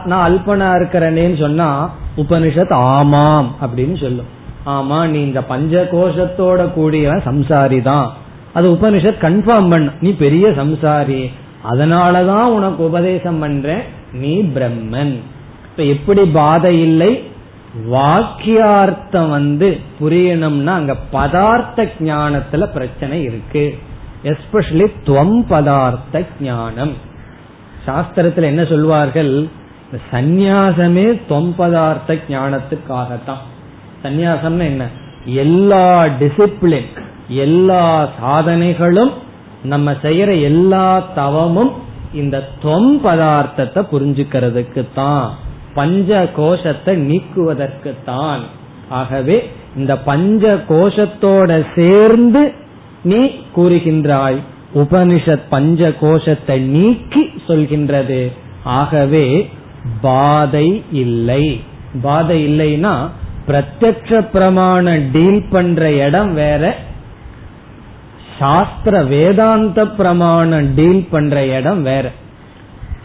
நான் 0.04 0.32
அல்பனா 0.32 0.68
இருக்கிறனேன்னு 0.74 1.38
சொன்னா 1.38 1.94
உபனிஷத் 2.16 2.72
ஆமாம் 2.72 3.54
அப்படின்னு 3.60 4.00
சொல்லும். 4.00 4.34
ஆமா 4.66 5.06
நீ 5.06 5.20
இந்த 5.20 5.42
பஞ்ச 5.42 5.88
கோஷத்தோட 5.92 6.72
கூடிய 6.72 7.10
சம்சாரி 7.10 7.82
தான். 7.82 8.12
அது 8.52 8.70
உபனிஷத் 8.70 9.20
கன்ஃபார்ம் 9.20 9.70
பண்ண. 9.70 9.90
நீ 10.00 10.14
பெரிய 10.14 10.48
சம்சாரி. 10.48 11.30
அதனாலதான் 11.70 12.42
உனக்கு 12.42 12.84
உபதேசம் 12.84 13.38
பண்றேன். 13.38 13.82
நீ 14.12 14.42
பிரம்மன். 14.42 15.14
இப்ப 15.70 15.82
எப்படி 15.82 16.24
பாதை 16.24 16.82
இல்லை? 16.82 17.22
வாக்கியார்த்தம் 17.92 19.28
வந்து 19.28 19.80
புரியணும்னா 20.00 20.66
அங்க 20.66 20.96
பதார்த்த 21.12 21.88
ஞானத்துல 21.98 22.72
பிரச்சனை 22.72 23.22
இருக்கு. 23.22 23.78
எஸ்பெஷலி 24.30 24.86
துவம் 25.06 25.38
பதார்த்த 25.48 26.24
ஞானம். 26.40 26.94
சாஸ்திரத்துல 27.86 28.42
என்ன 28.42 28.64
சொல்வார்கள்? 28.64 29.48
சந்நியாசமே 30.12 31.06
துவம் 31.28 31.52
பதார்த்த 31.56 32.18
ஞானத்துக்காகத்தான். 32.28 33.44
சந்நியாசம்னு 34.02 34.64
என்ன? 34.72 34.84
எல்லா 35.24 36.04
டிசிப்ளின் 36.04 36.90
எல்லா 37.28 38.08
சாதனைகளும் 38.22 39.12
நம்ம 39.62 39.92
செய்யற 40.02 40.40
எல்லா 40.40 41.02
தவமும் 41.14 41.72
இந்த 42.12 42.36
தொம் 42.62 43.00
பதார்த்தத்தை 43.04 43.80
புரிஞ்சுக்கிறதுக்கு 43.92 44.82
தான் 44.94 45.26
பஞ்ச 45.74 46.28
கோஷத்தை 46.36 46.96
நீக்குவதற்கு 46.96 47.94
தான் 48.04 48.42
ஆகவே 48.88 49.50
இந்த 49.76 49.92
பஞ்ச 49.98 50.54
கோஷத்தோட 50.68 51.50
சேர்ந்து 51.74 52.42
நீ 53.06 53.18
கூறுகின்றாய் 53.56 54.40
உபனிஷத் 54.74 55.48
பஞ்ச 55.48 55.92
கோஷத்தை 56.00 56.58
நீக்கி 56.60 57.22
சொல்கின்றது. 57.48 58.32
ஆகவே 58.64 59.50
பாதை 60.00 60.82
இல்லை. 60.92 61.60
பாதை 62.02 62.38
இல்லைன்னா 62.48 62.94
பிரத்யக்ஷ 63.48 64.20
பிரமாண 64.32 65.02
டீல் 65.12 65.44
பண்ற 65.50 65.92
இடம் 65.92 66.34
வேற. 66.34 66.76
சாஸ்திர 68.38 69.02
வேதாந்த 69.02 69.86
பிரமாணம் 69.86 70.74
டீல் 70.74 71.06
பண்ற 71.10 71.46
இடம் 71.46 71.82
வேற. 71.82 72.10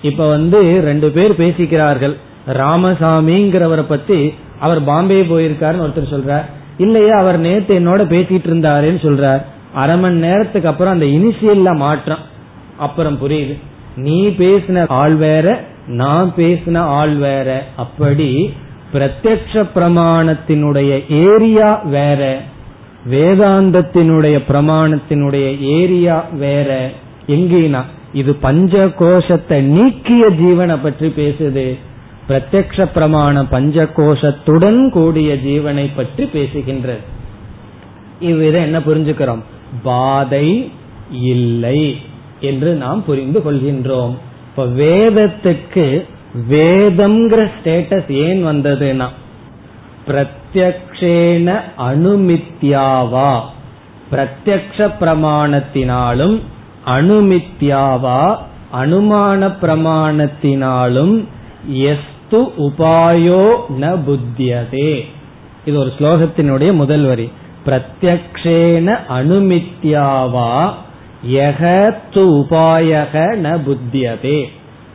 இப்ப 0.01 0.29
வந்து 0.29 0.81
ரெண்டு 0.83 1.09
பேர் 1.09 1.31
பேசிக்கிறார்கள். 1.31 2.15
ராமசாமிங்கிறவரை 2.47 3.83
பத்தி 3.87 4.33
அவர் 4.59 4.83
பாம்பே 4.83 5.21
போயிருக்காருன்னு 5.21 5.85
ஒருத்தர் 5.85 6.13
சொல்றார். 6.13 6.45
இல்லையா 6.77 7.17
அவர் 7.17 7.39
நேத்து 7.39 7.79
என்னோட 7.79 8.01
பேசிட்டு 8.13 8.49
இருந்தாருன்னு 8.49 9.01
சொல்றார். 9.07 9.45
அரை 9.73 9.97
மணி 9.97 10.15
நேரத்துக்கு 10.15 10.69
அப்புறம் 10.69 10.93
அந்த 10.93 11.05
இனிஷியல்ல 11.05 11.75
மாற்றம். 11.75 12.23
அப்புறம் 12.77 13.17
புரியுது. 13.21 13.57
நீ 13.95 14.27
பேசின 14.27 14.85
ஆள் 14.87 15.15
வேற 15.15 15.63
நான் 15.87 16.33
பேசின 16.37 16.77
ஆள் 16.77 17.15
வேற. 17.15 17.63
அப்படி 17.75 18.53
பிரத்யக்ஷ 18.93 19.65
பிரமாணத்தினுடைய 19.75 20.91
ஏரியா 21.09 21.81
வேற 21.83 22.37
வேதாந்தத்தினுடைய 23.09 24.37
பிரமாணத்தினுடைய 24.47 25.59
ஏரியா 25.59 26.25
வேற. 26.31 26.89
எங்கேனா 27.27 27.81
இது 28.13 28.35
பஞ்ச 28.35 28.89
கோஷத்தை 28.89 29.61
நீக்கிய 29.61 30.29
ஜீவனை 30.29 30.77
பற்றி 30.83 31.07
பேசுது. 31.07 31.77
பிரத்யக்ஷ 32.29 32.87
பிரமாண 32.95 33.45
பஞ்ச 33.49 33.83
கோஷத்துடன் 33.83 34.89
கூடிய 34.89 35.35
ஜீவனை 35.35 35.89
பற்றி 35.95 36.23
பேசுகின்றது. 36.23 37.03
இவ்வித 38.19 38.59
என்ன 38.59 38.79
புரிஞ்சுக்கிறோம்? 38.79 39.41
பாதை 39.83 40.71
இல்லை 41.11 41.97
என்று 42.39 42.73
நாம் 42.73 43.05
புரிந்து 43.05 43.39
கொள்கின்றோம். 43.39 44.15
இப்ப 44.49 44.65
வேதத்துக்கு 44.65 46.05
வேதம்ங்கிற 46.49 47.51
ஸ்டேட்டஸ் 47.57 48.11
ஏன் 48.11 48.45
வந்ததுன்னா 48.45 49.07
பிரத்யக்ஷேன 50.07 51.61
அனுமித்யாவா? 51.77 53.39
பிரத்யக்ஷ 54.11 54.91
பிரமாணத்தினாலும் 54.99 56.39
அனுமித்யாவா? 56.85 58.37
அனுமான 58.73 59.55
பிரமாணத்தினாலும் 59.61 61.23
எஸ்து 61.67 62.41
உபாயோ 62.57 63.55
ந 63.81 63.99
புத்தியதே. 64.07 65.05
இது 65.65 65.77
ஒரு 65.77 65.91
ஸ்லோகத்தினுடைய 65.99 66.73
முதல் 66.73 67.03
வரி. 67.03 67.31
பிரத்யக்ஷேன 67.65 68.97
அனுமித்யாவா 69.17 70.53
யக 71.31 71.61
து 72.13 72.23
உபாயக 72.39 73.13
ந 73.43 73.59
புத்தியதே. 73.65 74.39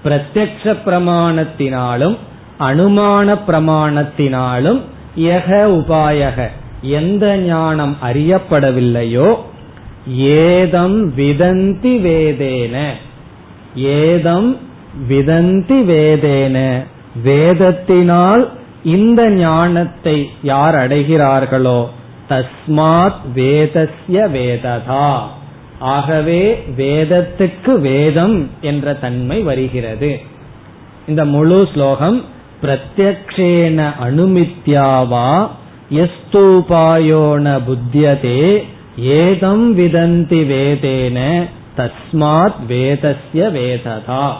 பிரத்யக்ஷ 0.05 0.64
பிரமாணத்தினாலும் 0.64 2.17
அனுமான 2.61 3.39
பிரமாணத்தினாலும் 3.49 4.81
யக 5.17 5.51
உபாயக 5.79 6.49
எந்த 6.81 7.37
ஞானம் 7.37 7.97
அறியப்படவில்லையோ 8.05 9.35
ஏதம் 10.17 11.17
விதந்தி 11.17 11.95
வேதேன. 12.01 12.77
ஏதம் 13.75 14.57
விதந்தி 15.09 15.79
வேதேன. 15.93 16.85
வேதத்தினால் 17.25 18.49
இந்த 18.85 19.31
ஞானத்தை 19.31 20.31
யார் 20.43 20.75
அடைகிறார்களோ 20.75 21.91
தஸ்மாத் 22.29 23.20
வேதஸ்ய 23.35 24.31
வேததா. 24.37 25.20
ஆகவே 25.79 26.64
வேதத்துக்கு 26.77 27.79
வேதம் 27.81 28.51
என்ற 28.61 28.95
தன்மை 28.95 29.43
வருகிறது. 29.43 30.20
இந்த 31.09 31.24
முழு 31.24 31.68
ஸ்லோகம் 31.72 32.24
பிரத்யக்ஷேன 32.62 33.89
அனுமித்யாவா 34.05 35.49
எஸ்தூபாயோன 35.91 37.61
புத்தியதே 37.68 38.62
ஏதம் 38.99 39.79
விதந்தி 39.79 40.41
வேதேன 40.53 41.49
தஸ்மாத் 41.77 42.61
வேதஸ்ய 42.68 43.51
வேததா. 43.59 44.33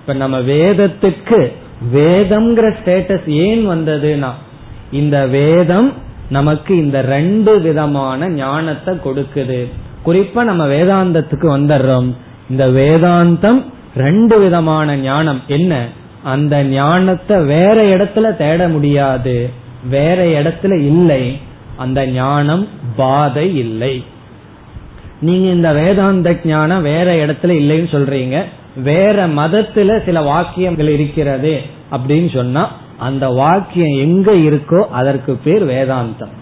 இப்ப 0.00 0.12
நம்ம 0.12 0.40
வேதத்துக்கு 0.40 1.52
வேதம்ங்கிற 1.94 2.74
ஸ்டேட்டஸ் 2.84 3.28
ஏன் 3.28 3.68
வந்ததுன்னா 3.68 4.30
இந்த 4.90 5.26
வேதம் 5.26 5.92
நமக்கு 6.30 6.76
இந்த 6.76 7.00
ரெண்டு 7.00 7.60
விதமான 7.60 8.28
ஞானத்தை 8.28 8.94
கொடுக்குது. 8.94 9.70
குறிப்பா 10.06 10.42
நம்ம 10.42 10.66
வேதாந்தத்துக்கு 10.66 11.42
வந்துடுறோம். 11.42 12.14
இந்த 12.50 12.68
வேதாந்தம் 12.68 13.64
ரெண்டு 13.96 14.40
விதமான 14.40 14.96
ஞானம். 14.96 15.42
என்ன? 15.46 15.86
அந்த 16.22 16.62
ஞானத்தை 16.62 17.44
வேற 17.44 17.74
இடத்துல 17.74 18.36
தேட 18.36 18.68
முடியாது. 18.68 19.50
வேற 19.88 20.24
இடத்துல 20.24 20.72
இல்லை. 20.72 21.38
அந்த 21.76 22.06
ஞானம் 22.06 22.68
பாதை 22.96 23.58
இல்லை. 23.58 24.04
நீங்க 25.20 25.48
இந்த 25.48 25.72
வேதாந்த 25.72 26.36
ஞானம் 26.44 26.82
வேற 26.82 27.26
இடத்துல 27.26 27.48
இல்லைன்னு 27.48 27.94
சொல்றீங்க. 27.94 28.44
வேற 28.82 29.28
மதத்துல 29.28 30.04
சில 30.04 30.20
வாக்கியங்கள் 30.20 30.88
இருக்கிறது 30.88 31.60
அப்படின்னு 31.92 32.34
சொன்னா 32.34 32.70
அந்த 33.06 33.26
வாக்கியம் 33.40 33.94
எங்க 34.04 34.30
இருக்கோ 34.48 34.80
அதற்கு 35.00 35.32
பேர் 35.44 35.64
வேதாந்தம். 35.72 36.32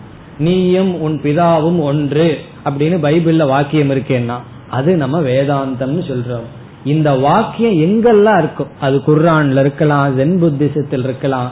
நீயும் 0.47 0.93
உன் 1.05 1.17
பிதாவும் 1.25 1.81
ஒன்று 1.89 2.29
அப்படின்னு 2.69 2.97
பைபிள்ல 3.05 3.45
வாக்கியம் 3.53 3.93
இருக்கேன்னா 3.95 4.37
அது 4.79 4.91
நம்ம 5.03 5.17
வேதாந்தம்னு 5.29 6.03
சொல்றோம். 6.11 6.49
இந்த 6.93 7.09
வாக்கியம் 7.25 7.79
எங்கெல்லாம் 7.87 8.39
இருக்கும் 8.43 8.71
அது 8.81 8.97
குர்ஆன்ல 9.09 9.63
இருக்கலாம் 9.65 10.15
ஜென் 10.19 10.37
புத்திசத்தில் 10.43 11.05
இருக்கலாம் 11.09 11.51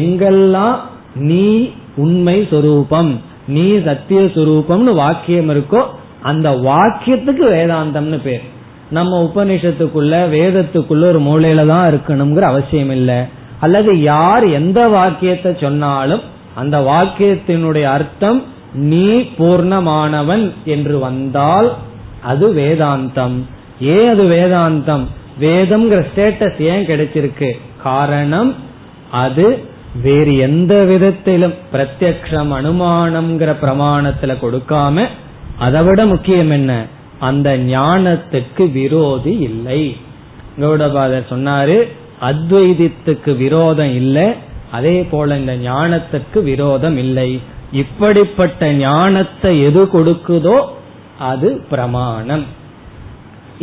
எங்கெல்லாம் 0.00 0.76
நீ 1.28 1.46
உண்மை 1.96 2.36
சொரூபம் 2.50 3.12
நீ 3.56 3.66
சத்திய 3.86 4.20
சுரூபம்னு 4.36 4.92
வாக்கியம் 5.02 5.50
இருக்கோ 5.54 5.82
அந்த 6.30 6.48
வாக்கியத்துக்கு 6.68 7.44
வேதாந்தம்னு 7.56 8.18
பேர். 8.24 8.44
நம்ம 8.96 9.18
உபநிஷத்துக்குள்ள 9.26 10.14
வேதத்துக்குள்ள 10.36 11.04
ஒரு 11.12 11.20
மூலையில 11.28 11.62
தான் 11.66 11.86
இருக்கணுங்கிற 11.90 12.44
அவசியம் 12.52 12.92
இல்லை. 12.98 13.18
அல்லது 13.60 14.00
யார் 14.00 14.44
எந்த 14.46 14.88
வாக்கியத்தை 14.88 15.56
சொன்னாலும் 15.60 16.20
அந்த 16.54 16.80
வாக்கியத்தினுடைய 16.80 17.82
அர்த்தம் 17.82 18.44
நீ 18.74 19.20
பூர்ணமானவன் 19.38 20.52
என்று 20.64 20.98
வந்தால் 20.98 21.74
அது 22.22 22.54
வேதாந்தம். 22.54 23.36
ஏன் 23.80 24.08
அது 24.08 24.22
வேதாந்தம்? 24.24 25.04
வேதம்ங்கிற 25.40 26.06
ஸ்டேட்டஸ் 26.10 26.58
ஏன் 26.58 26.86
கிடைச்சிருக்கு? 26.86 27.50
காரணம் 27.82 28.54
அது 29.10 29.64
வேறு 30.02 30.36
எந்த 30.36 30.84
விதத்திலும் 30.84 31.54
பிரத்யக்ஷம் 31.72 32.50
அனுமானம்ங்கிற 32.58 33.54
பிரமாணத்துல 33.62 34.36
கொடுக்காம 34.42 35.06
அதை 35.58 35.82
விட 35.82 36.06
முக்கியம் 36.06 36.50
என்ன? 36.50 36.86
அந்த 37.18 37.58
ஞானத்துக்கு 37.58 38.72
விரோதி 38.72 39.38
இல்லை. 39.38 39.96
கௌடபாதர் 40.60 41.30
சொன்னாரு 41.30 41.88
அத்வைதத்துக்கு 42.28 43.30
விரோதம் 43.44 43.92
இல்லை 44.00 44.26
அதே 44.76 44.96
போல 45.12 45.36
இந்த 45.42 45.54
ஞானத்துக்கு 45.68 46.38
விரோதம் 46.50 46.98
இல்லை. 47.04 47.30
இப்படிப்பட்ட 47.82 48.72
ஞானத்தை 48.82 49.52
எது 49.68 49.82
கொடுக்குதோ 49.94 50.58
அது 51.30 51.48
பிரமாணம். 51.70 52.44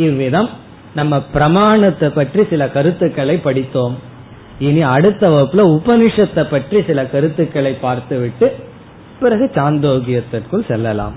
இவ்விதம் 0.06 0.50
நம்ம 0.94 1.14
பிரமாணத்தை 1.36 2.08
பற்றி 2.18 2.42
சில 2.52 2.62
கருத்துக்களை 2.76 3.36
படித்தோம். 3.46 3.96
இனி 4.68 4.82
அடுத்த 4.94 5.24
வகுப்புல 5.34 5.64
உபனிஷத்தை 5.76 6.44
பற்றி 6.54 6.78
சில 6.88 7.00
கருத்துக்களை 7.14 7.72
பார்த்துவிட்டு 7.86 8.46
பிறகு 9.20 9.46
சாந்தோக்கியத்திற்குள் 9.56 10.68
செல்லலாம். 10.70 11.16